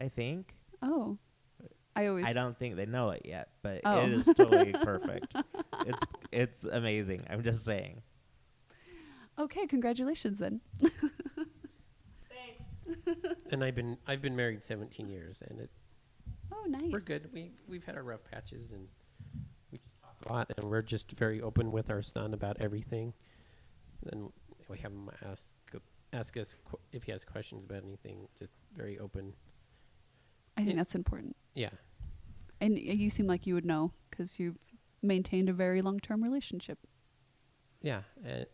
I 0.00 0.08
think. 0.08 0.54
Oh, 0.82 1.18
I 1.94 2.06
always. 2.06 2.24
I 2.24 2.32
don't 2.32 2.58
think 2.58 2.76
they 2.76 2.86
know 2.86 3.10
it 3.10 3.22
yet, 3.24 3.50
but 3.62 3.82
Oh. 3.84 4.00
it 4.04 4.12
is 4.12 4.24
totally 4.24 4.72
perfect. 4.82 5.34
It's 5.86 6.04
it's 6.32 6.64
amazing. 6.64 7.24
I'm 7.28 7.42
just 7.42 7.64
saying. 7.64 8.02
Okay, 9.38 9.66
congratulations 9.66 10.38
then. 10.38 10.60
Thanks. 10.80 11.00
and 13.50 13.62
I've 13.64 13.74
been 13.74 13.96
I've 14.06 14.22
been 14.22 14.36
married 14.36 14.62
17 14.62 15.08
years, 15.08 15.42
and 15.48 15.60
it, 15.60 15.70
Oh, 16.52 16.64
nice. 16.68 16.90
we're 16.92 17.00
good. 17.00 17.30
We 17.32 17.52
we've 17.68 17.84
had 17.84 17.96
our 17.96 18.02
rough 18.02 18.24
patches, 18.30 18.72
and 18.72 18.88
we 19.70 19.78
just 19.78 19.94
talk 20.00 20.16
a 20.26 20.32
lot, 20.32 20.52
and 20.56 20.70
we're 20.70 20.82
just 20.82 21.12
very 21.12 21.40
open 21.40 21.70
with 21.72 21.90
our 21.90 22.02
son 22.02 22.34
about 22.34 22.56
everything. 22.60 23.12
And 24.10 24.32
we 24.68 24.78
have 24.78 24.92
him 24.92 25.10
ask 25.28 25.44
ask 26.12 26.36
us 26.36 26.56
qu- 26.68 26.78
if 26.92 27.04
he 27.04 27.12
has 27.12 27.24
questions 27.24 27.64
about 27.64 27.84
anything. 27.84 28.26
Just 28.38 28.52
very 28.74 28.98
open. 28.98 29.32
I 30.56 30.62
think 30.62 30.70
Yeah. 30.72 30.76
that's 30.80 30.94
important. 30.96 31.36
Yeah, 31.54 31.70
And 32.60 32.76
you 32.78 33.10
seem 33.10 33.26
like 33.28 33.46
you 33.46 33.54
would 33.54 33.64
know 33.64 33.92
because 34.10 34.38
you've 34.40 34.58
maintained 35.02 35.48
a 35.48 35.52
very 35.52 35.80
long-term 35.82 36.22
relationship. 36.22 36.78
yeah. 37.80 38.02
And 38.24 38.46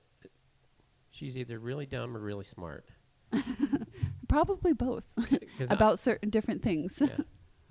she's 1.10 1.36
either 1.38 1.58
really 1.58 1.86
dumb 1.86 2.14
or 2.16 2.20
really 2.20 2.44
smart. 2.44 2.84
Probably 4.28 4.72
both 4.74 5.06
about 5.70 5.98
certain 5.98 6.28
different 6.30 6.62
things. 6.62 6.98
yeah, 7.00 7.16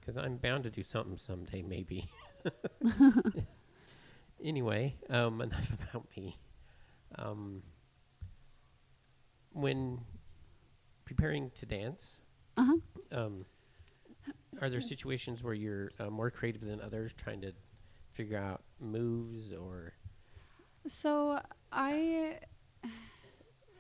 because 0.06 0.18
I'm 0.18 0.38
bound 0.38 0.64
to 0.66 0.70
do 0.70 0.84
something 0.84 1.18
someday, 1.18 1.62
maybe. 1.64 2.10
anyway, 4.44 4.96
um, 5.10 5.42
enough 5.42 5.70
about 5.92 6.06
me. 6.16 6.38
Um, 7.18 7.64
when 9.52 10.02
preparing 11.06 11.50
to 11.56 11.66
dance, 11.66 12.22
Uh 12.58 12.66
huh. 12.66 12.78
um, 13.12 13.46
are 14.62 14.70
there 14.70 14.82
situations 14.82 15.44
where 15.44 15.54
you're 15.54 15.92
uh, 16.00 16.10
more 16.10 16.30
creative 16.30 16.62
than 16.62 16.82
others, 16.82 17.12
trying 17.14 17.42
to 17.42 17.54
figure 18.14 18.38
out 18.38 18.64
moves 18.80 19.52
or? 19.54 19.94
So 20.88 21.40
I, 21.72 22.40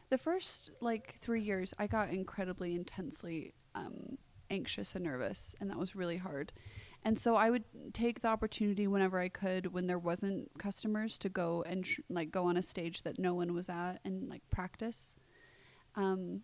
the 0.09 0.17
first 0.17 0.71
like 0.81 1.17
three 1.21 1.41
years, 1.41 1.73
I 1.77 1.87
got 1.87 2.09
incredibly 2.09 2.73
intensely 2.75 3.53
um, 3.75 4.17
anxious 4.49 4.95
and 4.95 5.03
nervous, 5.03 5.55
and 5.59 5.69
that 5.69 5.77
was 5.77 5.95
really 5.95 6.17
hard. 6.17 6.51
And 7.03 7.19
so 7.19 7.35
I 7.35 7.51
would 7.51 7.63
take 7.93 8.21
the 8.21 8.29
opportunity 8.29 8.87
whenever 8.87 9.19
I 9.19 9.29
could, 9.29 9.73
when 9.73 9.85
there 9.85 9.99
wasn't 9.99 10.49
customers, 10.57 11.17
to 11.19 11.29
go 11.29 11.63
and 11.67 11.83
tr- 11.83 12.01
like 12.09 12.31
go 12.31 12.45
on 12.45 12.57
a 12.57 12.63
stage 12.63 13.03
that 13.03 13.19
no 13.19 13.35
one 13.35 13.53
was 13.53 13.69
at 13.69 13.99
and 14.03 14.27
like 14.27 14.41
practice. 14.49 15.15
Um, 15.95 16.41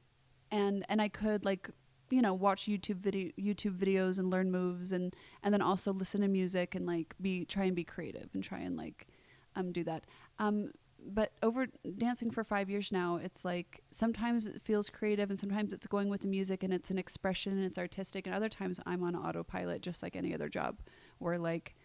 and 0.52 0.86
and 0.88 1.02
I 1.02 1.08
could 1.08 1.46
like 1.46 1.70
you 2.12 2.22
know 2.22 2.34
watch 2.34 2.66
YouTube 2.66 2.98
video 2.98 3.32
YouTube 3.40 3.78
videos 3.78 4.20
and 4.20 4.30
learn 4.30 4.52
moves 4.52 4.92
and 4.92 5.16
and 5.44 5.54
then 5.54 5.62
also 5.62 5.94
listen 5.94 6.22
to 6.22 6.28
music 6.28 6.76
and 6.76 6.86
like 6.86 7.16
be 7.22 7.46
try 7.46 7.64
and 7.64 7.76
be 7.76 7.84
creative 7.84 8.30
and 8.34 8.44
try 8.44 8.60
and 8.60 8.78
like 8.78 9.08
um 9.56 9.72
do 9.72 9.84
that. 9.86 10.06
Um, 10.40 10.72
but 11.06 11.32
over 11.42 11.68
dancing 11.98 12.32
for 12.32 12.44
five 12.44 12.70
years 12.70 12.92
now, 12.92 13.18
it's 13.18 13.44
like 13.44 13.82
sometimes 13.92 14.46
it 14.46 14.62
feels 14.62 14.90
creative 14.90 15.30
and 15.30 15.40
sometimes 15.40 15.74
it's 15.74 15.88
going 15.88 16.10
with 16.10 16.22
the 16.22 16.28
music 16.28 16.64
and 16.64 16.74
it's 16.74 16.92
an 16.92 16.98
expression 16.98 17.54
and 17.54 17.64
it's 17.64 17.78
artistic. 17.78 18.28
And 18.28 18.36
other 18.36 18.50
times 18.50 18.80
I'm 18.86 19.04
on 19.04 19.16
autopilot, 19.16 19.82
just 19.82 20.04
like 20.04 20.16
any 20.16 20.34
other 20.34 20.50
job, 20.50 20.80
where 21.18 21.38
like 21.38 21.76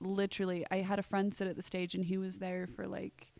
literally 0.00 0.66
I 0.70 0.78
had 0.78 0.98
a 0.98 1.04
friend 1.04 1.32
sit 1.32 1.48
at 1.48 1.56
the 1.56 1.62
stage 1.62 1.94
and 1.94 2.04
he 2.04 2.18
was 2.18 2.38
there 2.38 2.66
for 2.66 2.86
like 2.86 3.32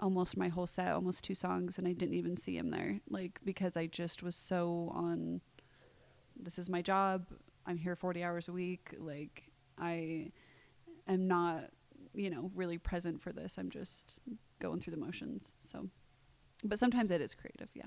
almost 0.00 0.36
my 0.36 0.48
whole 0.48 0.66
set, 0.66 0.92
almost 0.92 1.24
two 1.24 1.34
songs, 1.34 1.78
and 1.78 1.86
I 1.86 1.92
didn't 1.92 2.14
even 2.14 2.36
see 2.36 2.56
him 2.56 2.70
there, 2.70 3.00
like 3.08 3.38
because 3.44 3.76
I 3.76 3.86
just 3.86 4.22
was 4.22 4.34
so 4.34 4.90
on. 4.94 5.40
This 6.36 6.58
is 6.58 6.70
my 6.70 6.82
job. 6.82 7.26
I'm 7.66 7.76
here 7.76 7.94
40 7.94 8.24
hours 8.24 8.48
a 8.48 8.52
week. 8.52 8.94
Like 8.98 9.50
I 9.78 10.32
am 11.06 11.28
not 11.28 11.70
you 12.14 12.30
know 12.30 12.50
really 12.54 12.78
present 12.78 13.20
for 13.20 13.32
this 13.32 13.58
i'm 13.58 13.70
just 13.70 14.16
going 14.60 14.80
through 14.80 14.90
the 14.90 14.96
motions 14.96 15.54
so 15.58 15.88
but 16.64 16.78
sometimes 16.78 17.10
it 17.10 17.20
is 17.20 17.34
creative 17.34 17.68
yeah 17.74 17.86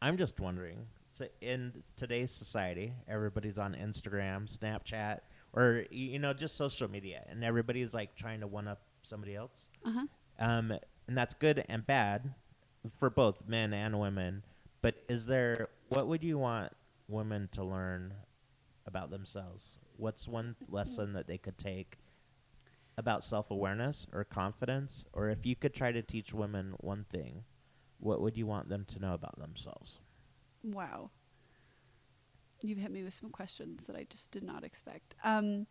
I'm 0.00 0.16
just 0.16 0.38
wondering. 0.40 0.86
So 1.12 1.26
in 1.40 1.72
today's 1.96 2.30
society, 2.30 2.92
everybody's 3.08 3.58
on 3.58 3.74
Instagram, 3.74 4.46
Snapchat, 4.46 5.20
or 5.52 5.84
you 5.90 6.18
know, 6.18 6.32
just 6.32 6.56
social 6.56 6.88
media, 6.88 7.24
and 7.28 7.42
everybody's 7.42 7.94
like 7.94 8.14
trying 8.14 8.40
to 8.40 8.46
one 8.46 8.68
up 8.68 8.82
somebody 9.02 9.34
else. 9.34 9.68
uh-huh 9.84 10.06
Um, 10.38 10.72
and 11.08 11.16
that's 11.16 11.34
good 11.34 11.64
and 11.68 11.84
bad 11.84 12.34
for 12.98 13.10
both 13.10 13.48
men 13.48 13.72
and 13.72 13.98
women. 13.98 14.44
But 14.82 15.02
is 15.08 15.26
there 15.26 15.68
what 15.88 16.06
would 16.06 16.22
you 16.22 16.38
want 16.38 16.72
women 17.08 17.48
to 17.52 17.64
learn 17.64 18.14
about 18.86 19.10
themselves? 19.10 19.76
What's 19.98 20.26
one 20.26 20.56
lesson 20.68 21.12
that 21.12 21.26
they 21.26 21.36
could 21.38 21.58
take 21.58 21.98
about 22.96 23.22
self-awareness 23.24 24.06
or 24.12 24.24
confidence, 24.24 25.04
or 25.12 25.28
if 25.28 25.44
you 25.44 25.54
could 25.54 25.74
try 25.74 25.92
to 25.92 26.02
teach 26.02 26.32
women 26.32 26.74
one 26.78 27.04
thing, 27.10 27.44
what 27.98 28.20
would 28.20 28.36
you 28.36 28.46
want 28.46 28.68
them 28.68 28.84
to 28.86 28.98
know 28.98 29.12
about 29.14 29.38
themselves? 29.38 29.98
wow 30.64 31.10
you've 32.62 32.78
hit 32.78 32.90
me 32.90 33.04
with 33.04 33.14
some 33.14 33.30
questions 33.30 33.84
that 33.84 33.94
i 33.94 34.04
just 34.10 34.32
did 34.32 34.42
not 34.42 34.64
expect 34.64 35.14
um 35.22 35.66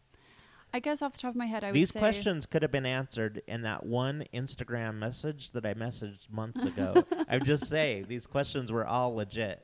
i 0.73 0.79
guess 0.79 1.01
off 1.01 1.11
the 1.11 1.19
top 1.19 1.31
of 1.31 1.35
my 1.35 1.45
head 1.45 1.61
i 1.63 1.71
These 1.73 1.89
would 1.89 1.93
say 1.93 1.99
questions 1.99 2.45
could 2.45 2.61
have 2.61 2.71
been 2.71 2.85
answered 2.85 3.41
in 3.47 3.63
that 3.63 3.85
one 3.85 4.23
Instagram 4.33 4.95
message 4.95 5.51
that 5.51 5.65
I 5.65 5.73
messaged 5.73 6.29
months 6.31 6.63
ago. 6.63 7.03
I'm 7.29 7.43
just 7.43 7.67
saying, 7.67 8.05
these 8.07 8.25
questions 8.25 8.71
were 8.71 8.85
all 8.87 9.13
legit. 9.15 9.61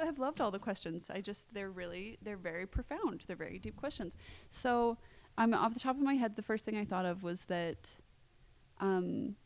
I 0.00 0.06
have 0.06 0.18
loved 0.18 0.40
all 0.40 0.50
the 0.50 0.58
questions. 0.58 1.10
I 1.12 1.20
just 1.20 1.52
they're 1.52 1.70
really 1.70 2.18
they're 2.22 2.36
very 2.36 2.66
profound. 2.66 3.24
They're 3.26 3.36
very 3.36 3.58
deep 3.58 3.76
questions. 3.76 4.16
So, 4.50 4.96
I'm 5.38 5.54
um, 5.54 5.60
off 5.60 5.74
the 5.74 5.80
top 5.80 5.96
of 5.96 6.02
my 6.02 6.14
head, 6.14 6.36
the 6.36 6.42
first 6.42 6.64
thing 6.64 6.76
I 6.76 6.84
thought 6.84 7.06
of 7.06 7.22
was 7.22 7.44
that, 7.46 7.96
um, 8.78 9.36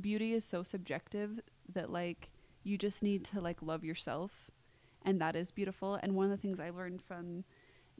beauty 0.00 0.32
is 0.32 0.44
so 0.44 0.62
subjective 0.62 1.40
that 1.72 1.90
like 1.90 2.30
you 2.64 2.78
just 2.78 3.02
need 3.02 3.24
to 3.26 3.40
like 3.40 3.62
love 3.62 3.84
yourself, 3.84 4.50
and 5.02 5.20
that 5.20 5.36
is 5.36 5.50
beautiful. 5.50 5.98
And 6.02 6.14
one 6.14 6.26
of 6.26 6.30
the 6.30 6.36
things 6.36 6.60
I 6.60 6.70
learned 6.70 7.02
from 7.02 7.44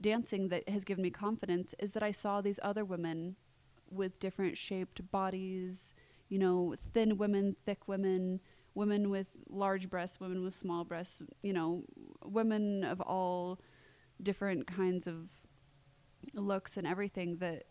dancing 0.00 0.48
that 0.48 0.68
has 0.68 0.84
given 0.84 1.02
me 1.02 1.10
confidence 1.10 1.74
is 1.78 1.92
that 1.92 2.02
I 2.02 2.12
saw 2.12 2.40
these 2.40 2.60
other 2.62 2.84
women 2.84 3.36
with 3.90 4.18
different 4.18 4.56
shaped 4.56 5.10
bodies, 5.10 5.94
you 6.28 6.38
know, 6.38 6.74
thin 6.94 7.18
women, 7.18 7.56
thick 7.66 7.86
women, 7.86 8.40
women 8.74 9.10
with 9.10 9.26
large 9.48 9.88
breasts, 9.90 10.20
women 10.20 10.42
with 10.42 10.54
small 10.54 10.84
breasts, 10.84 11.22
you 11.42 11.52
know, 11.52 11.84
women 12.24 12.84
of 12.84 13.00
all 13.00 13.60
different 14.22 14.66
kinds 14.66 15.06
of 15.06 15.28
looks 16.34 16.76
and 16.76 16.86
everything 16.86 17.36
that 17.38 17.64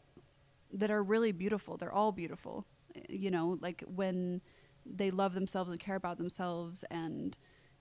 that 0.74 0.92
are 0.92 1.04
really 1.04 1.32
beautiful. 1.32 1.78
They're 1.78 1.92
all 1.92 2.12
beautiful. 2.12 2.66
You 3.10 3.32
know, 3.32 3.58
like 3.62 3.84
when 3.88 4.42
they 4.86 5.12
love 5.12 5.34
themselves 5.34 5.72
and 5.72 5.80
care 5.80 5.96
about 5.96 6.18
themselves 6.18 6.84
and 6.90 7.38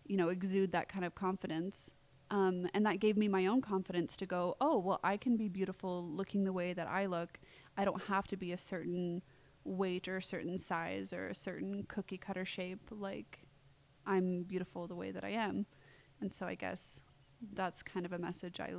you 0.06 0.16
know 0.16 0.28
exude 0.28 0.72
that 0.72 0.88
kind 0.88 1.04
of 1.04 1.14
confidence 1.14 1.94
um, 2.30 2.68
and 2.74 2.86
that 2.86 3.00
gave 3.00 3.16
me 3.16 3.26
my 3.26 3.46
own 3.46 3.60
confidence 3.60 4.16
to 4.16 4.26
go 4.26 4.56
oh 4.60 4.78
well 4.78 5.00
i 5.02 5.16
can 5.16 5.36
be 5.36 5.48
beautiful 5.48 6.06
looking 6.08 6.44
the 6.44 6.52
way 6.52 6.72
that 6.72 6.86
i 6.86 7.06
look 7.06 7.38
i 7.76 7.84
don't 7.84 8.02
have 8.02 8.26
to 8.26 8.36
be 8.36 8.52
a 8.52 8.58
certain 8.58 9.22
weight 9.64 10.08
or 10.08 10.16
a 10.16 10.22
certain 10.22 10.58
size 10.58 11.12
or 11.12 11.28
a 11.28 11.34
certain 11.34 11.84
cookie 11.84 12.16
cutter 12.16 12.44
shape 12.44 12.90
like 12.90 13.40
i'm 14.06 14.42
beautiful 14.42 14.86
the 14.86 14.94
way 14.94 15.10
that 15.10 15.24
i 15.24 15.30
am. 15.30 15.66
And 16.20 16.32
so 16.32 16.46
i 16.46 16.54
guess 16.54 17.00
that's 17.54 17.82
kind 17.82 18.04
of 18.04 18.12
a 18.12 18.18
message 18.18 18.60
i 18.60 18.72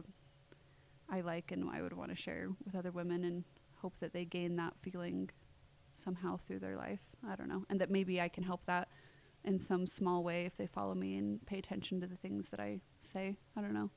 i 1.09 1.21
like 1.21 1.51
and 1.51 1.69
i 1.69 1.81
would 1.81 1.93
want 1.93 2.09
to 2.09 2.15
share 2.15 2.49
with 2.65 2.75
other 2.75 2.91
women 2.91 3.23
and 3.23 3.43
hope 3.75 3.97
that 3.99 4.13
they 4.13 4.25
gain 4.25 4.55
that 4.57 4.73
feeling 4.81 5.29
somehow 5.95 6.37
through 6.37 6.59
their 6.59 6.77
life. 6.77 7.01
I 7.27 7.35
don't 7.35 7.49
know. 7.49 7.65
And 7.69 7.79
that 7.81 7.89
maybe 7.89 8.21
i 8.21 8.27
can 8.27 8.43
help 8.43 8.65
that 8.65 8.87
in 9.43 9.57
some 9.57 9.87
small 9.87 10.23
way 10.23 10.45
if 10.45 10.55
they 10.55 10.67
follow 10.67 10.93
me 10.93 11.17
and 11.17 11.43
pay 11.45 11.57
attention 11.57 11.99
to 12.01 12.07
the 12.07 12.15
things 12.15 12.49
that 12.49 12.59
i 12.59 12.79
say. 12.99 13.37
I 13.55 13.61
don't 13.61 13.73
know. 13.73 13.89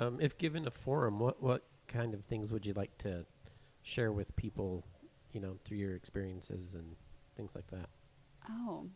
Um, 0.00 0.18
if 0.20 0.38
given 0.38 0.66
a 0.66 0.70
forum, 0.70 1.18
what 1.18 1.42
what 1.42 1.64
kind 1.88 2.14
of 2.14 2.24
things 2.24 2.50
would 2.50 2.64
you 2.64 2.72
like 2.72 2.96
to 2.98 3.26
share 3.82 4.12
with 4.12 4.34
people, 4.36 4.84
you 5.32 5.40
know, 5.40 5.56
through 5.64 5.78
your 5.78 5.94
experiences 5.94 6.74
and 6.74 6.96
things 7.36 7.52
like 7.54 7.66
that? 7.68 7.88
Oh. 8.48 8.86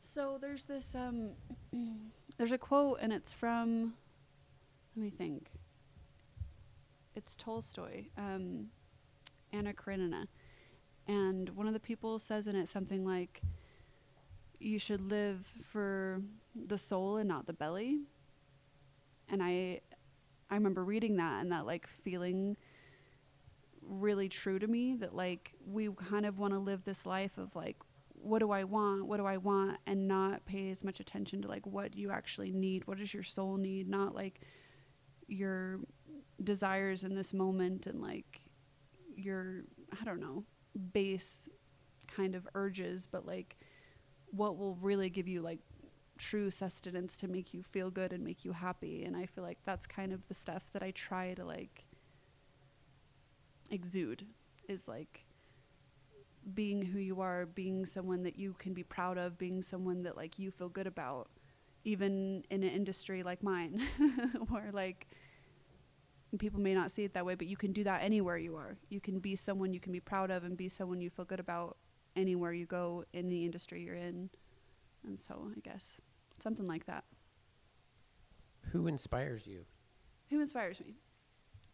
So 0.00 0.38
there's 0.40 0.64
this 0.64 0.94
um 0.94 1.30
there's 2.36 2.52
a 2.52 2.58
quote 2.58 2.98
and 3.00 3.12
it's 3.12 3.32
from 3.32 3.94
let 4.96 5.02
me 5.02 5.10
think. 5.10 5.50
It's 7.14 7.36
Tolstoy, 7.36 8.06
um 8.16 8.68
Anna 9.52 9.72
Karenina. 9.72 10.26
And 11.06 11.48
one 11.50 11.66
of 11.66 11.72
the 11.72 11.80
people 11.80 12.18
says 12.18 12.46
in 12.46 12.54
it 12.54 12.68
something 12.68 13.04
like 13.04 13.42
you 14.58 14.78
should 14.78 15.00
live 15.00 15.52
for 15.64 16.20
the 16.54 16.78
soul 16.78 17.16
and 17.16 17.28
not 17.28 17.46
the 17.46 17.52
belly. 17.52 18.00
And 19.28 19.42
I 19.42 19.80
I 20.50 20.54
remember 20.54 20.84
reading 20.84 21.16
that 21.16 21.40
and 21.40 21.52
that 21.52 21.66
like 21.66 21.86
feeling 21.86 22.56
really 23.90 24.28
true 24.28 24.58
to 24.58 24.66
me 24.66 24.94
that 24.94 25.14
like 25.14 25.52
we 25.66 25.88
kind 25.90 26.24
of 26.24 26.38
want 26.38 26.54
to 26.54 26.58
live 26.58 26.84
this 26.84 27.04
life 27.04 27.36
of 27.36 27.54
like 27.56 27.76
what 28.22 28.40
do 28.40 28.50
I 28.50 28.64
want? 28.64 29.06
What 29.06 29.16
do 29.16 29.24
I 29.24 29.38
want? 29.38 29.78
And 29.86 30.06
not 30.06 30.44
pay 30.44 30.70
as 30.70 30.84
much 30.84 31.00
attention 31.00 31.40
to 31.42 31.48
like 31.48 31.66
what 31.66 31.92
do 31.92 31.98
you 31.98 32.10
actually 32.10 32.52
need? 32.52 32.86
What 32.86 32.98
does 32.98 33.12
your 33.12 33.22
soul 33.22 33.56
need? 33.56 33.88
Not 33.88 34.14
like 34.14 34.40
your 35.26 35.80
desires 36.42 37.04
in 37.04 37.14
this 37.14 37.32
moment 37.32 37.86
and 37.86 38.00
like 38.00 38.40
your 39.16 39.62
I 40.00 40.04
don't 40.04 40.20
know 40.20 40.44
base 40.92 41.48
kind 42.06 42.34
of 42.34 42.46
urges, 42.54 43.06
but 43.06 43.26
like 43.26 43.56
what 44.30 44.56
will 44.56 44.76
really 44.76 45.10
give 45.10 45.26
you 45.26 45.42
like 45.42 45.58
true 46.18 46.50
sustenance 46.50 47.16
to 47.16 47.28
make 47.28 47.52
you 47.52 47.62
feel 47.62 47.90
good 47.90 48.12
and 48.12 48.22
make 48.22 48.44
you 48.44 48.52
happy. 48.52 49.04
And 49.04 49.16
I 49.16 49.26
feel 49.26 49.42
like 49.42 49.58
that's 49.64 49.86
kind 49.86 50.12
of 50.12 50.28
the 50.28 50.34
stuff 50.34 50.70
that 50.72 50.82
I 50.82 50.92
try 50.92 51.34
to 51.34 51.44
like 51.44 51.86
exude 53.70 54.26
is 54.68 54.88
like 54.88 55.24
being 56.54 56.82
who 56.82 56.98
you 56.98 57.20
are, 57.20 57.46
being 57.46 57.86
someone 57.86 58.22
that 58.22 58.38
you 58.38 58.54
can 58.58 58.72
be 58.72 58.82
proud 58.82 59.18
of, 59.18 59.38
being 59.38 59.62
someone 59.62 60.02
that 60.02 60.16
like 60.16 60.38
you 60.38 60.50
feel 60.50 60.68
good 60.68 60.86
about, 60.86 61.28
even 61.84 62.44
in 62.50 62.62
an 62.62 62.70
industry 62.70 63.22
like 63.22 63.42
mine, 63.42 63.80
where 64.48 64.70
like 64.72 65.08
people 66.38 66.60
may 66.60 66.74
not 66.74 66.90
see 66.90 67.04
it 67.04 67.14
that 67.14 67.26
way, 67.26 67.34
but 67.34 67.46
you 67.46 67.56
can 67.56 67.72
do 67.72 67.84
that 67.84 68.02
anywhere 68.02 68.38
you 68.38 68.56
are. 68.56 68.76
You 68.88 69.00
can 69.00 69.18
be 69.18 69.36
someone 69.36 69.72
you 69.72 69.80
can 69.80 69.92
be 69.92 70.00
proud 70.00 70.30
of 70.30 70.44
and 70.44 70.56
be 70.56 70.68
someone 70.68 71.00
you 71.00 71.10
feel 71.10 71.24
good 71.24 71.40
about 71.40 71.76
anywhere 72.16 72.52
you 72.52 72.66
go 72.66 73.04
in 73.12 73.28
the 73.28 73.44
industry 73.44 73.82
you're 73.82 73.94
in. 73.94 74.30
And 75.04 75.18
so 75.18 75.50
I 75.56 75.60
guess 75.60 75.98
something 76.42 76.66
like 76.66 76.86
that. 76.86 77.04
Who 78.72 78.86
inspires 78.86 79.46
you? 79.46 79.64
Who 80.28 80.40
inspires 80.40 80.80
me? 80.80 80.94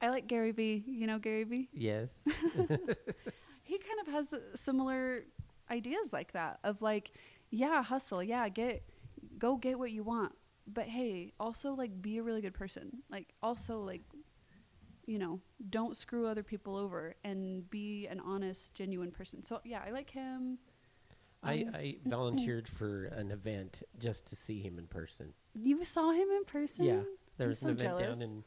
I 0.01 0.11
like 0.11 0.27
Gary 0.27 0.53
Vee. 0.53 0.85
You 0.87 1.07
know 1.07 1.19
Gary 1.19 1.45
Vee? 1.45 1.69
Yes. 1.73 2.23
he 3.63 3.79
kind 3.79 4.01
of 4.01 4.09
has 4.09 4.35
similar 4.55 5.25
ideas 5.71 6.13
like 6.13 6.33
that 6.33 6.59
of 6.63 6.81
like 6.83 7.11
yeah 7.51 7.83
hustle 7.83 8.23
yeah 8.23 8.49
get 8.49 8.85
go 9.39 9.57
get 9.57 9.79
what 9.79 9.91
you 9.91 10.05
want 10.05 10.33
but 10.69 10.85
hey 10.85 11.33
also 11.41 11.73
like 11.75 12.01
be 12.01 12.19
a 12.19 12.23
really 12.23 12.41
good 12.41 12.55
person 12.55 13.03
like 13.11 13.35
also 13.43 13.81
like 13.81 14.03
you 15.07 15.19
know 15.19 15.41
don't 15.71 15.97
screw 15.97 16.27
other 16.27 16.45
people 16.45 16.77
over 16.77 17.17
and 17.25 17.69
be 17.69 18.07
an 18.07 18.21
honest 18.21 18.75
genuine 18.75 19.11
person 19.11 19.43
so 19.43 19.61
yeah 19.65 19.83
i 19.85 19.91
like 19.91 20.11
him 20.11 20.59
I, 21.43 21.63
Um, 21.63 21.71
I 21.75 21.97
volunteered 22.07 22.69
for 22.69 23.07
an 23.07 23.31
event 23.33 23.83
just 23.99 24.27
to 24.29 24.37
see 24.37 24.61
him 24.61 24.79
in 24.79 24.87
person. 24.87 25.33
you 25.55 25.85
saw 25.85 26.11
him 26.13 26.29
in 26.31 26.45
person 26.45 26.85
Yeah, 26.87 27.01
there 27.39 27.47
I'm 27.47 27.49
was 27.49 27.59
so 27.61 27.67
an 27.69 27.73
event 27.75 27.89
jealous. 27.99 28.19
down 28.19 28.29
in 28.29 28.45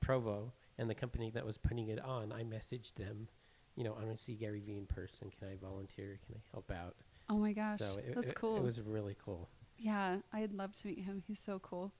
Provo, 0.00 0.52
and 0.82 0.90
the 0.90 0.94
company 0.94 1.30
that 1.30 1.46
was 1.46 1.56
putting 1.56 1.88
it 1.88 2.04
on, 2.04 2.32
I 2.32 2.42
messaged 2.42 2.96
them, 2.96 3.28
you 3.76 3.84
know, 3.84 3.94
I 3.98 4.04
want 4.04 4.16
to 4.16 4.22
see 4.22 4.34
Gary 4.34 4.60
Vee 4.60 4.76
in 4.76 4.86
person. 4.86 5.30
Can 5.38 5.48
I 5.48 5.56
volunteer? 5.56 6.18
Can 6.26 6.34
I 6.36 6.40
help 6.52 6.70
out? 6.70 6.96
oh 7.30 7.38
my 7.38 7.52
gosh 7.52 7.78
so 7.78 7.98
it, 7.98 8.14
that's 8.16 8.32
it- 8.32 8.34
cool 8.34 8.56
It 8.56 8.62
was 8.62 8.80
really 8.80 9.16
cool. 9.24 9.48
Yeah, 9.78 10.18
I'd 10.32 10.52
love 10.52 10.76
to 10.80 10.86
meet 10.86 10.98
him. 11.00 11.22
He's 11.26 11.40
so 11.40 11.58
cool. 11.60 11.92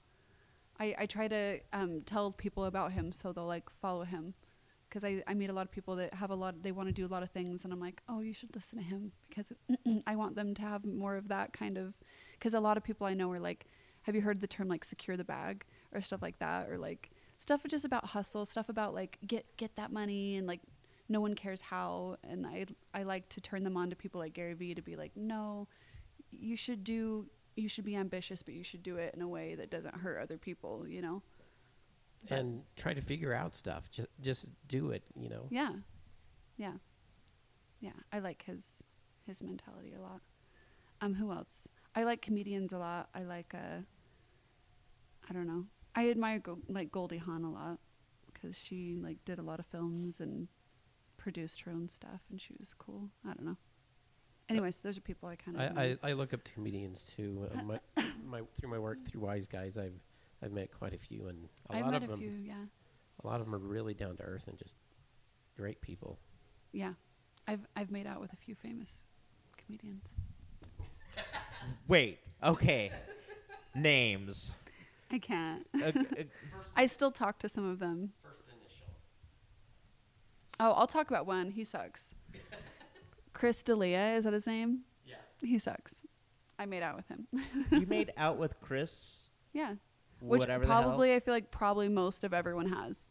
I, 0.79 0.95
I 0.99 1.07
try 1.07 1.27
to 1.29 1.61
um, 1.73 2.03
tell 2.05 2.31
people 2.33 2.67
about 2.67 2.93
him 2.93 3.13
so 3.13 3.33
they'll 3.33 3.47
like 3.47 3.71
follow 3.81 4.05
him. 4.05 4.35
Because 4.89 5.05
I, 5.05 5.23
I 5.27 5.35
meet 5.35 5.49
a 5.49 5.53
lot 5.53 5.65
of 5.65 5.73
people 5.73 5.97
that 5.97 6.13
have 6.15 6.31
a 6.31 6.35
lot, 6.35 6.63
they 6.63 6.71
want 6.71 6.89
to 6.89 6.93
do 6.93 7.07
a 7.07 7.09
lot 7.09 7.23
of 7.23 7.31
things. 7.31 7.65
And 7.65 7.73
I'm 7.73 7.81
like, 7.81 8.03
oh, 8.09 8.21
you 8.21 8.35
should 8.35 8.55
listen 8.55 8.79
to 8.79 8.85
him 8.85 9.13
because 9.29 9.53
I 10.07 10.17
want 10.17 10.37
them 10.37 10.55
to 10.55 10.63
have 10.63 10.85
more 10.85 11.17
of 11.17 11.29
that 11.29 11.53
kind 11.53 11.79
of. 11.79 11.95
Because 12.39 12.53
a 12.53 12.61
lot 12.61 12.77
of 12.77 12.85
people 12.85 13.07
I 13.07 13.15
know 13.15 13.31
are 13.33 13.41
like, 13.41 13.67
have 14.03 14.15
you 14.15 14.21
heard 14.21 14.41
the 14.41 14.47
term 14.47 14.69
like 14.69 14.85
secure 14.85 15.17
the 15.17 15.25
bag 15.25 15.65
or 15.93 16.03
stuff 16.03 16.21
like 16.21 16.39
that? 16.41 16.69
Or 16.69 16.77
like 16.79 17.11
stuff 17.43 17.63
just 17.69 17.85
about 17.85 18.05
hustle, 18.07 18.45
stuff 18.47 18.69
about 18.69 18.95
like 18.95 19.19
get, 19.27 19.45
get 19.57 19.75
that 19.77 19.91
money 19.93 20.37
and 20.37 20.47
like 20.47 20.61
no 21.09 21.21
one 21.21 21.35
cares 21.35 21.61
how. 21.61 22.17
And 22.23 22.47
I, 22.47 22.67
I 22.95 23.03
like 23.03 23.29
to 23.31 23.41
turn 23.41 23.65
them 23.65 23.77
on 23.77 23.91
to 23.91 23.97
people 23.97 24.21
like 24.21 24.33
Gary 24.33 24.55
Vee 24.55 24.75
to 24.75 24.83
be 24.83 24.95
like, 24.97 25.11
no, 25.17 25.67
you 26.31 26.57
should 26.57 26.85
do 26.85 27.27
you 27.55 27.69
should 27.69 27.85
be 27.85 27.95
ambitious 27.97 28.43
but 28.43 28.55
you 28.55 28.65
should 28.65 28.83
do 28.83 28.97
it 28.97 29.13
in 29.15 29.21
a 29.21 29.29
way 29.29 29.55
that 29.55 29.69
doesn't 29.71 29.95
hurt 29.97 30.19
other 30.23 30.39
people 30.39 30.87
you 30.89 31.03
know 31.03 31.21
But- 32.27 32.39
and 32.39 32.63
try 32.77 32.95
to 32.95 33.03
figure 33.03 33.35
out 33.35 33.55
stuff. 33.55 33.91
Just 33.91 34.09
just 34.23 34.47
do 34.69 34.91
it. 34.91 35.03
You 35.15 35.29
know. 35.29 35.49
yeah 35.51 35.73
yeah 36.57 36.73
yeah 37.81 37.99
i 38.13 38.19
like 38.21 38.43
his 38.47 38.83
his 39.27 39.43
mentality 39.43 39.93
a 39.99 40.01
lot 40.01 40.21
um 41.03 41.13
who 41.15 41.31
else 41.33 41.69
i 41.95 42.05
like 42.05 42.23
comedians 42.23 42.73
a 42.73 42.79
lot 42.79 43.09
i 43.15 43.23
like 43.23 43.53
uh 43.55 43.81
i 45.29 45.33
don't 45.35 45.47
know 45.47 45.65
i 45.95 46.09
admire 46.11 46.39
Go- 46.39 46.59
like 46.69 46.91
goldie 46.91 47.19
hawn 47.19 47.45
a 47.45 47.51
lot 47.51 47.79
because 48.33 48.57
she 48.57 48.99
like 49.01 49.25
did 49.25 49.39
a 49.39 49.43
lot 49.43 49.59
of 49.61 49.67
films 49.67 50.21
and 50.21 50.49
produced 51.17 51.63
her 51.63 51.71
own 51.73 51.89
stuff 51.89 52.21
and 52.31 52.41
she 52.41 52.55
was 52.59 52.75
cool 52.75 53.11
i 53.25 53.29
don't 53.29 53.45
know 53.45 53.57
anyways 54.49 54.81
those 54.81 54.99
are 54.99 55.03
people 55.03 55.29
i 55.29 55.37
kind 55.37 55.57
of 55.61 55.77
I, 55.79 55.97
I, 56.03 56.11
I 56.11 56.13
look 56.15 56.35
up 56.35 56.43
to 56.45 56.53
comedians 56.53 57.05
too. 57.17 57.49
Uh, 57.57 57.63
my, 57.63 57.79
my 58.27 58.41
through 58.55 58.71
my 58.71 58.79
work 58.79 58.99
through 59.07 59.21
Wise 59.21 59.47
Guys, 59.47 59.77
I've 59.79 60.01
I've 60.43 60.53
met 60.53 60.71
quite 60.77 60.95
a 60.95 60.99
few, 60.99 61.29
and 61.29 61.49
a 61.71 61.77
i've 61.77 61.83
lot 61.83 61.93
met 61.93 62.03
of 62.03 62.09
a 62.09 62.13
them 62.13 62.21
few 62.21 62.31
yeah 62.31 62.65
a 63.23 63.27
lot 63.27 63.41
of 63.41 63.47
them 63.47 63.55
are 63.55 63.59
really 63.59 63.95
down 63.95 64.17
to 64.17 64.23
earth 64.23 64.49
and 64.49 64.59
just 64.59 64.77
great 65.57 65.81
people. 65.81 66.19
Yeah, 66.73 66.95
I've 67.47 67.67
I've 67.77 67.91
made 67.91 68.07
out 68.07 68.21
with 68.21 68.33
a 68.33 68.37
few 68.37 68.55
famous 68.55 69.07
comedians. 69.57 70.07
Wait. 71.87 72.19
Okay. 72.43 72.91
Names. 73.75 74.53
I 75.13 75.19
can't. 75.19 75.67
Uh, 75.75 75.93
I 76.77 76.87
still 76.87 77.13
talk 77.13 77.39
to 77.41 77.49
some 77.49 77.69
of 77.69 77.79
them. 77.79 78.13
First 78.23 78.45
initial. 78.49 78.95
Oh, 80.59 80.73
I'll 80.73 80.87
talk 80.87 81.11
about 81.11 81.27
one. 81.27 81.51
He 81.51 81.65
sucks. 81.65 82.15
Chris 83.35 83.63
D'Elia, 83.63 84.17
is 84.17 84.25
that 84.25 84.33
his 84.33 84.47
name? 84.47 84.81
Yeah. 85.07 85.17
He 85.43 85.59
sucks. 85.59 85.97
I 86.59 86.67
made 86.67 86.83
out 86.83 86.97
with 86.97 87.09
him. 87.09 87.27
you 87.71 87.87
made 87.89 88.13
out 88.17 88.39
with 88.39 88.61
Chris. 88.61 89.29
yeah, 89.53 89.75
which 90.21 90.41
whatever 90.41 90.65
probably 90.65 91.09
the 91.09 91.13
hell. 91.13 91.17
I 91.17 91.21
feel 91.21 91.35
like 91.35 91.51
probably 91.51 91.89
most 91.89 92.25
of 92.25 92.33
everyone 92.33 92.69
has, 92.69 93.09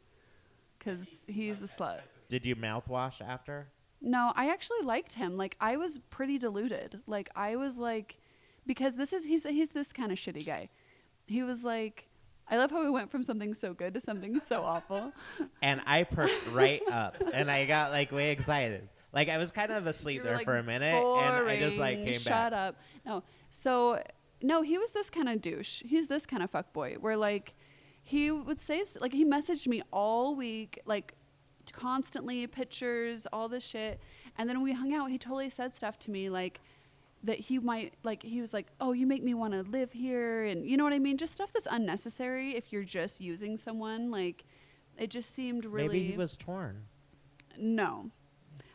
because 0.79 1.25
he's 1.27 1.61
a 1.61 1.67
slut. 1.67 1.99
Did 2.29 2.45
you 2.45 2.55
mouthwash 2.55 3.19
after? 3.21 3.67
No, 3.99 4.31
I 4.35 4.49
actually 4.49 4.81
liked 4.83 5.15
him. 5.15 5.37
Like 5.37 5.57
I 5.59 5.75
was 5.75 5.99
pretty 6.09 6.37
deluded. 6.37 7.01
Like 7.07 7.29
I 7.35 7.57
was 7.57 7.77
like, 7.77 8.17
because 8.65 8.95
this 8.95 9.11
is 9.11 9.25
he's 9.25 9.43
he's 9.43 9.69
this 9.69 9.91
kind 9.91 10.11
of 10.11 10.17
shitty 10.17 10.45
guy. 10.45 10.69
He 11.27 11.43
was 11.43 11.63
like, 11.63 12.07
I 12.49 12.57
love 12.57 12.71
how 12.71 12.83
we 12.83 12.89
went 12.89 13.09
from 13.11 13.23
something 13.23 13.53
so 13.53 13.73
good 13.73 13.93
to 13.93 13.99
something 13.99 14.39
so 14.39 14.61
awful. 14.61 15.13
And 15.61 15.79
I 15.85 16.03
perked 16.03 16.47
right 16.51 16.81
up, 16.91 17.17
and 17.33 17.51
I 17.51 17.65
got 17.65 17.91
like 17.91 18.11
way 18.11 18.31
excited. 18.31 18.89
Like 19.13 19.29
I 19.29 19.37
was 19.37 19.51
kind 19.51 19.71
of 19.71 19.85
asleep 19.85 20.23
there 20.23 20.35
like, 20.35 20.45
for 20.45 20.57
a 20.57 20.63
minute, 20.63 20.95
and 20.95 21.49
I 21.49 21.59
just 21.59 21.77
like 21.77 22.03
came 22.03 22.13
Shut 22.13 22.25
back. 22.25 22.33
Shut 22.33 22.53
up. 22.53 22.75
No. 23.05 23.23
So 23.51 24.01
no, 24.41 24.63
he 24.63 24.77
was 24.77 24.91
this 24.91 25.09
kind 25.09 25.29
of 25.29 25.41
douche. 25.41 25.83
He's 25.85 26.07
this 26.07 26.25
kind 26.25 26.41
of 26.41 26.49
fuck 26.49 26.73
boy 26.73 26.95
where 26.99 27.15
like 27.15 27.53
he 28.03 28.31
would 28.31 28.59
say 28.59 28.83
like 28.99 29.13
he 29.13 29.25
messaged 29.25 29.67
me 29.67 29.81
all 29.91 30.35
week 30.35 30.79
like 30.85 31.13
constantly 31.73 32.47
pictures 32.47 33.27
all 33.31 33.47
this 33.47 33.63
shit 33.63 34.01
and 34.37 34.49
then 34.49 34.57
when 34.57 34.63
we 34.63 34.73
hung 34.73 34.93
out 34.93 35.09
he 35.09 35.17
totally 35.17 35.49
said 35.49 35.75
stuff 35.75 35.99
to 35.99 36.09
me 36.11 36.29
like 36.29 36.59
that 37.23 37.39
he 37.39 37.59
might 37.59 37.93
like 38.03 38.23
he 38.23 38.41
was 38.41 38.53
like 38.53 38.67
oh 38.79 38.93
you 38.93 39.05
make 39.05 39.23
me 39.23 39.33
want 39.33 39.53
to 39.53 39.61
live 39.63 39.91
here 39.91 40.43
and 40.45 40.65
you 40.65 40.75
know 40.75 40.83
what 40.83 40.93
i 40.93 40.99
mean 40.99 41.17
just 41.17 41.33
stuff 41.33 41.53
that's 41.53 41.67
unnecessary 41.69 42.55
if 42.55 42.73
you're 42.73 42.83
just 42.83 43.21
using 43.21 43.55
someone 43.57 44.09
like 44.09 44.43
it 44.97 45.09
just 45.09 45.33
seemed 45.33 45.65
really 45.65 45.87
Maybe 45.87 46.11
he 46.11 46.17
was 46.17 46.35
torn. 46.35 46.83
no. 47.57 48.11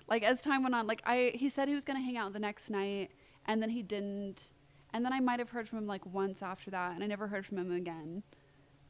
Like 0.09 0.22
as 0.22 0.40
time 0.40 0.62
went 0.62 0.74
on, 0.74 0.86
like 0.86 1.03
I 1.05 1.32
he 1.34 1.49
said 1.49 1.66
he 1.68 1.74
was 1.74 1.84
gonna 1.84 2.01
hang 2.01 2.16
out 2.16 2.32
the 2.32 2.38
next 2.38 2.70
night 2.70 3.11
and 3.44 3.61
then 3.61 3.70
he 3.70 3.82
didn't. 3.82 4.53
And 4.92 5.05
then 5.05 5.12
I 5.12 5.20
might 5.20 5.40
have 5.40 5.51
heard 5.51 5.68
from 5.68 5.78
him 5.78 5.86
like 5.86 6.07
once 6.07 6.42
after 6.42 6.70
that 6.70 6.94
and 6.94 7.03
I 7.03 7.07
never 7.07 7.26
heard 7.26 7.44
from 7.44 7.59
him 7.59 7.72
again. 7.72 8.22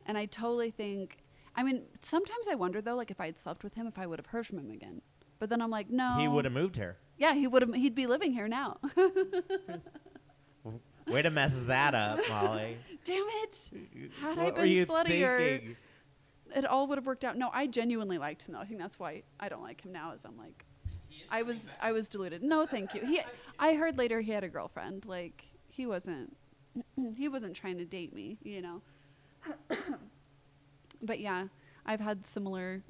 And 0.05 0.19
I 0.19 0.27
totally 0.27 0.71
think 0.71 1.19
I 1.55 1.63
mean, 1.63 1.85
sometimes 2.01 2.49
I 2.51 2.55
wonder 2.55 2.83
though, 2.83 2.97
like 2.97 3.11
if 3.11 3.19
I 3.19 3.27
had 3.27 3.39
slept 3.39 3.65
with 3.65 3.75
him 3.75 3.87
if 3.87 3.99
I 3.99 4.07
would 4.07 4.19
have 4.19 4.27
heard 4.27 4.47
from 4.47 4.59
him 4.59 4.71
again. 4.71 5.01
But 5.39 5.49
then 5.49 5.63
I'm 5.63 5.71
like, 5.71 5.89
no. 5.91 6.17
He 6.19 6.29
would 6.29 6.45
have 6.45 6.55
moved 6.55 6.77
here. 6.77 6.97
Yeah, 7.19 7.35
he 7.35 7.47
would 7.47 7.63
have 7.63 7.75
he'd 7.75 7.95
be 7.95 8.07
living 8.07 8.33
here 8.33 8.49
now. 8.49 8.79
Way 11.07 11.23
to 11.23 11.31
mess 11.31 11.55
that 11.67 11.95
up, 11.95 12.19
Molly. 12.29 12.77
Damn 13.05 13.25
it. 13.43 13.71
Had 14.21 14.39
I 14.39 14.45
what 14.45 14.57
were 14.57 14.63
been 14.63 14.87
sluttier, 14.87 15.39
thinking? 15.39 15.77
it 16.55 16.65
all 16.65 16.89
would 16.89 16.99
have 16.99 17.07
worked 17.07 17.25
out. 17.25 17.37
No, 17.37 17.51
I 17.53 17.69
genuinely 17.69 18.19
liked 18.19 18.43
him 18.43 18.55
though. 18.55 18.61
I 18.61 18.65
think 18.65 18.81
that's 18.81 18.99
why 18.99 19.23
I 19.39 19.49
don't 19.49 19.63
like 19.63 19.85
him 19.85 19.93
now 19.93 20.13
is 20.13 20.25
I'm 20.25 20.37
like 20.37 20.65
I 21.31 21.43
was 21.43 21.71
I 21.81 21.93
was 21.93 22.09
deluded. 22.09 22.43
No, 22.43 22.67
thank 22.67 22.95
you. 22.95 23.05
He 23.07 23.21
I 23.59 23.75
heard 23.75 23.99
later 23.99 24.21
he 24.21 24.33
had 24.33 24.45
a 24.45 24.49
girlfriend. 24.49 25.05
Like 25.07 25.45
he 25.69 25.87
wasn't 25.87 26.37
he 27.17 27.29
wasn't 27.29 27.55
trying 27.55 27.79
to 27.79 27.85
date 27.85 28.13
me, 28.15 28.39
you 28.43 28.63
know. 28.63 28.83
but 31.03 31.21
yeah, 31.21 31.47
I've 31.85 32.01
had 32.01 32.27
similar 32.27 32.83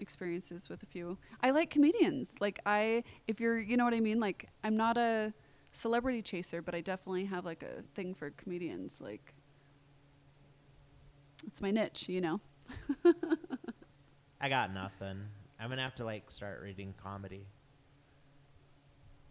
experiences 0.00 0.68
with 0.68 0.82
a 0.82 0.86
few. 0.86 1.18
I 1.42 1.50
like 1.50 1.70
comedians. 1.70 2.34
Like 2.40 2.58
I 2.66 3.04
if 3.26 3.40
you're 3.40 3.58
you 3.58 3.76
know 3.76 3.84
what 3.84 3.94
I 3.94 4.00
mean? 4.00 4.20
Like 4.20 4.48
I'm 4.64 4.76
not 4.76 4.96
a 4.96 5.32
celebrity 5.72 6.22
chaser, 6.22 6.62
but 6.62 6.74
I 6.74 6.80
definitely 6.80 7.24
have 7.26 7.44
like 7.44 7.62
a 7.62 7.82
thing 7.94 8.14
for 8.14 8.30
comedians. 8.30 9.00
Like 9.00 9.34
it's 11.46 11.60
my 11.62 11.70
niche, 11.70 12.08
you 12.08 12.20
know. 12.20 12.40
I 14.40 14.48
got 14.48 14.72
nothing. 14.74 15.20
I'm 15.60 15.68
gonna 15.68 15.82
have 15.82 15.94
to 15.96 16.04
like 16.04 16.30
start 16.30 16.60
reading 16.62 16.94
comedy. 17.02 17.46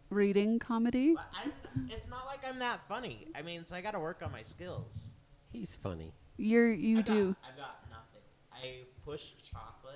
reading 0.10 0.60
comedy. 0.60 1.16
But 1.16 1.52
it's 1.90 2.08
not 2.10 2.26
like 2.26 2.40
I'm 2.48 2.60
that 2.60 2.82
funny. 2.88 3.28
I 3.36 3.42
mean, 3.42 3.66
so 3.66 3.76
I 3.76 3.82
got 3.82 3.92
to 3.92 4.00
work 4.00 4.22
on 4.24 4.32
my 4.32 4.44
skills. 4.44 5.06
He's 5.52 5.76
funny. 5.76 6.14
You're 6.38 6.74
you 6.74 7.00
I 7.00 7.02
got- 7.02 7.06
do. 7.14 7.36
I've 7.50 7.58
got 7.58 7.80
nothing. 7.90 8.22
I 8.54 8.84
push 9.06 9.32
chocolate, 9.52 9.87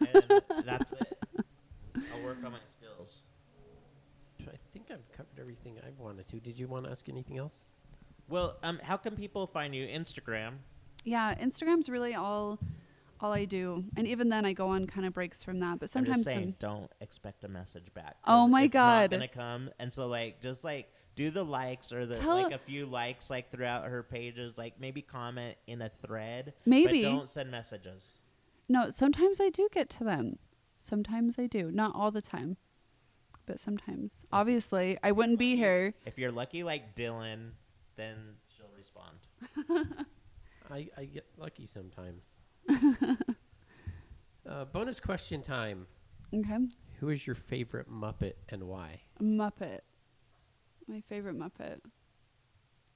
and 0.00 0.42
that's 0.64 0.92
it. 0.92 1.18
I'll 1.96 2.24
work 2.24 2.38
on 2.44 2.52
my 2.52 2.58
skills. 2.76 3.24
I 4.40 4.56
think 4.72 4.86
I've 4.90 5.10
covered 5.12 5.38
everything 5.38 5.76
I 5.84 5.90
wanted 6.02 6.28
to. 6.28 6.40
Did 6.40 6.58
you 6.58 6.66
want 6.66 6.86
to 6.86 6.90
ask 6.90 7.08
anything 7.08 7.38
else? 7.38 7.62
Well, 8.28 8.56
um, 8.62 8.80
how 8.82 8.96
can 8.96 9.16
people 9.16 9.46
find 9.46 9.74
you? 9.74 9.86
Instagram. 9.86 10.54
Yeah, 11.04 11.34
Instagram's 11.34 11.88
really 11.88 12.14
all 12.14 12.58
all 13.22 13.32
I 13.32 13.44
do, 13.44 13.84
and 13.96 14.06
even 14.06 14.30
then 14.30 14.46
I 14.46 14.54
go 14.54 14.68
on 14.68 14.86
kind 14.86 15.06
of 15.06 15.12
breaks 15.12 15.42
from 15.42 15.60
that. 15.60 15.78
But 15.78 15.90
sometimes 15.90 16.18
I'm 16.18 16.24
just 16.24 16.30
saying, 16.34 16.56
some- 16.58 16.70
don't 16.70 16.90
expect 17.00 17.44
a 17.44 17.48
message 17.48 17.92
back. 17.92 18.16
Oh 18.26 18.48
my 18.48 18.62
it's 18.62 18.72
God. 18.72 19.10
Not 19.10 19.18
gonna 19.18 19.28
come, 19.28 19.70
and 19.78 19.92
so 19.92 20.06
like, 20.06 20.40
just 20.40 20.64
like 20.64 20.90
do 21.16 21.30
the 21.30 21.44
likes 21.44 21.92
or 21.92 22.06
the 22.06 22.14
Tell- 22.14 22.42
like 22.42 22.52
a 22.52 22.58
few 22.58 22.86
likes 22.86 23.28
like 23.28 23.50
throughout 23.50 23.86
her 23.86 24.02
pages. 24.02 24.56
Like 24.56 24.80
maybe 24.80 25.02
comment 25.02 25.56
in 25.66 25.82
a 25.82 25.88
thread. 25.88 26.54
Maybe. 26.64 27.02
but 27.02 27.08
don't 27.10 27.28
send 27.28 27.50
messages. 27.50 28.14
No, 28.70 28.88
sometimes 28.88 29.40
I 29.40 29.50
do 29.50 29.68
get 29.72 29.90
to 29.90 30.04
them. 30.04 30.38
Sometimes 30.78 31.40
I 31.40 31.48
do, 31.48 31.72
not 31.72 31.92
all 31.92 32.12
the 32.12 32.22
time, 32.22 32.56
but 33.44 33.58
sometimes. 33.58 34.24
Obviously, 34.32 34.96
I 35.02 35.10
wouldn't 35.10 35.40
be 35.40 35.56
here. 35.56 35.92
If 36.06 36.16
you're 36.18 36.30
lucky 36.30 36.62
like 36.62 36.94
Dylan, 36.94 37.50
then 37.96 38.36
she'll 38.56 38.70
respond. 38.78 39.18
I, 40.70 40.88
I 40.96 41.04
get 41.06 41.26
lucky 41.36 41.66
sometimes. 41.66 42.22
uh, 44.48 44.66
bonus 44.66 45.00
question 45.00 45.42
time. 45.42 45.88
Okay, 46.32 46.58
Who 47.00 47.08
is 47.08 47.26
your 47.26 47.34
favorite 47.34 47.90
Muppet 47.90 48.34
and 48.50 48.62
why? 48.62 49.00
Muppet, 49.20 49.80
my 50.86 51.00
favorite 51.00 51.36
Muppet. 51.36 51.80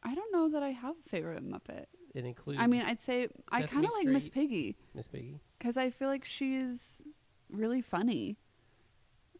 I 0.05 0.15
don't 0.15 0.33
know 0.33 0.51
that 0.51 0.63
I 0.63 0.69
have 0.69 0.95
a 1.05 1.09
favorite 1.09 1.45
Muppet. 1.45 1.87
It 2.15 2.25
includes. 2.25 2.61
I 2.61 2.67
mean, 2.69 2.83
I'd 2.83 3.01
say 3.01 3.29
I 3.51 3.63
kind 3.63 3.85
of 3.85 3.91
like 3.93 4.07
Miss 4.07 4.29
Piggy. 4.29 4.77
Miss 4.95 5.09
Piggy. 5.09 5.41
because 5.59 5.77
I 5.77 5.91
feel 5.91 6.09
like 6.09 6.25
she's 6.25 7.03
really 7.51 7.83
funny, 7.83 8.37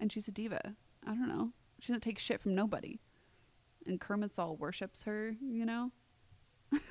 and 0.01 0.11
she's 0.13 0.27
a 0.29 0.33
diva. 0.33 0.75
I 1.07 1.11
don't 1.15 1.29
know. 1.29 1.53
She 1.81 1.89
doesn't 1.93 2.01
take 2.03 2.19
shit 2.19 2.41
from 2.41 2.55
nobody, 2.55 2.99
and 3.87 4.01
Kermit's 4.01 4.39
all 4.39 4.57
worships 4.57 5.03
her. 5.03 5.35
You 5.41 5.65
know. 5.67 5.91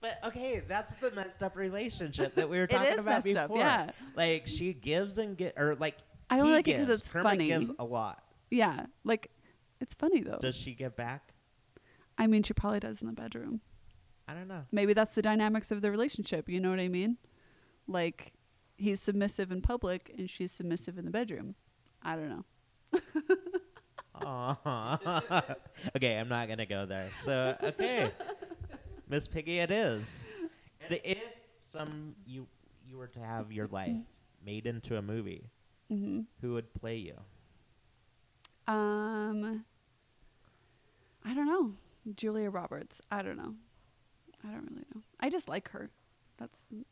But 0.00 0.20
okay, 0.26 0.62
that's 0.68 0.94
the 0.94 1.10
messed 1.10 1.42
up 1.42 1.56
relationship 1.56 2.36
that 2.36 2.48
we 2.48 2.56
were 2.58 2.68
talking 2.68 2.92
is 2.92 3.00
about 3.00 3.24
messed 3.24 3.26
before. 3.26 3.40
up, 3.40 3.56
yeah. 3.56 3.90
Like 4.14 4.46
she 4.46 4.72
gives 4.72 5.18
and 5.18 5.36
get, 5.36 5.54
or 5.56 5.74
like 5.74 5.96
I 6.30 6.38
only 6.38 6.50
he 6.50 6.54
like 6.54 6.68
it 6.68 6.76
'cause 6.78 6.86
gives. 6.86 7.00
it's 7.00 7.08
Kermit 7.08 7.30
funny. 7.32 7.48
gives 7.48 7.72
a 7.80 7.84
lot. 7.84 8.22
Yeah, 8.48 8.86
like 9.02 9.28
it's 9.80 9.94
funny 9.94 10.20
though. 10.20 10.38
Does 10.40 10.54
she 10.54 10.72
give 10.72 10.94
back? 10.94 11.34
I 12.16 12.28
mean, 12.28 12.44
she 12.44 12.52
probably 12.54 12.78
does 12.78 13.00
in 13.00 13.08
the 13.08 13.12
bedroom. 13.12 13.60
I 14.28 14.34
don't 14.34 14.48
know. 14.48 14.64
Maybe 14.70 14.92
that's 14.92 15.14
the 15.14 15.22
dynamics 15.22 15.70
of 15.70 15.80
the 15.82 15.90
relationship. 15.90 16.48
You 16.48 16.60
know 16.60 16.70
what 16.70 16.80
I 16.80 16.88
mean? 16.88 17.16
Like 17.86 18.32
he's 18.76 19.00
submissive 19.00 19.50
in 19.50 19.62
public 19.62 20.12
and 20.18 20.28
she's 20.30 20.52
submissive 20.52 20.98
in 20.98 21.04
the 21.06 21.10
bedroom. 21.10 21.54
I 22.02 22.16
don't 22.16 22.28
know. 22.28 22.44
Okay, 25.96 26.18
I'm 26.18 26.28
not 26.28 26.48
gonna 26.48 26.66
go 26.66 26.86
there. 26.86 27.08
So 27.22 27.56
okay, 27.62 28.10
Miss 29.08 29.26
Piggy, 29.28 29.58
it 29.58 29.70
is. 29.70 30.04
And 30.80 31.00
if 31.04 31.18
some 31.70 32.14
you 32.26 32.46
you 32.86 32.96
were 32.98 33.06
to 33.08 33.20
have 33.20 33.52
your 33.52 33.66
life 33.68 34.04
made 34.44 34.66
into 34.66 34.96
a 34.96 35.02
movie, 35.02 35.44
hmm 35.88 36.20
who 36.40 36.54
would 36.54 36.72
play 36.74 36.96
you? 36.96 37.14
Um, 38.66 39.64
I 41.24 41.34
don't 41.34 41.46
know. 41.46 41.72
Julia 42.16 42.50
Roberts. 42.50 43.00
I 43.10 43.22
don't 43.22 43.36
know. 43.36 43.54
I 44.48 44.52
don't 44.52 44.64
really 44.70 44.84
know. 44.94 45.02
I 45.20 45.30
just 45.30 45.48
like 45.48 45.70
her. 45.70 45.90
That's 46.38 46.64
the 46.70 46.84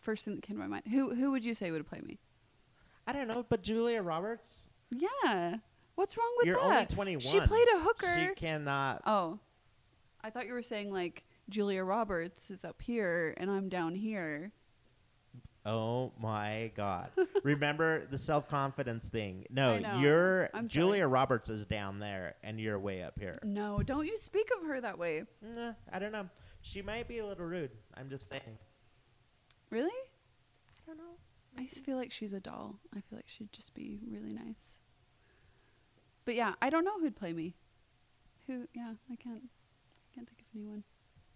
first 0.00 0.24
thing 0.24 0.34
that 0.34 0.42
came 0.42 0.56
to 0.56 0.60
my 0.60 0.66
mind. 0.66 0.84
Who 0.90 1.14
who 1.14 1.30
would 1.30 1.44
you 1.44 1.54
say 1.54 1.70
would 1.70 1.86
play 1.88 2.00
me? 2.02 2.18
I 3.06 3.12
don't 3.12 3.28
know, 3.28 3.44
but 3.48 3.62
Julia 3.62 4.02
Roberts. 4.02 4.68
Yeah. 4.90 5.56
What's 5.94 6.16
wrong 6.16 6.32
with 6.38 6.46
You're 6.46 6.56
that? 6.56 6.64
only 6.64 6.86
21. 6.86 7.20
She 7.20 7.40
played 7.40 7.66
a 7.74 7.78
hooker. 7.80 8.28
She 8.28 8.34
cannot. 8.34 9.02
oh, 9.06 9.38
I 10.22 10.30
thought 10.30 10.46
you 10.46 10.52
were 10.54 10.62
saying 10.62 10.92
like 10.92 11.24
Julia 11.48 11.84
Roberts 11.84 12.50
is 12.50 12.64
up 12.64 12.80
here 12.82 13.34
and 13.36 13.50
I'm 13.50 13.68
down 13.68 13.94
here. 13.94 14.52
Oh 15.66 16.12
my 16.18 16.70
God! 16.74 17.10
Remember 17.42 18.06
the 18.10 18.16
self 18.16 18.48
confidence 18.48 19.08
thing? 19.08 19.44
No, 19.50 19.72
I 19.74 19.78
know. 19.80 19.98
you're 19.98 20.48
I'm 20.54 20.66
Julia 20.66 21.06
Roberts 21.06 21.50
is 21.50 21.66
down 21.66 21.98
there, 21.98 22.34
and 22.42 22.58
you're 22.58 22.78
way 22.78 23.02
up 23.02 23.18
here. 23.18 23.38
No, 23.44 23.82
don't 23.82 24.06
you 24.06 24.16
speak 24.16 24.48
of 24.58 24.66
her 24.66 24.80
that 24.80 24.98
way. 24.98 25.24
Nah, 25.42 25.72
I 25.92 25.98
don't 25.98 26.12
know. 26.12 26.30
She 26.62 26.82
might 26.82 27.08
be 27.08 27.18
a 27.18 27.26
little 27.26 27.44
rude. 27.46 27.70
I'm 27.96 28.08
just 28.10 28.28
saying. 28.28 28.58
Really? 29.70 29.88
I 29.88 30.86
don't 30.86 30.98
know. 30.98 31.16
I 31.58 31.66
feel 31.66 31.96
like 31.96 32.12
she's 32.12 32.32
a 32.32 32.40
doll. 32.40 32.78
I 32.94 33.00
feel 33.00 33.18
like 33.18 33.28
she'd 33.28 33.52
just 33.52 33.74
be 33.74 33.98
really 34.10 34.32
nice. 34.32 34.80
But 36.24 36.34
yeah, 36.34 36.54
I 36.62 36.70
don't 36.70 36.84
know 36.84 36.98
who'd 37.00 37.16
play 37.16 37.32
me. 37.32 37.56
Who? 38.46 38.66
Yeah, 38.74 38.92
I 39.10 39.16
can't. 39.16 39.42
I 39.42 40.14
can't 40.14 40.28
think 40.28 40.40
of 40.40 40.46
anyone. 40.54 40.84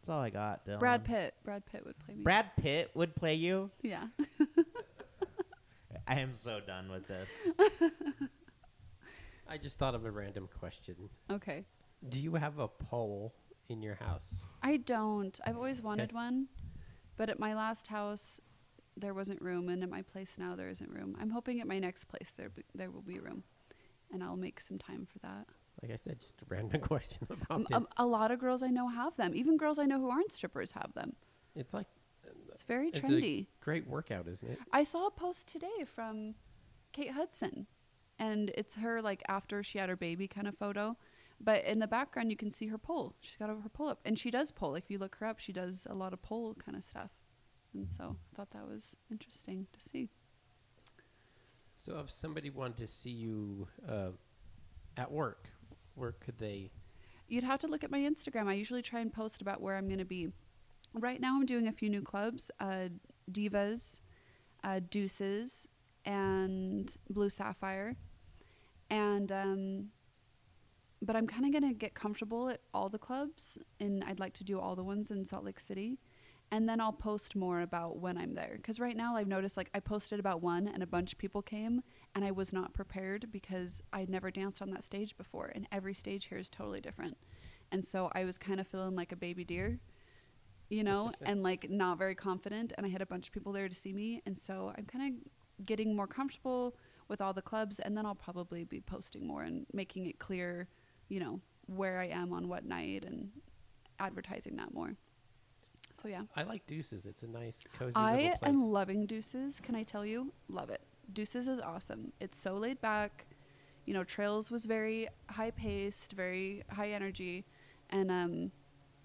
That's 0.00 0.08
all 0.08 0.20
I 0.20 0.30
got. 0.30 0.66
Dylan. 0.66 0.80
Brad 0.80 1.04
Pitt. 1.04 1.34
Brad 1.44 1.64
Pitt 1.66 1.84
would 1.86 1.98
play 2.04 2.14
me. 2.14 2.22
Brad 2.22 2.54
Pitt 2.56 2.90
would 2.94 3.14
play 3.16 3.34
you. 3.34 3.70
Yeah. 3.82 4.06
I 6.06 6.20
am 6.20 6.34
so 6.34 6.60
done 6.60 6.90
with 6.90 7.08
this. 7.08 7.28
I 9.48 9.56
just 9.56 9.78
thought 9.78 9.94
of 9.94 10.04
a 10.04 10.10
random 10.10 10.48
question. 10.58 10.96
okay. 11.30 11.64
Do 12.06 12.20
you 12.20 12.34
have 12.34 12.58
a 12.58 12.68
pole 12.68 13.34
in 13.68 13.82
your 13.82 13.96
house? 13.96 14.22
I 14.62 14.78
don't. 14.78 15.38
I've 15.46 15.56
always 15.56 15.82
wanted 15.82 16.12
one, 16.12 16.48
but 17.16 17.28
at 17.30 17.38
my 17.38 17.54
last 17.54 17.86
house, 17.88 18.40
there 18.96 19.14
wasn't 19.14 19.40
room, 19.42 19.68
and 19.68 19.82
at 19.82 19.90
my 19.90 20.02
place 20.02 20.36
now, 20.38 20.54
there 20.54 20.68
isn't 20.68 20.90
room. 20.90 21.16
I'm 21.20 21.30
hoping 21.30 21.60
at 21.60 21.66
my 21.66 21.78
next 21.78 22.04
place 22.04 22.32
there 22.36 22.48
be, 22.50 22.62
there 22.74 22.90
will 22.90 23.02
be 23.02 23.18
room, 23.18 23.42
and 24.12 24.22
I'll 24.22 24.36
make 24.36 24.60
some 24.60 24.78
time 24.78 25.06
for 25.10 25.18
that. 25.20 25.46
Like 25.82 25.92
I 25.92 25.96
said, 25.96 26.20
just 26.20 26.40
a 26.40 26.44
random 26.48 26.80
question 26.92 27.26
about 27.28 27.46
Um, 27.50 27.66
it. 27.70 27.74
um, 27.74 27.88
a 27.96 28.06
lot 28.06 28.30
of 28.30 28.38
girls 28.38 28.62
I 28.62 28.68
know 28.68 28.88
have 28.88 29.16
them. 29.16 29.34
Even 29.34 29.56
girls 29.56 29.78
I 29.78 29.84
know 29.86 29.98
who 29.98 30.10
aren't 30.10 30.32
strippers 30.32 30.72
have 30.72 30.92
them. 30.94 31.14
it's 31.56 31.74
like 31.74 31.86
It's 32.52 32.62
very 32.62 32.88
It's 32.88 33.00
a- 33.00 33.02
trendy. 33.02 33.46
great 33.60 33.86
workout, 33.86 34.28
isn't 34.28 34.48
it? 34.48 34.58
I 34.72 34.84
saw 34.84 35.06
a 35.08 35.10
post 35.10 35.48
today 35.48 35.84
from 35.84 36.36
Kate 36.92 37.10
Hudson, 37.10 37.66
and 38.18 38.50
it's 38.56 38.76
her 38.76 39.02
like 39.02 39.22
after 39.28 39.62
she 39.64 39.78
had 39.78 39.88
her 39.88 39.96
baby 39.96 40.28
kind 40.28 40.46
of 40.46 40.56
photo. 40.56 40.96
But 41.40 41.64
in 41.64 41.78
the 41.78 41.86
background, 41.86 42.30
you 42.30 42.36
can 42.36 42.50
see 42.50 42.68
her 42.68 42.78
pole. 42.78 43.14
She's 43.20 43.36
got 43.36 43.48
her 43.48 43.56
pole 43.72 43.88
up, 43.88 44.00
and 44.04 44.18
she 44.18 44.30
does 44.30 44.50
pole. 44.50 44.72
Like 44.72 44.84
if 44.84 44.90
you 44.90 44.98
look 44.98 45.16
her 45.16 45.26
up, 45.26 45.38
she 45.38 45.52
does 45.52 45.86
a 45.90 45.94
lot 45.94 46.12
of 46.12 46.22
pole 46.22 46.54
kind 46.54 46.76
of 46.76 46.84
stuff. 46.84 47.10
And 47.74 47.90
so 47.90 48.16
I 48.32 48.36
thought 48.36 48.50
that 48.50 48.66
was 48.66 48.96
interesting 49.10 49.66
to 49.72 49.80
see. 49.80 50.08
So 51.84 51.98
if 51.98 52.10
somebody 52.10 52.48
wanted 52.48 52.78
to 52.78 52.88
see 52.88 53.10
you 53.10 53.68
uh, 53.86 54.10
at 54.96 55.10
work, 55.10 55.50
where 55.96 56.12
could 56.12 56.38
they? 56.38 56.70
You'd 57.28 57.44
have 57.44 57.60
to 57.60 57.66
look 57.66 57.84
at 57.84 57.90
my 57.90 57.98
Instagram. 57.98 58.46
I 58.46 58.54
usually 58.54 58.82
try 58.82 59.00
and 59.00 59.12
post 59.12 59.42
about 59.42 59.60
where 59.60 59.76
I'm 59.76 59.86
going 59.86 59.98
to 59.98 60.04
be. 60.04 60.28
Right 60.94 61.20
now, 61.20 61.36
I'm 61.36 61.46
doing 61.46 61.66
a 61.66 61.72
few 61.72 61.90
new 61.90 62.02
clubs 62.02 62.50
uh, 62.60 62.88
Divas, 63.30 64.00
uh, 64.62 64.80
Deuces, 64.88 65.66
and 66.04 66.94
Blue 67.10 67.30
Sapphire. 67.30 67.96
And, 68.88 69.32
um, 69.32 69.88
but 71.04 71.16
I'm 71.16 71.26
kind 71.26 71.44
of 71.44 71.52
going 71.52 71.70
to 71.70 71.76
get 71.76 71.94
comfortable 71.94 72.48
at 72.48 72.60
all 72.72 72.88
the 72.88 72.98
clubs, 72.98 73.58
and 73.80 74.02
I'd 74.04 74.20
like 74.20 74.32
to 74.34 74.44
do 74.44 74.58
all 74.58 74.74
the 74.74 74.84
ones 74.84 75.10
in 75.10 75.24
Salt 75.24 75.44
Lake 75.44 75.60
City. 75.60 75.98
And 76.50 76.68
then 76.68 76.80
I'll 76.80 76.92
post 76.92 77.34
more 77.34 77.62
about 77.62 77.98
when 77.98 78.16
I'm 78.16 78.34
there. 78.34 78.54
Because 78.56 78.78
right 78.78 78.96
now, 78.96 79.16
I've 79.16 79.26
noticed 79.26 79.56
like 79.56 79.70
I 79.74 79.80
posted 79.80 80.20
about 80.20 80.42
one, 80.42 80.68
and 80.68 80.82
a 80.82 80.86
bunch 80.86 81.12
of 81.12 81.18
people 81.18 81.42
came, 81.42 81.82
and 82.14 82.24
I 82.24 82.30
was 82.30 82.52
not 82.52 82.74
prepared 82.74 83.32
because 83.32 83.82
I'd 83.92 84.10
never 84.10 84.30
danced 84.30 84.62
on 84.62 84.70
that 84.70 84.84
stage 84.84 85.16
before, 85.16 85.50
and 85.54 85.66
every 85.72 85.94
stage 85.94 86.26
here 86.26 86.38
is 86.38 86.50
totally 86.50 86.80
different. 86.80 87.16
And 87.72 87.84
so 87.84 88.10
I 88.14 88.24
was 88.24 88.38
kind 88.38 88.60
of 88.60 88.68
feeling 88.68 88.94
like 88.94 89.10
a 89.10 89.16
baby 89.16 89.44
deer, 89.44 89.80
you 90.68 90.84
know, 90.84 91.12
and 91.22 91.42
like 91.42 91.68
not 91.70 91.98
very 91.98 92.14
confident. 92.14 92.72
And 92.76 92.86
I 92.86 92.88
had 92.88 93.02
a 93.02 93.06
bunch 93.06 93.28
of 93.28 93.32
people 93.32 93.52
there 93.52 93.68
to 93.68 93.74
see 93.74 93.92
me, 93.92 94.22
and 94.26 94.36
so 94.36 94.72
I'm 94.76 94.84
kind 94.84 95.14
of 95.14 95.66
getting 95.66 95.96
more 95.96 96.06
comfortable 96.06 96.76
with 97.08 97.20
all 97.20 97.32
the 97.32 97.42
clubs, 97.42 97.80
and 97.80 97.96
then 97.96 98.06
I'll 98.06 98.14
probably 98.14 98.64
be 98.64 98.80
posting 98.80 99.26
more 99.26 99.42
and 99.42 99.66
making 99.72 100.06
it 100.06 100.18
clear, 100.18 100.68
you 101.14 101.20
know, 101.20 101.40
where 101.66 102.00
I 102.00 102.08
am 102.08 102.32
on 102.32 102.48
what 102.48 102.64
night 102.64 103.04
and 103.06 103.30
advertising 104.00 104.56
that 104.56 104.74
more. 104.74 104.96
So 105.92 106.08
yeah. 106.08 106.22
I 106.34 106.42
like 106.42 106.66
Deuces. 106.66 107.06
It's 107.06 107.22
a 107.22 107.28
nice, 107.28 107.60
cozy 107.78 107.92
I 107.94 108.34
am 108.42 108.72
loving 108.72 109.06
Deuces. 109.06 109.60
Can 109.60 109.76
I 109.76 109.84
tell 109.84 110.04
you? 110.04 110.32
Love 110.48 110.70
it. 110.70 110.80
Deuces 111.12 111.46
is 111.46 111.60
awesome. 111.60 112.12
It's 112.18 112.36
so 112.36 112.54
laid 112.54 112.80
back. 112.80 113.26
You 113.84 113.94
know, 113.94 114.02
Trails 114.02 114.50
was 114.50 114.64
very 114.64 115.06
high 115.30 115.52
paced, 115.52 116.14
very 116.14 116.64
high 116.68 116.90
energy, 116.90 117.44
and 117.90 118.10
um, 118.10 118.50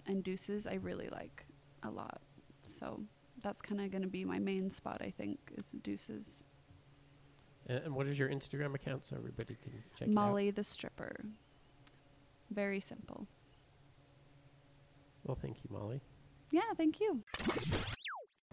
and 0.06 0.24
Deuces 0.24 0.66
I 0.66 0.74
really 0.74 1.08
like 1.10 1.46
a 1.84 1.90
lot. 1.90 2.20
So 2.64 3.02
that's 3.40 3.62
kind 3.62 3.80
of 3.80 3.92
going 3.92 4.02
to 4.02 4.08
be 4.08 4.24
my 4.24 4.40
main 4.40 4.68
spot. 4.68 5.00
I 5.00 5.10
think 5.16 5.38
is 5.56 5.76
Deuces. 5.80 6.42
And, 7.68 7.84
and 7.84 7.94
what 7.94 8.08
is 8.08 8.18
your 8.18 8.28
Instagram 8.28 8.74
account 8.74 9.06
so 9.06 9.14
everybody 9.16 9.56
can 9.62 9.74
check 9.96 10.08
it 10.08 10.10
out? 10.10 10.14
Molly 10.14 10.50
the 10.50 10.64
stripper. 10.64 11.14
Very 12.52 12.80
simple. 12.80 13.26
Well, 15.24 15.36
thank 15.40 15.58
you, 15.62 15.70
Molly. 15.70 16.00
Yeah, 16.50 16.62
thank 16.76 17.00
you. 17.00 17.22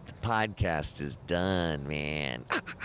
The 0.06 0.12
podcast 0.22 1.00
is 1.00 1.16
done, 1.26 1.86
man. 1.88 2.44